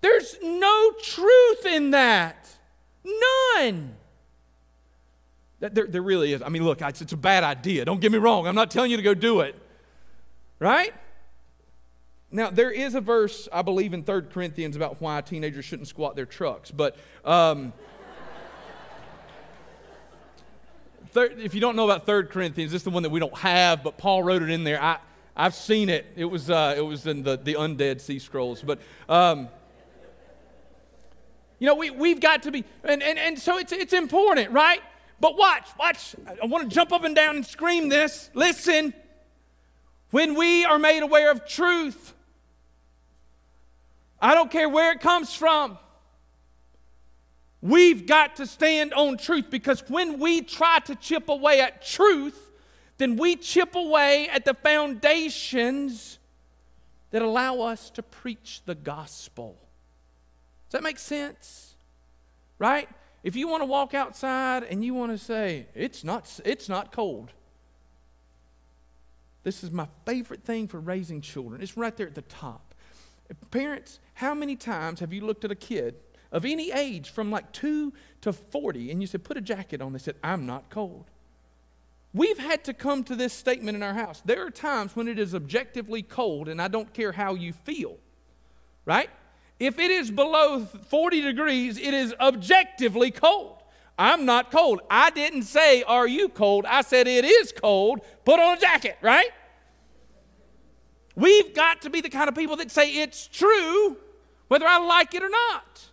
There's 0.01 0.37
no 0.43 0.93
truth 1.03 1.67
in 1.67 1.91
that. 1.91 2.49
None. 3.05 3.95
There, 5.61 5.87
there 5.87 6.03
really 6.03 6.33
is. 6.33 6.43
I 6.43 6.49
mean, 6.49 6.65
look, 6.65 6.83
it's, 6.83 7.01
it's 7.01 7.13
a 7.13 7.17
bad 7.17 7.45
idea. 7.45 7.85
Don't 7.85 8.01
get 8.01 8.13
me 8.13 8.19
wrong. 8.19 8.47
I'm 8.47 8.55
not 8.55 8.71
telling 8.71 8.91
you 8.91 8.97
to 8.97 9.03
go 9.03 9.15
do 9.15 9.41
it. 9.41 9.55
Right? 10.59 10.93
Now, 12.31 12.51
there 12.51 12.71
is 12.71 12.95
a 12.95 13.01
verse, 13.01 13.49
I 13.53 13.63
believe, 13.63 13.95
in 13.95 14.05
3 14.05 14.23
Corinthians 14.33 14.77
about 14.77 15.01
why 15.01 15.21
teenagers 15.21 15.65
shouldn't 15.65 15.89
squat 15.89 16.17
their 16.17 16.27
trucks. 16.27 16.71
But 16.71 16.97
um, 17.25 17.73
third, 21.17 21.41
if 21.41 21.55
you 21.55 21.63
don't 21.63 21.77
know 21.77 21.89
about 21.89 22.05
Third 22.05 22.29
Corinthians, 22.29 22.73
this 22.73 22.81
is 22.81 22.85
the 22.85 22.91
one 22.91 23.03
that 23.03 23.09
we 23.09 23.19
don't 23.19 23.37
have, 23.39 23.83
but 23.83 23.97
Paul 23.97 24.23
wrote 24.23 24.43
it 24.43 24.51
in 24.51 24.65
there. 24.65 24.83
I, 24.83 24.99
I've 25.35 25.55
seen 25.55 25.89
it. 25.89 26.05
It 26.15 26.27
was, 26.27 26.51
uh, 26.51 26.75
it 26.77 26.83
was 26.83 27.07
in 27.07 27.23
the, 27.23 27.39
the 27.39 27.55
undead 27.55 28.03
sea 28.03 28.19
scrolls. 28.19 28.61
But, 28.63 28.81
um, 29.09 29.49
you 31.59 31.67
know, 31.67 31.75
we, 31.75 31.89
we've 31.89 32.21
got 32.21 32.43
to 32.43 32.51
be, 32.51 32.67
and, 32.85 33.03
and, 33.03 33.19
and 33.19 33.39
so 33.39 33.57
it's, 33.57 33.73
it's 33.73 33.95
important, 33.95 34.51
right? 34.51 34.83
But 35.19 35.39
watch, 35.39 35.67
watch. 35.79 36.15
I 36.43 36.45
want 36.45 36.69
to 36.69 36.75
jump 36.75 36.93
up 36.93 37.03
and 37.03 37.17
down 37.17 37.37
and 37.37 37.47
scream 37.47 37.89
this. 37.89 38.29
Listen. 38.35 38.93
When 40.11 40.35
we 40.35 40.67
are 40.67 40.79
made 40.79 41.03
aware 41.03 41.31
of 41.31 41.47
truth, 41.47 42.13
I 44.21 44.35
don't 44.35 44.51
care 44.51 44.69
where 44.69 44.93
it 44.93 45.01
comes 45.01 45.33
from. 45.35 45.79
We've 47.67 48.07
got 48.07 48.37
to 48.37 48.47
stand 48.47 48.95
on 48.95 49.17
truth 49.17 49.51
because 49.51 49.83
when 49.89 50.21
we 50.21 50.41
try 50.41 50.79
to 50.85 50.95
chip 50.95 51.29
away 51.29 51.61
at 51.61 51.85
truth, 51.85 52.53
then 52.97 53.17
we 53.17 53.35
chip 53.35 53.75
away 53.75 54.29
at 54.29 54.45
the 54.45 54.55
foundations 54.55 56.21
that 57.11 57.23
allow 57.23 57.63
us 57.63 57.91
to 57.91 58.05
preach 58.05 58.63
the 58.67 58.77
gospel. 58.77 59.57
Does 60.69 60.79
that 60.79 60.85
make 60.85 61.01
sense? 61.01 61.75
Right? 62.61 62.89
If 63.25 63.35
you 63.35 63.49
want 63.49 63.63
to 63.63 63.67
walk 63.67 63.95
outside 63.95 64.63
and 64.63 64.85
you 64.85 64.95
want 64.95 65.11
to 65.11 65.19
say, 65.19 65.67
it's 65.75 66.05
not, 66.05 66.39
it's 66.45 66.69
not 66.69 66.93
cold. 66.93 67.33
This 69.43 69.65
is 69.65 69.73
my 69.73 69.89
favorite 70.05 70.45
thing 70.45 70.69
for 70.69 70.79
raising 70.79 71.21
children. 71.21 71.61
It's 71.61 71.77
right 71.77 71.97
there 71.97 72.07
at 72.07 72.15
the 72.15 72.23
top. 72.23 72.77
Parents, 73.51 73.99
how 74.15 74.35
many 74.35 74.55
times 74.55 75.01
have 75.01 75.13
you 75.13 75.27
looked 75.27 75.45
at 75.45 75.51
a 75.51 75.57
kid 75.57 75.97
of 76.33 76.45
any 76.45 76.73
age 76.73 77.11
from 77.11 77.31
like 77.31 77.53
2 77.53 77.93
to 78.23 78.33
40 78.33 78.91
and 78.91 79.01
you 79.01 79.07
said, 79.07 79.25
put 79.25 79.37
a 79.37 79.41
jacket 79.41 79.81
on. 79.81 79.93
They 79.93 79.99
said, 79.99 80.17
I'm 80.23 80.47
not 80.47 80.71
cold. 80.71 81.05
We've 82.13 82.39
had 82.39 82.65
to 82.65 82.75
come 82.75 83.05
to 83.05 83.15
this 83.15 83.33
statement 83.33 83.77
in 83.77 83.83
our 83.83 83.95
house. 83.95 84.23
There 84.25 84.47
are 84.47 84.51
times 84.51 84.97
when 84.97 85.07
it 85.07 85.19
is 85.19 85.35
objectively 85.35 86.03
cold 86.03 86.49
and 86.49 86.61
I 86.63 86.69
don't 86.69 86.93
care 86.95 87.13
how 87.13 87.35
you 87.35 87.53
feel, 87.53 87.99
right? 88.85 89.11
If 89.59 89.79
it 89.79 89.91
is 89.91 90.11
below 90.11 90.65
40 90.65 91.21
degrees, 91.23 91.79
it 91.79 91.95
is 91.95 92.15
objectively 92.21 93.11
cold. 93.11 93.63
I'm 93.99 94.27
not 94.27 94.51
cold. 94.51 94.81
I 94.91 95.11
didn't 95.11 95.45
say, 95.45 95.83
Are 95.83 96.07
you 96.07 96.29
cold? 96.29 96.67
I 96.67 96.83
said, 96.83 97.07
It 97.07 97.25
is 97.25 97.53
cold. 97.53 98.01
Put 98.25 98.39
on 98.39 98.59
a 98.59 98.61
jacket, 98.61 98.99
right? 99.01 99.31
We've 101.15 101.55
got 101.55 101.83
to 101.83 101.91
be 101.91 102.03
the 102.03 102.11
kind 102.11 102.29
of 102.29 102.35
people 102.35 102.57
that 102.57 102.71
say 102.71 102.93
it's 102.93 103.27
true, 103.27 103.97
whether 104.49 104.67
I 104.67 104.79
like 104.79 105.15
it 105.15 105.23
or 105.23 105.31
not. 105.31 105.89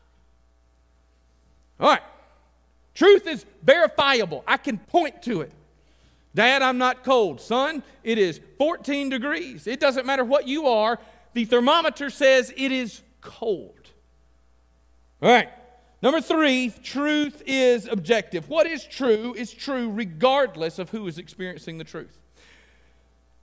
All 1.84 1.90
right. 1.90 2.02
Truth 2.96 3.28
is 3.28 3.46
verifiable. 3.62 4.44
I 4.48 4.56
can 4.56 4.78
point 4.78 5.22
to 5.24 5.42
it. 5.42 5.52
Dad, 6.34 6.62
I'm 6.62 6.78
not 6.78 7.04
cold. 7.04 7.42
Son, 7.42 7.84
it 8.04 8.18
is 8.18 8.40
14 8.58 9.10
degrees. 9.10 9.68
It 9.68 9.82
doesn't 9.82 10.06
matter 10.06 10.24
what 10.24 10.48
you 10.48 10.68
are, 10.68 10.98
the 11.34 11.46
thermometer 11.46 12.10
says 12.10 12.54
it 12.56 12.72
is 12.72 13.02
cold. 13.22 13.90
All 15.22 15.30
right. 15.30 15.50
Number 16.02 16.22
three, 16.22 16.74
truth 16.84 17.44
is 17.46 17.88
objective. 17.88 18.50
What 18.50 18.66
is 18.66 18.86
true 18.86 19.34
is 19.38 19.54
true 19.54 19.92
regardless 19.92 20.80
of 20.80 20.90
who 20.90 21.06
is 21.08 21.18
experiencing 21.18 21.78
the 21.78 21.84
truth. 21.84 22.18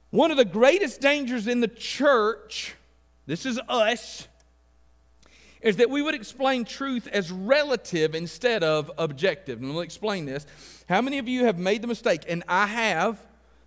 One 0.09 0.31
of 0.31 0.37
the 0.37 0.45
greatest 0.45 0.99
dangers 0.99 1.47
in 1.47 1.61
the 1.61 1.67
church, 1.67 2.75
this 3.27 3.45
is 3.45 3.59
us, 3.69 4.27
is 5.61 5.77
that 5.77 5.89
we 5.89 6.01
would 6.01 6.15
explain 6.15 6.65
truth 6.65 7.07
as 7.07 7.31
relative 7.31 8.15
instead 8.15 8.63
of 8.63 8.91
objective. 8.97 9.59
And 9.59 9.71
we'll 9.71 9.81
explain 9.81 10.25
this. 10.25 10.45
How 10.89 11.01
many 11.01 11.19
of 11.19 11.27
you 11.27 11.45
have 11.45 11.59
made 11.59 11.81
the 11.81 11.87
mistake? 11.87 12.23
And 12.27 12.43
I 12.47 12.65
have, 12.65 13.19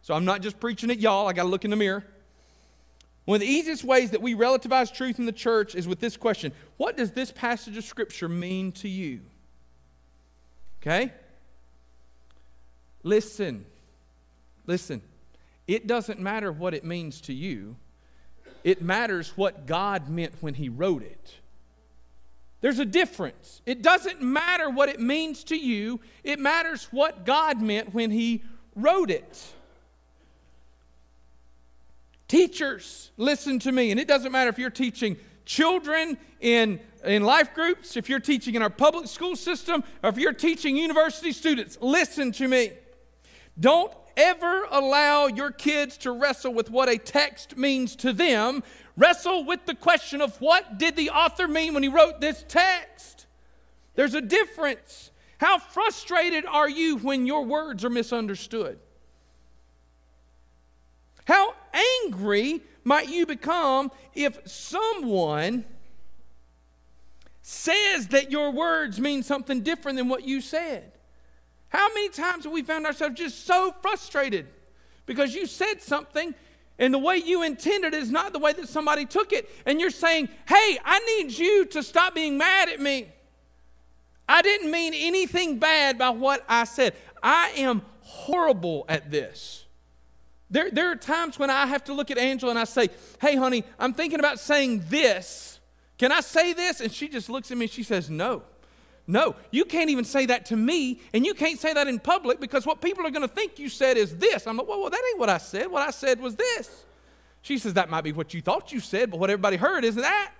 so 0.02 0.14
I'm 0.14 0.24
not 0.24 0.42
just 0.42 0.58
preaching 0.58 0.90
at 0.90 0.98
y'all, 0.98 1.28
I 1.28 1.32
got 1.32 1.44
to 1.44 1.48
look 1.48 1.64
in 1.64 1.70
the 1.70 1.76
mirror. 1.76 2.04
One 3.24 3.36
of 3.36 3.40
the 3.40 3.46
easiest 3.46 3.84
ways 3.84 4.10
that 4.10 4.20
we 4.20 4.34
relativize 4.34 4.92
truth 4.92 5.18
in 5.18 5.24
the 5.24 5.32
church 5.32 5.74
is 5.74 5.88
with 5.88 6.00
this 6.00 6.16
question 6.16 6.52
What 6.76 6.96
does 6.96 7.12
this 7.12 7.32
passage 7.32 7.76
of 7.76 7.84
Scripture 7.84 8.28
mean 8.28 8.72
to 8.72 8.88
you? 8.88 9.20
Okay? 10.82 11.12
Listen. 13.02 13.64
Listen. 14.66 15.00
It 15.66 15.86
doesn't 15.86 16.20
matter 16.20 16.52
what 16.52 16.74
it 16.74 16.84
means 16.84 17.22
to 17.22 17.32
you, 17.32 17.76
it 18.64 18.82
matters 18.82 19.32
what 19.36 19.66
God 19.66 20.10
meant 20.10 20.34
when 20.40 20.54
He 20.54 20.68
wrote 20.68 21.02
it. 21.02 21.34
There's 22.64 22.78
a 22.78 22.86
difference. 22.86 23.60
It 23.66 23.82
doesn't 23.82 24.22
matter 24.22 24.70
what 24.70 24.88
it 24.88 24.98
means 24.98 25.44
to 25.44 25.54
you, 25.54 26.00
it 26.22 26.38
matters 26.38 26.88
what 26.90 27.26
God 27.26 27.60
meant 27.60 27.92
when 27.92 28.10
He 28.10 28.42
wrote 28.74 29.10
it. 29.10 29.38
Teachers, 32.26 33.10
listen 33.18 33.58
to 33.58 33.70
me. 33.70 33.90
And 33.90 34.00
it 34.00 34.08
doesn't 34.08 34.32
matter 34.32 34.48
if 34.48 34.58
you're 34.58 34.70
teaching 34.70 35.18
children 35.44 36.16
in, 36.40 36.80
in 37.04 37.22
life 37.22 37.52
groups, 37.52 37.98
if 37.98 38.08
you're 38.08 38.18
teaching 38.18 38.54
in 38.54 38.62
our 38.62 38.70
public 38.70 39.08
school 39.08 39.36
system, 39.36 39.84
or 40.02 40.08
if 40.08 40.16
you're 40.16 40.32
teaching 40.32 40.74
university 40.74 41.32
students, 41.32 41.76
listen 41.82 42.32
to 42.32 42.48
me. 42.48 42.72
Don't 43.60 43.92
ever 44.16 44.66
allow 44.70 45.26
your 45.26 45.50
kids 45.50 45.98
to 45.98 46.12
wrestle 46.12 46.54
with 46.54 46.70
what 46.70 46.88
a 46.88 46.96
text 46.96 47.58
means 47.58 47.94
to 47.96 48.14
them. 48.14 48.62
Wrestle 48.96 49.44
with 49.44 49.66
the 49.66 49.74
question 49.74 50.20
of 50.20 50.40
what 50.40 50.78
did 50.78 50.96
the 50.96 51.10
author 51.10 51.48
mean 51.48 51.74
when 51.74 51.82
he 51.82 51.88
wrote 51.88 52.20
this 52.20 52.44
text? 52.46 53.26
There's 53.94 54.14
a 54.14 54.20
difference. 54.20 55.10
How 55.38 55.58
frustrated 55.58 56.46
are 56.46 56.68
you 56.68 56.98
when 56.98 57.26
your 57.26 57.44
words 57.44 57.84
are 57.84 57.90
misunderstood? 57.90 58.78
How 61.24 61.54
angry 62.04 62.60
might 62.84 63.08
you 63.08 63.26
become 63.26 63.90
if 64.14 64.38
someone 64.46 65.64
says 67.42 68.08
that 68.08 68.30
your 68.30 68.52
words 68.52 69.00
mean 69.00 69.22
something 69.22 69.62
different 69.62 69.98
than 69.98 70.08
what 70.08 70.24
you 70.24 70.40
said? 70.40 70.92
How 71.68 71.88
many 71.88 72.10
times 72.10 72.44
have 72.44 72.52
we 72.52 72.62
found 72.62 72.86
ourselves 72.86 73.16
just 73.16 73.46
so 73.46 73.74
frustrated 73.82 74.46
because 75.06 75.34
you 75.34 75.46
said 75.46 75.82
something 75.82 76.34
and 76.78 76.92
the 76.92 76.98
way 76.98 77.16
you 77.16 77.42
intended 77.42 77.94
is 77.94 78.10
not 78.10 78.32
the 78.32 78.38
way 78.38 78.52
that 78.52 78.68
somebody 78.68 79.06
took 79.06 79.32
it, 79.32 79.48
and 79.64 79.80
you're 79.80 79.90
saying, 79.90 80.28
Hey, 80.46 80.78
I 80.84 80.98
need 81.18 81.32
you 81.32 81.66
to 81.66 81.82
stop 81.82 82.14
being 82.14 82.36
mad 82.36 82.68
at 82.68 82.80
me. 82.80 83.08
I 84.28 84.42
didn't 84.42 84.70
mean 84.70 84.94
anything 84.94 85.58
bad 85.58 85.98
by 85.98 86.10
what 86.10 86.44
I 86.48 86.64
said. 86.64 86.94
I 87.22 87.50
am 87.56 87.82
horrible 88.00 88.86
at 88.88 89.10
this. 89.10 89.66
There, 90.50 90.70
there 90.70 90.90
are 90.90 90.96
times 90.96 91.38
when 91.38 91.50
I 91.50 91.66
have 91.66 91.84
to 91.84 91.94
look 91.94 92.10
at 92.10 92.18
Angela 92.18 92.50
and 92.50 92.58
I 92.58 92.64
say, 92.64 92.88
Hey, 93.20 93.36
honey, 93.36 93.64
I'm 93.78 93.92
thinking 93.92 94.18
about 94.18 94.40
saying 94.40 94.84
this. 94.88 95.60
Can 95.98 96.10
I 96.10 96.20
say 96.20 96.52
this? 96.52 96.80
And 96.80 96.92
she 96.92 97.08
just 97.08 97.28
looks 97.28 97.50
at 97.50 97.56
me 97.56 97.66
and 97.66 97.72
she 97.72 97.82
says, 97.82 98.10
No. 98.10 98.42
No, 99.06 99.36
you 99.50 99.64
can't 99.66 99.90
even 99.90 100.04
say 100.04 100.26
that 100.26 100.46
to 100.46 100.56
me, 100.56 101.00
and 101.12 101.26
you 101.26 101.34
can't 101.34 101.60
say 101.60 101.74
that 101.74 101.86
in 101.86 101.98
public 101.98 102.40
because 102.40 102.64
what 102.64 102.80
people 102.80 103.06
are 103.06 103.10
going 103.10 103.26
to 103.26 103.34
think 103.34 103.58
you 103.58 103.68
said 103.68 103.98
is 103.98 104.16
this. 104.16 104.46
I'm 104.46 104.56
like, 104.56 104.66
well, 104.66 104.80
well, 104.80 104.90
that 104.90 105.02
ain't 105.10 105.18
what 105.18 105.28
I 105.28 105.38
said. 105.38 105.70
What 105.70 105.86
I 105.86 105.90
said 105.90 106.20
was 106.20 106.36
this. 106.36 106.84
She 107.42 107.58
says, 107.58 107.74
that 107.74 107.90
might 107.90 108.00
be 108.00 108.12
what 108.12 108.32
you 108.32 108.40
thought 108.40 108.72
you 108.72 108.80
said, 108.80 109.10
but 109.10 109.20
what 109.20 109.28
everybody 109.28 109.58
heard 109.58 109.84
isn't 109.84 110.00
that. 110.00 110.32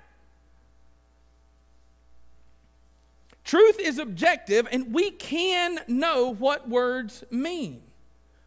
Truth 3.44 3.78
is 3.78 3.98
objective, 3.98 4.66
and 4.72 4.94
we 4.94 5.10
can 5.10 5.80
know 5.86 6.32
what 6.32 6.66
words 6.66 7.22
mean. 7.30 7.82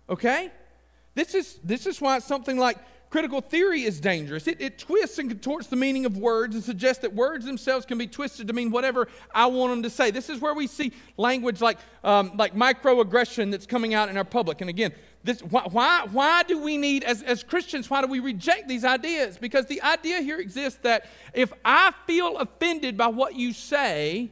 Okay? 0.09 0.51
This 1.13 1.35
is, 1.35 1.59
this 1.63 1.85
is 1.85 2.01
why 2.01 2.17
it's 2.17 2.25
something 2.25 2.57
like 2.57 2.77
critical 3.09 3.41
theory 3.41 3.83
is 3.83 3.99
dangerous. 3.99 4.47
It, 4.47 4.61
it 4.61 4.77
twists 4.77 5.17
and 5.17 5.29
contorts 5.29 5.67
the 5.67 5.75
meaning 5.75 6.05
of 6.05 6.17
words 6.17 6.55
and 6.55 6.63
suggests 6.63 7.01
that 7.01 7.13
words 7.13 7.45
themselves 7.45 7.85
can 7.85 7.97
be 7.97 8.07
twisted 8.07 8.47
to 8.47 8.53
mean 8.53 8.71
whatever 8.71 9.07
I 9.33 9.45
want 9.47 9.71
them 9.71 9.83
to 9.83 9.89
say. 9.89 10.11
This 10.11 10.29
is 10.29 10.39
where 10.39 10.53
we 10.53 10.67
see 10.67 10.91
language 11.15 11.61
like, 11.61 11.77
um, 12.03 12.31
like 12.35 12.55
microaggression 12.55 13.51
that's 13.51 13.65
coming 13.65 13.93
out 13.93 14.09
in 14.09 14.17
our 14.17 14.25
public. 14.25 14.61
And 14.61 14.69
again, 14.69 14.93
this, 15.23 15.41
why, 15.41 16.07
why, 16.11 16.43
do 16.43 16.61
we 16.61 16.77
need, 16.77 17.03
as, 17.03 17.21
as 17.23 17.43
Christians, 17.43 17.89
why 17.89 18.01
do 18.01 18.07
we 18.07 18.19
reject 18.19 18.67
these 18.67 18.85
ideas? 18.85 19.37
Because 19.37 19.65
the 19.65 19.81
idea 19.81 20.21
here 20.21 20.39
exists 20.39 20.79
that 20.83 21.07
if 21.33 21.51
I 21.65 21.93
feel 22.05 22.37
offended 22.37 22.97
by 22.97 23.07
what 23.07 23.35
you 23.35 23.53
say, 23.53 24.31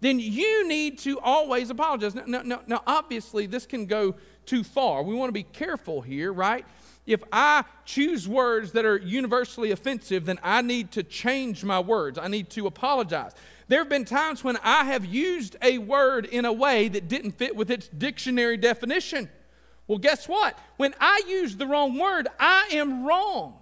then 0.00 0.20
you 0.20 0.68
need 0.68 0.98
to 1.00 1.18
always 1.20 1.70
apologize. 1.70 2.14
Now, 2.14 2.42
now, 2.42 2.62
now, 2.66 2.82
obviously, 2.86 3.46
this 3.46 3.66
can 3.66 3.86
go 3.86 4.14
too 4.46 4.62
far. 4.62 5.02
We 5.02 5.14
want 5.14 5.28
to 5.28 5.32
be 5.32 5.42
careful 5.42 6.00
here, 6.00 6.32
right? 6.32 6.64
If 7.08 7.24
I 7.32 7.64
choose 7.86 8.28
words 8.28 8.72
that 8.72 8.84
are 8.84 8.98
universally 8.98 9.70
offensive, 9.70 10.26
then 10.26 10.38
I 10.42 10.60
need 10.60 10.92
to 10.92 11.02
change 11.02 11.64
my 11.64 11.80
words. 11.80 12.18
I 12.18 12.28
need 12.28 12.50
to 12.50 12.66
apologize. 12.66 13.32
There 13.68 13.78
have 13.78 13.88
been 13.88 14.04
times 14.04 14.44
when 14.44 14.58
I 14.62 14.84
have 14.84 15.06
used 15.06 15.56
a 15.62 15.78
word 15.78 16.26
in 16.26 16.44
a 16.44 16.52
way 16.52 16.88
that 16.88 17.08
didn't 17.08 17.32
fit 17.32 17.56
with 17.56 17.70
its 17.70 17.88
dictionary 17.88 18.58
definition. 18.58 19.30
Well, 19.86 19.96
guess 19.96 20.28
what? 20.28 20.58
When 20.76 20.94
I 21.00 21.22
use 21.26 21.56
the 21.56 21.66
wrong 21.66 21.98
word, 21.98 22.28
I 22.38 22.68
am 22.72 23.06
wrong. 23.06 23.54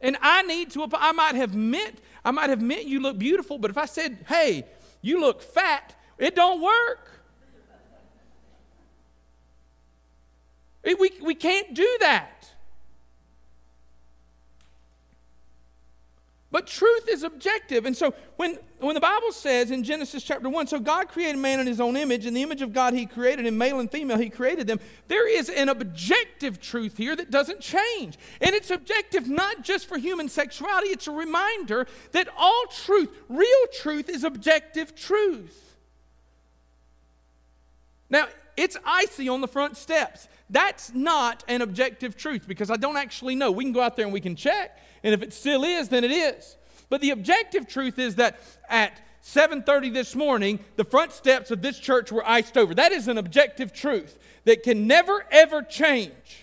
And 0.00 0.16
I 0.22 0.42
need 0.42 0.70
to, 0.70 0.88
I 0.92 1.10
might 1.10 1.34
have 1.34 1.56
meant, 1.56 1.98
I 2.24 2.30
might 2.30 2.50
have 2.50 2.62
meant 2.62 2.86
you 2.86 3.00
look 3.00 3.18
beautiful, 3.18 3.58
but 3.58 3.72
if 3.72 3.78
I 3.78 3.86
said, 3.86 4.24
hey, 4.28 4.66
you 5.00 5.20
look 5.20 5.42
fat, 5.42 5.96
it 6.16 6.36
don't 6.36 6.62
work. 6.62 7.08
We, 10.84 11.10
we 11.20 11.34
can't 11.34 11.74
do 11.74 11.96
that. 12.00 12.51
But 16.52 16.66
truth 16.66 17.08
is 17.08 17.22
objective. 17.22 17.86
And 17.86 17.96
so 17.96 18.14
when, 18.36 18.58
when 18.78 18.94
the 18.94 19.00
Bible 19.00 19.32
says 19.32 19.70
in 19.70 19.82
Genesis 19.82 20.22
chapter 20.22 20.50
1, 20.50 20.66
so 20.66 20.78
God 20.78 21.08
created 21.08 21.38
man 21.38 21.60
in 21.60 21.66
his 21.66 21.80
own 21.80 21.96
image, 21.96 22.26
in 22.26 22.34
the 22.34 22.42
image 22.42 22.60
of 22.60 22.74
God 22.74 22.92
he 22.92 23.06
created 23.06 23.46
him, 23.46 23.56
male 23.56 23.80
and 23.80 23.90
female 23.90 24.18
he 24.18 24.28
created 24.28 24.66
them, 24.66 24.78
there 25.08 25.26
is 25.26 25.48
an 25.48 25.70
objective 25.70 26.60
truth 26.60 26.98
here 26.98 27.16
that 27.16 27.30
doesn't 27.30 27.60
change. 27.60 28.18
And 28.42 28.54
it's 28.54 28.70
objective 28.70 29.28
not 29.28 29.62
just 29.62 29.88
for 29.88 29.96
human 29.96 30.28
sexuality, 30.28 30.88
it's 30.88 31.08
a 31.08 31.12
reminder 31.12 31.86
that 32.12 32.28
all 32.36 32.64
truth, 32.84 33.08
real 33.30 33.66
truth, 33.72 34.10
is 34.10 34.22
objective 34.22 34.94
truth. 34.94 35.78
Now, 38.10 38.26
it's 38.58 38.76
icy 38.84 39.30
on 39.30 39.40
the 39.40 39.48
front 39.48 39.78
steps. 39.78 40.28
That's 40.50 40.92
not 40.92 41.44
an 41.48 41.62
objective 41.62 42.14
truth 42.14 42.46
because 42.46 42.70
I 42.70 42.76
don't 42.76 42.98
actually 42.98 43.34
know. 43.34 43.50
We 43.50 43.64
can 43.64 43.72
go 43.72 43.80
out 43.80 43.96
there 43.96 44.04
and 44.04 44.12
we 44.12 44.20
can 44.20 44.36
check, 44.36 44.78
and 45.02 45.14
if 45.14 45.22
it 45.22 45.32
still 45.32 45.64
is, 45.64 45.88
then 45.88 46.04
it 46.04 46.10
is. 46.10 46.56
But 46.88 47.00
the 47.00 47.10
objective 47.10 47.66
truth 47.66 47.98
is 47.98 48.16
that 48.16 48.38
at 48.68 49.00
7:30 49.22 49.92
this 49.92 50.14
morning, 50.14 50.60
the 50.76 50.84
front 50.84 51.12
steps 51.12 51.50
of 51.50 51.62
this 51.62 51.78
church 51.78 52.10
were 52.12 52.26
iced 52.28 52.58
over. 52.58 52.74
That 52.74 52.92
is 52.92 53.08
an 53.08 53.18
objective 53.18 53.72
truth 53.72 54.18
that 54.44 54.62
can 54.62 54.86
never 54.86 55.24
ever 55.30 55.62
change. 55.62 56.41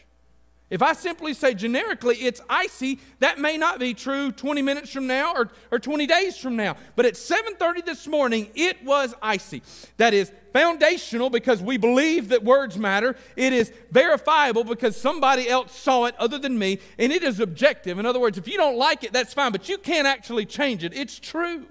If 0.69 0.83
I 0.83 0.93
simply 0.93 1.33
say 1.33 1.55
generically 1.55 2.17
it's 2.17 2.41
icy, 2.47 2.99
that 3.19 3.39
may 3.39 3.57
not 3.57 3.79
be 3.79 3.95
true 3.95 4.31
20 4.31 4.61
minutes 4.61 4.91
from 4.91 5.07
now 5.07 5.33
or, 5.33 5.49
or 5.71 5.79
20 5.79 6.05
days 6.05 6.37
from 6.37 6.55
now. 6.55 6.77
But 6.95 7.07
at 7.07 7.15
7:30 7.15 7.85
this 7.85 8.07
morning, 8.07 8.51
it 8.53 8.83
was 8.83 9.15
icy. 9.21 9.63
That 9.97 10.13
is 10.13 10.31
foundational 10.53 11.31
because 11.31 11.61
we 11.61 11.77
believe 11.77 12.29
that 12.29 12.43
words 12.43 12.77
matter. 12.77 13.15
It 13.35 13.51
is 13.51 13.73
verifiable 13.91 14.63
because 14.63 14.95
somebody 14.95 15.49
else 15.49 15.75
saw 15.75 16.05
it 16.05 16.15
other 16.19 16.37
than 16.37 16.59
me, 16.59 16.79
and 16.99 17.11
it 17.11 17.23
is 17.23 17.39
objective. 17.39 17.97
In 17.97 18.05
other 18.05 18.19
words, 18.19 18.37
if 18.37 18.47
you 18.47 18.57
don't 18.57 18.77
like 18.77 19.03
it, 19.03 19.11
that's 19.11 19.33
fine, 19.33 19.51
but 19.51 19.69
you 19.69 19.79
can't 19.79 20.07
actually 20.07 20.45
change 20.45 20.83
it. 20.83 20.93
It's 20.93 21.19
true. 21.19 21.65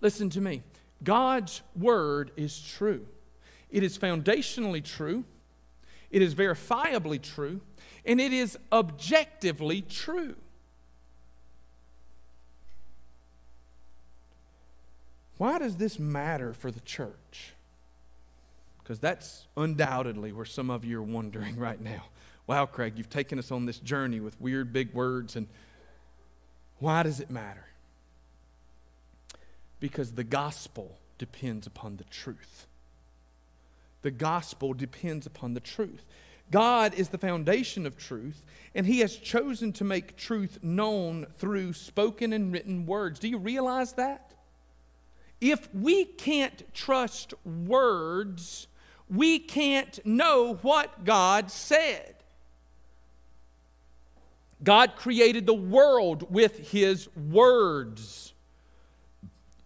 Listen 0.00 0.30
to 0.30 0.40
me. 0.40 0.62
God's 1.02 1.62
word 1.76 2.30
is 2.36 2.60
true. 2.60 3.06
It 3.70 3.82
is 3.82 3.98
foundationally 3.98 4.84
true 4.84 5.24
it 6.10 6.22
is 6.22 6.34
verifiably 6.34 7.20
true, 7.20 7.60
and 8.04 8.20
it 8.20 8.32
is 8.32 8.58
objectively 8.72 9.82
true. 9.82 10.34
Why 15.38 15.58
does 15.58 15.76
this 15.76 15.98
matter 15.98 16.52
for 16.52 16.70
the 16.70 16.80
church? 16.80 17.54
Because 18.82 18.98
that's 18.98 19.46
undoubtedly 19.56 20.32
where 20.32 20.44
some 20.44 20.68
of 20.68 20.84
you 20.84 20.98
are 20.98 21.02
wondering 21.02 21.56
right 21.58 21.80
now. 21.80 22.04
Wow, 22.46 22.66
Craig, 22.66 22.94
you've 22.96 23.08
taken 23.08 23.38
us 23.38 23.52
on 23.52 23.64
this 23.64 23.78
journey 23.78 24.20
with 24.20 24.38
weird 24.40 24.72
big 24.72 24.92
words, 24.92 25.36
and 25.36 25.46
why 26.78 27.04
does 27.04 27.20
it 27.20 27.30
matter? 27.30 27.64
Because 29.78 30.12
the 30.12 30.24
gospel 30.24 30.98
depends 31.16 31.66
upon 31.66 31.96
the 31.96 32.04
truth. 32.04 32.66
The 34.02 34.10
gospel 34.10 34.72
depends 34.72 35.26
upon 35.26 35.54
the 35.54 35.60
truth. 35.60 36.04
God 36.50 36.94
is 36.94 37.10
the 37.10 37.18
foundation 37.18 37.86
of 37.86 37.96
truth, 37.96 38.42
and 38.74 38.86
He 38.86 39.00
has 39.00 39.16
chosen 39.16 39.72
to 39.74 39.84
make 39.84 40.16
truth 40.16 40.58
known 40.62 41.26
through 41.36 41.74
spoken 41.74 42.32
and 42.32 42.52
written 42.52 42.86
words. 42.86 43.20
Do 43.20 43.28
you 43.28 43.38
realize 43.38 43.92
that? 43.94 44.32
If 45.40 45.72
we 45.74 46.04
can't 46.04 46.62
trust 46.74 47.34
words, 47.44 48.66
we 49.08 49.38
can't 49.38 50.04
know 50.04 50.58
what 50.62 51.04
God 51.04 51.50
said. 51.50 52.14
God 54.62 54.96
created 54.96 55.46
the 55.46 55.54
world 55.54 56.30
with 56.32 56.70
His 56.70 57.08
words. 57.16 58.29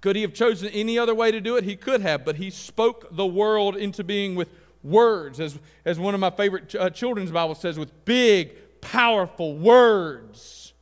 Could 0.04 0.16
he 0.16 0.22
have 0.22 0.34
chosen 0.34 0.68
any 0.68 0.98
other 0.98 1.14
way 1.14 1.32
to 1.32 1.40
do 1.40 1.56
it? 1.56 1.64
He 1.64 1.76
could 1.76 2.02
have, 2.02 2.26
but 2.26 2.36
he 2.36 2.50
spoke 2.50 3.16
the 3.16 3.24
world 3.24 3.74
into 3.74 4.04
being 4.04 4.34
with 4.34 4.50
words, 4.82 5.40
as, 5.40 5.58
as 5.86 5.98
one 5.98 6.12
of 6.12 6.20
my 6.20 6.28
favorite 6.28 6.68
ch- 6.68 6.74
uh, 6.74 6.90
children's 6.90 7.30
Bible 7.30 7.54
says, 7.54 7.78
with 7.78 8.04
big, 8.04 8.82
powerful 8.82 9.56
words. 9.56 10.74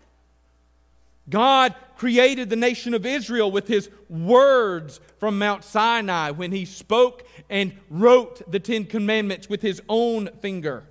God 1.30 1.72
created 1.96 2.50
the 2.50 2.56
nation 2.56 2.94
of 2.94 3.06
Israel 3.06 3.52
with 3.52 3.68
his 3.68 3.90
words 4.08 4.98
from 5.18 5.38
Mount 5.38 5.62
Sinai 5.62 6.32
when 6.32 6.50
he 6.50 6.64
spoke 6.64 7.24
and 7.48 7.74
wrote 7.90 8.50
the 8.50 8.58
Ten 8.58 8.86
Commandments 8.86 9.48
with 9.48 9.62
his 9.62 9.80
own 9.88 10.30
finger. 10.40 10.82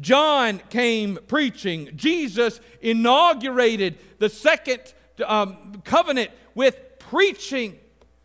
John 0.00 0.60
came 0.70 1.20
preaching. 1.28 1.90
Jesus 1.94 2.60
inaugurated 2.80 3.96
the 4.18 4.28
second 4.28 4.92
um, 5.26 5.82
covenant 5.84 6.30
with 6.54 6.98
preaching. 6.98 7.78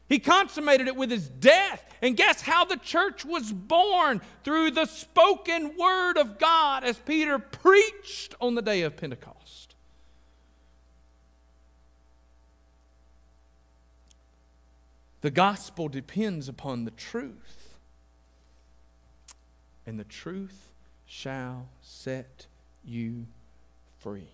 He 0.09 0.19
consummated 0.19 0.87
it 0.87 0.95
with 0.95 1.09
his 1.09 1.27
death. 1.27 1.83
And 2.01 2.17
guess 2.17 2.41
how 2.41 2.65
the 2.65 2.75
church 2.75 3.23
was 3.23 3.51
born? 3.51 4.21
Through 4.43 4.71
the 4.71 4.85
spoken 4.85 5.77
word 5.77 6.17
of 6.17 6.37
God 6.37 6.83
as 6.83 6.97
Peter 6.97 7.39
preached 7.39 8.35
on 8.41 8.55
the 8.55 8.61
day 8.61 8.81
of 8.81 8.97
Pentecost. 8.97 9.75
The 15.21 15.31
gospel 15.31 15.87
depends 15.87 16.49
upon 16.49 16.83
the 16.83 16.91
truth. 16.91 17.77
And 19.85 19.97
the 19.97 20.03
truth 20.03 20.71
shall 21.05 21.69
set 21.81 22.47
you 22.83 23.27
free. 23.99 24.27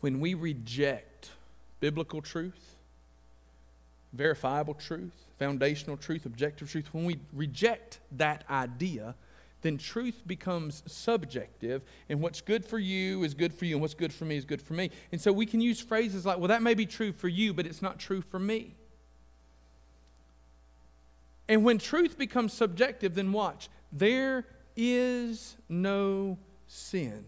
When 0.00 0.20
we 0.20 0.34
reject 0.34 1.30
biblical 1.80 2.22
truth, 2.22 2.76
verifiable 4.12 4.74
truth, 4.74 5.12
foundational 5.38 5.96
truth, 5.96 6.26
objective 6.26 6.70
truth, 6.70 6.88
when 6.92 7.04
we 7.04 7.18
reject 7.32 8.00
that 8.12 8.44
idea, 8.50 9.14
then 9.62 9.76
truth 9.76 10.22
becomes 10.26 10.82
subjective, 10.86 11.82
and 12.08 12.20
what's 12.20 12.40
good 12.40 12.64
for 12.64 12.78
you 12.78 13.24
is 13.24 13.34
good 13.34 13.52
for 13.52 13.66
you, 13.66 13.74
and 13.74 13.82
what's 13.82 13.94
good 13.94 14.12
for 14.12 14.24
me 14.24 14.36
is 14.36 14.44
good 14.44 14.62
for 14.62 14.72
me. 14.72 14.90
And 15.12 15.20
so 15.20 15.32
we 15.32 15.44
can 15.44 15.60
use 15.60 15.80
phrases 15.80 16.24
like, 16.24 16.38
well, 16.38 16.48
that 16.48 16.62
may 16.62 16.74
be 16.74 16.86
true 16.86 17.12
for 17.12 17.28
you, 17.28 17.52
but 17.52 17.66
it's 17.66 17.82
not 17.82 17.98
true 17.98 18.22
for 18.22 18.38
me. 18.38 18.74
And 21.46 21.64
when 21.64 21.78
truth 21.78 22.16
becomes 22.16 22.52
subjective, 22.52 23.14
then 23.14 23.32
watch. 23.32 23.68
There 23.92 24.46
is 24.76 25.56
no 25.68 26.38
sin. 26.68 27.24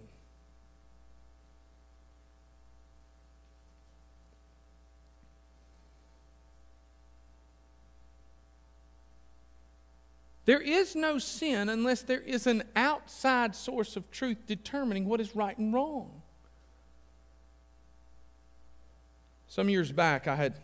There 10.44 10.60
is 10.60 10.96
no 10.96 11.18
sin 11.18 11.68
unless 11.68 12.02
there 12.02 12.20
is 12.20 12.46
an 12.46 12.64
outside 12.74 13.54
source 13.54 13.96
of 13.96 14.10
truth 14.10 14.38
determining 14.46 15.06
what 15.06 15.20
is 15.20 15.36
right 15.36 15.56
and 15.56 15.72
wrong. 15.72 16.22
Some 19.48 19.68
years 19.68 19.92
back, 19.92 20.26
I 20.26 20.34
had 20.34 20.54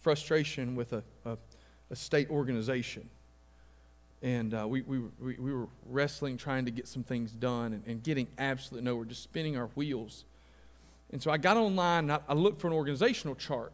frustration 0.00 0.74
with 0.74 0.92
a, 0.92 1.04
a 1.24 1.36
a 1.90 1.96
state 1.96 2.30
organization. 2.30 3.08
And 4.22 4.54
uh, 4.54 4.66
we, 4.66 4.82
we, 4.82 4.98
we, 5.20 5.36
we, 5.38 5.52
were 5.52 5.68
wrestling, 5.86 6.36
trying 6.36 6.64
to 6.64 6.70
get 6.70 6.88
some 6.88 7.02
things 7.02 7.30
done 7.32 7.74
and, 7.74 7.82
and, 7.86 8.02
getting 8.02 8.26
absolutely 8.38 8.84
nowhere, 8.84 9.04
just 9.04 9.22
spinning 9.22 9.56
our 9.56 9.66
wheels. 9.74 10.24
And 11.12 11.22
so 11.22 11.30
I 11.30 11.36
got 11.36 11.56
online 11.56 12.04
and 12.04 12.12
I, 12.12 12.18
I 12.28 12.34
looked 12.34 12.60
for 12.60 12.66
an 12.66 12.72
organizational 12.72 13.36
chart 13.36 13.72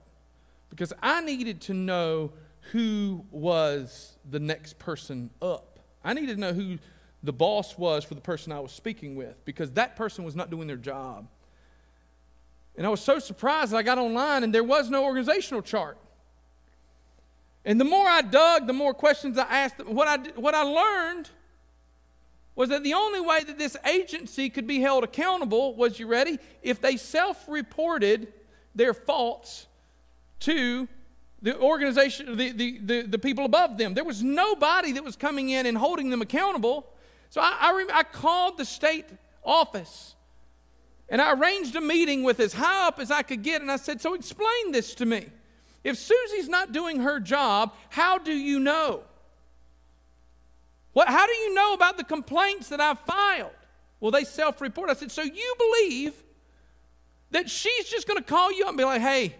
because 0.69 0.93
I 1.01 1.21
needed 1.23 1.61
to 1.63 1.75
know 1.75 2.33
who 2.71 3.25
was 3.31 4.17
the 4.29 4.41
next 4.41 4.79
person 4.79 5.31
up. 5.43 5.81
I 6.05 6.15
needed 6.15 6.35
to 6.35 6.41
know 6.41 6.53
who 6.53 6.79
the 7.23 7.33
boss 7.33 7.77
was 7.77 8.05
for 8.05 8.15
the 8.15 8.21
person 8.21 8.53
I 8.53 8.61
was 8.61 8.73
speaking 8.73 9.15
with 9.15 9.45
because 9.45 9.73
that 9.73 9.97
person 9.97 10.25
was 10.25 10.35
not 10.35 10.51
doing 10.51 10.67
their 10.67 10.77
job. 10.77 11.29
And 12.77 12.87
I 12.87 12.91
was 12.91 13.01
so 13.01 13.19
surprised 13.19 13.73
that 13.73 13.77
I 13.77 13.83
got 13.83 13.99
online 13.99 14.45
and 14.45 14.55
there 14.55 14.65
was 14.65 14.91
no 14.91 15.05
organizational 15.05 15.63
chart. 15.63 15.99
And 17.65 17.81
the 17.81 17.85
more 17.85 18.09
I 18.09 18.23
dug, 18.23 18.67
the 18.67 18.73
more 18.73 18.95
questions 18.95 19.39
I 19.39 19.43
asked. 19.43 19.85
What 19.87 20.09
I, 20.09 20.31
what 20.33 20.55
I 20.55 20.63
learned 20.63 21.31
was 22.55 22.69
that 22.71 22.83
the 22.83 22.95
only 22.95 23.21
way 23.21 23.45
that 23.45 23.59
this 23.59 23.77
agency 23.87 24.51
could 24.51 24.67
be 24.67 24.81
held 24.81 25.05
accountable 25.05 25.75
was, 25.77 25.99
you 25.99 26.07
ready? 26.07 26.39
If 26.63 26.81
they 26.81 26.97
self 26.97 27.49
reported 27.49 28.33
their 28.75 28.95
faults 28.95 29.67
to 30.41 30.89
the 31.43 31.59
organization, 31.59 32.37
the, 32.37 32.53
the, 32.53 32.79
the, 32.79 33.03
the, 33.03 33.19
people 33.19 33.45
above 33.45 33.77
them. 33.77 33.95
There 33.95 34.05
was 34.05 34.23
nobody 34.23 34.93
that 34.93 35.05
was 35.05 35.17
coming 35.17 35.51
in 35.51 35.67
and 35.67 35.77
holding 35.77 36.09
them 36.09 36.23
accountable. 36.23 36.87
So 37.31 37.41
I, 37.41 37.57
I, 37.61 37.77
rem- 37.77 37.91
I 37.93 38.05
called 38.05 38.59
the 38.59 38.65
state 38.65 39.07
office 39.45 40.15
and 41.09 41.21
I 41.21 41.33
arranged 41.33 41.75
a 41.75 41.81
meeting 41.81 42.23
with 42.23 42.39
as 42.41 42.53
high 42.53 42.87
up 42.87 42.99
as 43.01 43.11
I 43.11 43.23
could 43.23 43.43
get. 43.43 43.61
And 43.61 43.71
I 43.71 43.77
said, 43.77 44.01
So 44.01 44.15
explain 44.15 44.71
this 44.71 44.95
to 44.97 45.07
me. 45.07 45.27
If 45.83 45.99
Susie's 45.99 46.49
not 46.49 46.73
doing 46.73 47.01
her 47.01 47.19
job, 47.19 47.75
how 47.91 48.19
do 48.19 48.33
you 48.33 48.61
know? 48.61 49.03
What, 50.93 51.09
how 51.09 51.27
do 51.27 51.33
you 51.33 51.55
know 51.55 51.75
about 51.75 51.97
the 51.97 52.05
complaints 52.05 52.69
that 52.69 52.81
I've 52.81 53.01
filed? 53.01 53.51
Well, 53.99 54.13
they 54.13 54.25
self 54.25 54.61
report. 54.61 54.91
I 54.91 54.95
said, 54.95 55.11
So 55.11 55.23
you 55.23 55.55
believe 55.59 56.15
that 57.33 57.51
she's 57.51 57.89
just 57.89 58.07
going 58.07 58.19
to 58.19 58.25
call 58.25 58.53
you 58.53 58.63
up 58.65 58.69
and 58.69 58.79
be 58.79 58.85
like, 58.85 59.01
hey, 59.01 59.35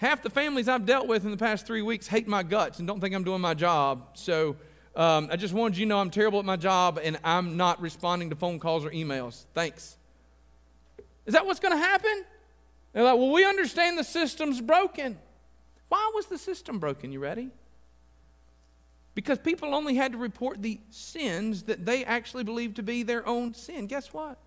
half 0.00 0.22
the 0.22 0.30
families 0.30 0.66
I've 0.66 0.86
dealt 0.86 1.06
with 1.06 1.26
in 1.26 1.30
the 1.30 1.36
past 1.36 1.66
three 1.66 1.82
weeks 1.82 2.06
hate 2.06 2.26
my 2.26 2.42
guts 2.42 2.78
and 2.78 2.88
don't 2.88 3.00
think 3.00 3.14
I'm 3.14 3.22
doing 3.22 3.42
my 3.42 3.52
job. 3.52 4.08
So 4.14 4.56
um, 4.96 5.28
I 5.30 5.36
just 5.36 5.52
wanted 5.52 5.76
you 5.76 5.84
to 5.84 5.90
know 5.90 5.98
I'm 5.98 6.08
terrible 6.08 6.38
at 6.38 6.46
my 6.46 6.56
job 6.56 6.98
and 7.02 7.18
I'm 7.22 7.58
not 7.58 7.82
responding 7.82 8.30
to 8.30 8.36
phone 8.36 8.58
calls 8.58 8.82
or 8.82 8.90
emails. 8.90 9.44
Thanks. 9.52 9.98
Is 11.26 11.34
that 11.34 11.44
what's 11.44 11.60
going 11.60 11.74
to 11.74 11.84
happen? 11.84 12.24
They're 12.94 13.04
like, 13.04 13.18
well, 13.18 13.30
we 13.30 13.44
understand 13.44 13.98
the 13.98 14.04
system's 14.04 14.62
broken. 14.62 15.18
Why 15.90 16.10
was 16.14 16.26
the 16.26 16.38
system 16.38 16.78
broken? 16.78 17.12
You 17.12 17.20
ready? 17.20 17.50
Because 19.14 19.38
people 19.38 19.74
only 19.74 19.96
had 19.96 20.12
to 20.12 20.18
report 20.18 20.62
the 20.62 20.80
sins 20.88 21.64
that 21.64 21.84
they 21.84 22.06
actually 22.06 22.44
believed 22.44 22.76
to 22.76 22.82
be 22.82 23.02
their 23.02 23.26
own 23.28 23.52
sin. 23.52 23.86
Guess 23.86 24.14
what? 24.14 24.38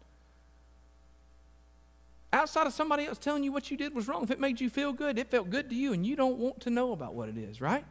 Outside 2.44 2.68
of 2.68 2.74
somebody 2.74 3.06
else 3.06 3.18
telling 3.18 3.46
you 3.46 3.54
what 3.54 3.72
you 3.72 3.78
did 3.78 3.96
was 3.96 4.10
wrong, 4.10 4.22
if 4.22 4.30
it 4.30 4.38
made 4.38 4.60
you 4.60 4.70
feel 4.70 4.92
good, 4.92 5.18
it 5.18 5.32
felt 5.32 5.50
good 5.50 5.70
to 5.70 5.76
you, 5.78 5.94
and 5.94 6.06
you 6.06 6.18
don't 6.18 6.38
want 6.38 6.60
to 6.60 6.70
know 6.70 6.92
about 6.92 7.14
what 7.14 7.30
it 7.30 7.38
is, 7.38 7.62
right? 7.62 7.86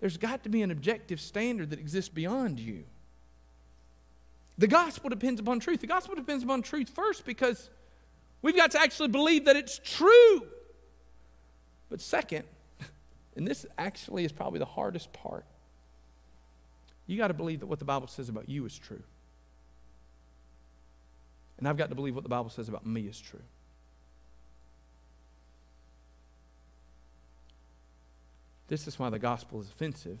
There's 0.00 0.16
got 0.16 0.42
to 0.44 0.48
be 0.48 0.62
an 0.62 0.70
objective 0.70 1.20
standard 1.20 1.68
that 1.68 1.78
exists 1.78 2.08
beyond 2.08 2.58
you. 2.58 2.84
The 4.56 4.66
gospel 4.66 5.10
depends 5.10 5.42
upon 5.42 5.60
truth. 5.60 5.82
The 5.82 5.88
gospel 5.88 6.14
depends 6.14 6.42
upon 6.42 6.62
truth 6.62 6.88
first 6.88 7.26
because 7.26 7.68
we've 8.40 8.56
got 8.56 8.70
to 8.70 8.80
actually 8.80 9.08
believe 9.08 9.44
that 9.44 9.56
it's 9.56 9.78
true. 9.84 10.46
But 11.90 12.00
second, 12.00 12.44
and 13.36 13.46
this 13.46 13.66
actually 13.76 14.24
is 14.24 14.32
probably 14.32 14.58
the 14.58 14.64
hardest 14.64 15.12
part, 15.12 15.44
you 17.06 17.18
got 17.18 17.28
to 17.28 17.34
believe 17.34 17.60
that 17.60 17.66
what 17.66 17.78
the 17.78 17.84
Bible 17.84 18.06
says 18.06 18.30
about 18.30 18.48
you 18.48 18.64
is 18.64 18.78
true. 18.78 19.02
And 21.58 21.66
I've 21.66 21.76
got 21.76 21.88
to 21.88 21.94
believe 21.94 22.14
what 22.14 22.24
the 22.24 22.30
Bible 22.30 22.50
says 22.50 22.68
about 22.68 22.84
me 22.86 23.02
is 23.02 23.18
true. 23.18 23.42
This 28.68 28.86
is 28.86 28.98
why 28.98 29.10
the 29.10 29.18
gospel 29.18 29.60
is 29.60 29.68
offensive. 29.68 30.18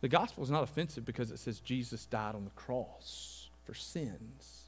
The 0.00 0.08
gospel 0.08 0.44
is 0.44 0.50
not 0.50 0.62
offensive 0.62 1.04
because 1.04 1.30
it 1.30 1.38
says 1.38 1.60
Jesus 1.60 2.06
died 2.06 2.34
on 2.34 2.44
the 2.44 2.50
cross 2.52 3.48
for 3.64 3.74
sins. 3.74 4.64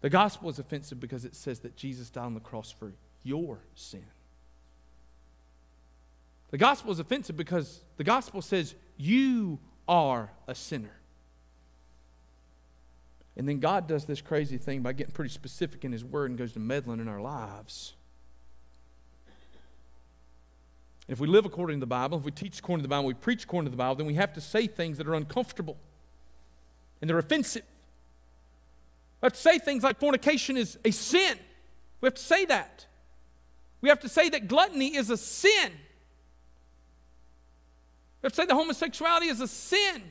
The 0.00 0.10
gospel 0.10 0.48
is 0.48 0.58
offensive 0.58 0.98
because 0.98 1.24
it 1.24 1.34
says 1.34 1.60
that 1.60 1.76
Jesus 1.76 2.10
died 2.10 2.24
on 2.24 2.34
the 2.34 2.40
cross 2.40 2.70
for 2.70 2.92
your 3.22 3.58
sin. 3.74 4.06
The 6.50 6.58
gospel 6.58 6.90
is 6.92 6.98
offensive 6.98 7.36
because 7.36 7.82
the 7.96 8.04
gospel 8.04 8.40
says 8.40 8.74
you 8.96 9.58
are 9.86 10.30
a 10.46 10.54
sinner. 10.54 10.97
And 13.38 13.48
then 13.48 13.60
God 13.60 13.86
does 13.86 14.04
this 14.04 14.20
crazy 14.20 14.58
thing 14.58 14.82
by 14.82 14.92
getting 14.92 15.12
pretty 15.12 15.30
specific 15.30 15.84
in 15.84 15.92
His 15.92 16.04
Word 16.04 16.30
and 16.30 16.38
goes 16.38 16.52
to 16.52 16.58
meddling 16.58 16.98
in 16.98 17.06
our 17.06 17.20
lives. 17.20 17.94
If 21.06 21.20
we 21.20 21.28
live 21.28 21.46
according 21.46 21.78
to 21.78 21.80
the 21.80 21.86
Bible, 21.86 22.18
if 22.18 22.24
we 22.24 22.32
teach 22.32 22.58
according 22.58 22.82
to 22.82 22.88
the 22.88 22.90
Bible, 22.90 23.06
we 23.06 23.14
preach 23.14 23.44
according 23.44 23.66
to 23.66 23.70
the 23.70 23.76
Bible, 23.76 23.94
then 23.94 24.06
we 24.06 24.14
have 24.14 24.34
to 24.34 24.40
say 24.40 24.66
things 24.66 24.98
that 24.98 25.06
are 25.06 25.14
uncomfortable 25.14 25.76
and 27.00 27.08
they're 27.08 27.18
offensive. 27.18 27.62
We 29.22 29.26
have 29.26 29.32
to 29.32 29.40
say 29.40 29.58
things 29.58 29.84
like 29.84 29.98
fornication 29.98 30.56
is 30.56 30.76
a 30.84 30.90
sin. 30.90 31.38
We 32.00 32.06
have 32.06 32.14
to 32.14 32.22
say 32.22 32.44
that. 32.46 32.86
We 33.80 33.88
have 33.88 34.00
to 34.00 34.08
say 34.08 34.28
that 34.30 34.48
gluttony 34.48 34.96
is 34.96 35.10
a 35.10 35.16
sin. 35.16 35.70
We 38.20 38.26
have 38.26 38.32
to 38.32 38.36
say 38.36 38.46
that 38.46 38.54
homosexuality 38.54 39.28
is 39.28 39.40
a 39.40 39.48
sin. 39.48 40.02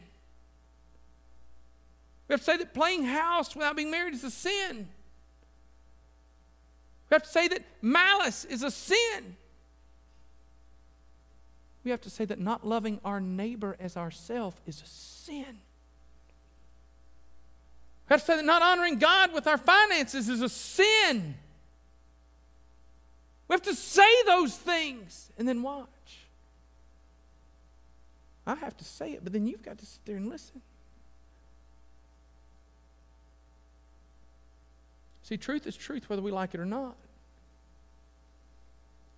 We 2.27 2.33
have 2.33 2.41
to 2.41 2.45
say 2.45 2.57
that 2.57 2.73
playing 2.73 3.05
house 3.05 3.55
without 3.55 3.75
being 3.75 3.91
married 3.91 4.13
is 4.13 4.23
a 4.23 4.31
sin. 4.31 4.87
We 7.09 7.15
have 7.15 7.23
to 7.23 7.29
say 7.29 7.47
that 7.47 7.63
malice 7.81 8.43
is 8.45 8.63
a 8.63 8.71
sin. 8.71 9.37
We 11.83 11.91
have 11.91 12.01
to 12.01 12.09
say 12.09 12.25
that 12.25 12.39
not 12.39 12.67
loving 12.67 12.99
our 13.05 13.21
neighbor 13.21 13.77
as 13.79 13.95
ourself 13.95 14.59
is 14.65 14.81
a 14.81 14.85
sin. 14.85 15.59
We 18.09 18.13
have 18.13 18.19
to 18.19 18.25
say 18.25 18.35
that 18.35 18.45
not 18.45 18.61
honoring 18.61 18.99
God 18.99 19.33
with 19.33 19.47
our 19.47 19.57
finances 19.57 20.27
is 20.27 20.41
a 20.41 20.49
sin. 20.49 21.35
We 23.47 23.53
have 23.53 23.61
to 23.61 23.75
say 23.75 24.23
those 24.25 24.57
things 24.57 25.31
and 25.37 25.47
then 25.47 25.61
watch. 25.61 25.87
I 28.45 28.55
have 28.55 28.75
to 28.77 28.85
say 28.85 29.13
it, 29.13 29.23
but 29.23 29.31
then 29.31 29.45
you've 29.47 29.63
got 29.63 29.77
to 29.77 29.85
sit 29.85 30.01
there 30.05 30.17
and 30.17 30.27
listen. 30.27 30.61
See, 35.27 35.35
truth 35.35 35.67
is 35.67 35.75
truth 35.75 36.09
whether 36.09 36.21
we 36.21 36.31
like 36.31 36.53
it 36.53 36.59
or 36.61 36.65
not. 36.65 36.95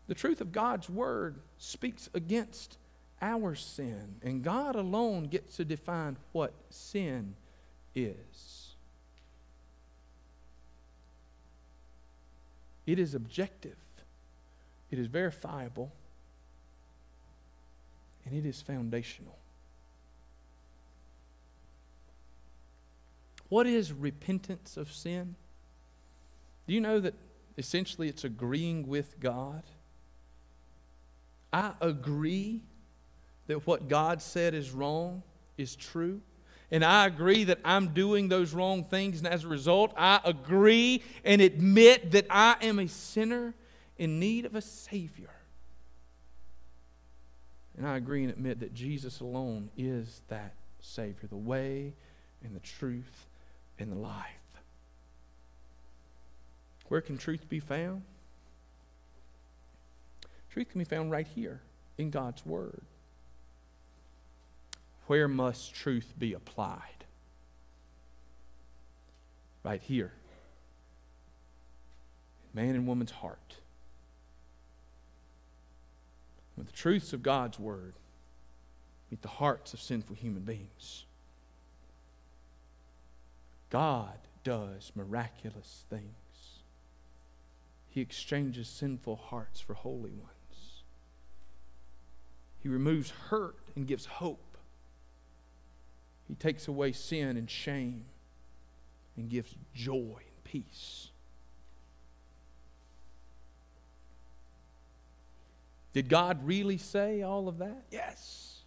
The 0.08 0.16
truth 0.16 0.42
of 0.42 0.52
God's 0.52 0.90
word 0.90 1.36
speaks 1.60 2.10
against 2.16 2.80
our 3.22 3.54
sin, 3.54 4.16
and 4.24 4.44
God 4.44 4.76
alone 4.76 5.26
gets 5.26 5.58
to 5.58 5.66
define 5.66 6.18
what 6.32 6.52
sin 6.72 7.36
is. 7.94 8.74
It 12.88 12.98
is 12.98 13.14
objective, 13.14 13.78
it 14.90 14.98
is 14.98 15.06
verifiable, 15.06 15.92
and 18.26 18.34
it 18.34 18.48
is 18.50 18.64
foundational. 18.64 19.38
What 23.50 23.68
is 23.68 23.94
repentance 23.94 24.76
of 24.76 24.92
sin? 24.92 25.36
Do 26.70 26.76
you 26.76 26.82
know 26.82 27.00
that 27.00 27.16
essentially 27.58 28.10
it's 28.10 28.26
agreeing 28.26 28.88
with 28.88 29.20
God? 29.20 29.64
I 31.52 31.72
agree 31.82 32.62
that 33.48 33.66
what 33.66 33.88
God 33.88 34.22
said 34.22 34.54
is 34.54 34.70
wrong 34.70 35.24
is 35.58 35.76
true. 35.76 36.22
And 36.70 36.86
I 36.86 37.08
agree 37.08 37.46
that 37.46 37.58
I'm 37.66 37.88
doing 37.88 38.30
those 38.30 38.54
wrong 38.54 38.84
things. 38.84 39.18
And 39.18 39.28
as 39.28 39.46
a 39.46 39.48
result, 39.48 39.96
I 39.98 40.20
agree 40.24 41.02
and 41.26 41.42
admit 41.42 42.12
that 42.12 42.28
I 42.30 42.56
am 42.62 42.78
a 42.78 42.88
sinner 42.88 43.56
in 43.98 44.20
need 44.20 44.46
of 44.46 44.54
a 44.54 44.62
Savior. 44.62 45.32
And 47.80 47.88
I 47.88 47.98
agree 47.98 48.22
and 48.22 48.32
admit 48.32 48.60
that 48.60 48.76
Jesus 48.76 49.22
alone 49.22 49.72
is 49.76 50.22
that 50.28 50.54
Savior, 50.82 51.28
the 51.30 51.36
way 51.36 51.96
and 52.44 52.56
the 52.56 52.60
truth 52.60 53.26
and 53.80 53.92
the 53.92 53.98
life. 53.98 54.49
Where 56.90 57.02
can 57.02 57.18
truth 57.18 57.48
be 57.48 57.60
found? 57.60 58.02
Truth 60.52 60.72
can 60.72 60.80
be 60.80 60.86
found 60.86 61.12
right 61.12 61.28
here 61.36 61.62
in 61.98 62.10
God's 62.10 62.46
Word. 62.46 62.82
Where 65.06 65.28
must 65.28 65.74
truth 65.74 66.14
be 66.18 66.34
applied? 66.34 67.06
Right 69.64 69.82
here. 69.82 70.12
Man 72.54 72.76
and 72.76 72.88
woman's 72.88 73.12
heart. 73.12 73.58
When 76.56 76.66
the 76.66 76.72
truths 76.74 77.14
of 77.14 77.24
God's 77.24 77.60
Word 77.60 77.94
meet 79.12 79.22
the 79.22 79.28
hearts 79.28 79.74
of 79.74 79.82
sinful 79.82 80.16
human 80.16 80.42
beings, 80.42 81.06
God 83.70 84.18
does 84.44 84.92
miraculous 84.96 85.84
things. 85.90 86.04
He 87.90 88.02
exchanges 88.02 88.68
sinful 88.68 89.16
hearts 89.16 89.60
for 89.60 89.74
holy 89.74 90.12
ones. 90.12 90.84
He 92.62 92.70
removes 92.70 93.10
hurt 93.30 93.56
and 93.76 93.88
gives 93.88 94.06
hope. 94.06 94.58
He 96.28 96.36
takes 96.36 96.68
away 96.68 96.92
sin 96.92 97.38
and 97.38 97.50
shame 97.50 98.06
and 99.18 99.30
gives 99.30 99.56
joy 99.74 100.18
and 100.18 100.44
peace. 100.44 101.10
Did 105.94 106.08
God 106.08 106.46
really 106.46 106.78
say 106.78 107.24
all 107.24 107.48
of 107.48 107.58
that? 107.58 107.84
Yes. 107.92 108.60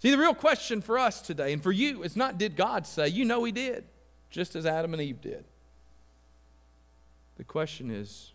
See, 0.00 0.10
the 0.10 0.18
real 0.18 0.34
question 0.34 0.82
for 0.82 0.98
us 0.98 1.22
today 1.22 1.52
and 1.52 1.62
for 1.62 1.72
you 1.72 2.02
is 2.02 2.16
not 2.16 2.36
did 2.36 2.56
God 2.56 2.86
say? 2.86 3.08
You 3.08 3.24
know 3.24 3.42
He 3.44 3.52
did, 3.52 3.84
just 4.30 4.54
as 4.54 4.66
Adam 4.66 4.92
and 4.92 5.02
Eve 5.02 5.20
did. 5.20 5.44
The 7.40 7.44
question 7.44 7.90
is 7.90 8.32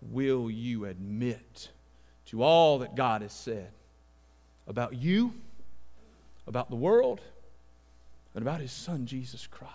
will 0.00 0.48
you 0.48 0.84
admit 0.84 1.68
to 2.26 2.44
all 2.44 2.78
that 2.78 2.94
God 2.94 3.22
has 3.22 3.32
said 3.32 3.72
about 4.68 4.94
you, 4.94 5.34
about 6.46 6.70
the 6.70 6.76
world, 6.76 7.20
and 8.34 8.42
about 8.42 8.60
His 8.60 8.70
Son, 8.70 9.06
Jesus 9.06 9.48
Christ. 9.48 9.74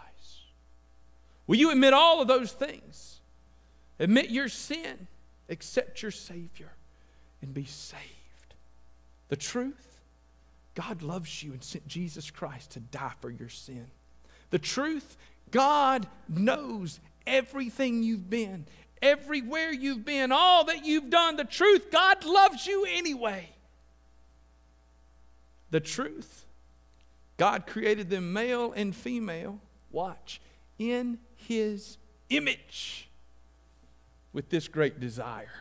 Will 1.47 1.57
you 1.57 1.69
admit 1.69 1.91
all 1.91 2.21
of 2.21 2.29
those 2.29 2.53
things? 2.53 3.19
Admit 3.99 4.29
your 4.29 4.47
sin, 4.47 5.07
accept 5.49 6.01
your 6.01 6.11
Savior, 6.11 6.71
and 7.41 7.53
be 7.53 7.65
saved. 7.65 8.53
The 9.27 9.35
truth 9.35 9.99
God 10.75 11.01
loves 11.01 11.43
you 11.43 11.51
and 11.51 11.61
sent 11.61 11.89
Jesus 11.89 12.31
Christ 12.31 12.71
to 12.71 12.79
die 12.79 13.11
for 13.19 13.29
your 13.29 13.49
sin. 13.49 13.87
The 14.49 14.59
truth 14.59 15.17
God 15.51 16.07
knows 16.29 17.01
everything 17.29 18.03
you've 18.03 18.29
been 18.29 18.65
everywhere 19.01 19.71
you've 19.71 20.05
been, 20.05 20.31
all 20.31 20.65
that 20.65 20.85
you've 20.85 21.09
done, 21.09 21.35
the 21.35 21.43
truth, 21.43 21.91
God 21.91 22.25
loves 22.25 22.65
you 22.65 22.85
anyway. 22.89 23.49
The 25.71 25.79
truth, 25.79 26.45
God 27.37 27.67
created 27.67 28.09
them 28.09 28.33
male 28.33 28.73
and 28.73 28.95
female, 28.95 29.59
watch, 29.91 30.41
in 30.77 31.19
His 31.35 31.97
image 32.29 33.07
with 34.33 34.49
this 34.49 34.67
great 34.67 34.99
desire 34.99 35.51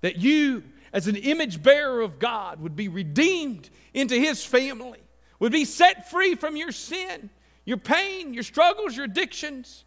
that 0.00 0.16
you, 0.16 0.62
as 0.92 1.08
an 1.08 1.16
image 1.16 1.62
bearer 1.62 2.02
of 2.02 2.18
God, 2.18 2.60
would 2.60 2.76
be 2.76 2.88
redeemed 2.88 3.70
into 3.94 4.14
His 4.14 4.44
family, 4.44 5.00
would 5.38 5.52
be 5.52 5.64
set 5.64 6.10
free 6.10 6.34
from 6.34 6.56
your 6.56 6.72
sin, 6.72 7.30
your 7.64 7.78
pain, 7.78 8.34
your 8.34 8.42
struggles, 8.42 8.94
your 8.94 9.06
addictions, 9.06 9.84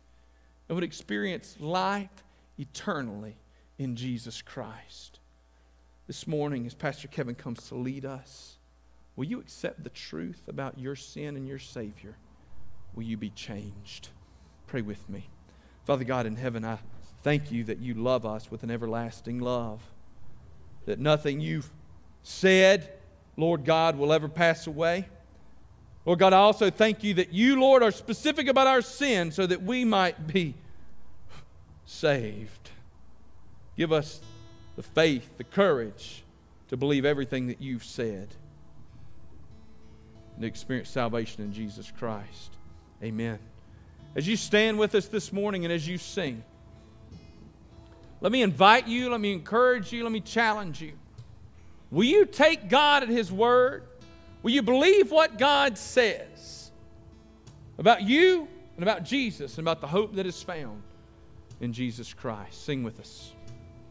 and 0.67 0.75
would 0.75 0.83
experience 0.83 1.55
life 1.59 2.23
eternally 2.57 3.37
in 3.77 3.95
Jesus 3.95 4.41
Christ. 4.41 5.19
This 6.07 6.27
morning, 6.27 6.65
as 6.65 6.73
Pastor 6.73 7.07
Kevin 7.07 7.35
comes 7.35 7.67
to 7.67 7.75
lead 7.75 8.05
us, 8.05 8.57
will 9.15 9.25
you 9.25 9.39
accept 9.39 9.83
the 9.83 9.89
truth 9.89 10.41
about 10.47 10.79
your 10.79 10.95
sin 10.95 11.35
and 11.35 11.47
your 11.47 11.59
Savior? 11.59 12.17
Will 12.95 13.03
you 13.03 13.17
be 13.17 13.29
changed? 13.29 14.09
Pray 14.67 14.81
with 14.81 15.07
me. 15.09 15.29
Father 15.85 16.03
God 16.03 16.25
in 16.25 16.35
heaven, 16.35 16.65
I 16.65 16.79
thank 17.23 17.51
you 17.51 17.63
that 17.65 17.79
you 17.79 17.93
love 17.93 18.25
us 18.25 18.49
with 18.49 18.63
an 18.63 18.71
everlasting 18.71 19.39
love, 19.39 19.81
that 20.85 20.99
nothing 20.99 21.39
you've 21.39 21.69
said, 22.23 22.91
Lord 23.35 23.63
God, 23.65 23.97
will 23.97 24.11
ever 24.11 24.27
pass 24.27 24.67
away. 24.67 25.07
Lord 26.07 26.19
God, 26.19 26.31
I 26.31 26.37
also 26.37 26.69
thank 26.69 27.03
you 27.03 27.15
that 27.15 27.33
you, 27.33 27.59
Lord, 27.59 27.83
are 27.83 27.91
specific 27.91 28.47
about 28.47 28.65
our 28.65 28.81
sin 28.81 29.29
so 29.29 29.45
that 29.45 29.61
we 29.61 29.83
might 29.83 30.25
be 30.25 30.53
saved. 31.85 32.69
Give 33.75 33.91
us 33.91 34.21
the 34.77 34.83
faith, 34.83 35.37
the 35.37 35.43
courage 35.43 36.23
to 36.69 36.77
believe 36.77 37.03
everything 37.03 37.47
that 37.47 37.59
you've 37.59 37.83
said 37.83 38.29
and 40.35 40.43
to 40.43 40.47
experience 40.47 40.89
salvation 40.89 41.43
in 41.43 41.51
Jesus 41.51 41.91
Christ. 41.99 42.55
Amen. 43.03 43.37
As 44.15 44.25
you 44.25 44.37
stand 44.37 44.79
with 44.79 44.95
us 44.95 45.09
this 45.09 45.33
morning 45.33 45.65
and 45.65 45.73
as 45.73 45.85
you 45.85 45.97
sing, 45.97 46.41
let 48.21 48.31
me 48.31 48.43
invite 48.43 48.87
you, 48.87 49.09
let 49.09 49.19
me 49.19 49.33
encourage 49.33 49.91
you, 49.91 50.03
let 50.03 50.13
me 50.13 50.21
challenge 50.21 50.81
you. 50.81 50.93
Will 51.91 52.05
you 52.05 52.25
take 52.25 52.69
God 52.69 53.03
at 53.03 53.09
His 53.09 53.29
word? 53.29 53.83
Will 54.47 54.53
you 54.53 54.61
believe 54.61 55.11
what 55.11 55.37
God 55.37 55.77
says 55.77 56.71
about 57.77 58.01
you 58.01 58.47
and 58.77 58.81
about 58.81 59.03
Jesus 59.03 59.57
and 59.57 59.67
about 59.67 59.81
the 59.81 59.87
hope 59.87 60.15
that 60.15 60.25
is 60.25 60.41
found? 60.41 60.83
in 61.59 61.73
Jesus 61.73 62.13
Christ. 62.13 62.65
Sing 62.65 62.83
with 62.83 62.99
us. 62.99 63.33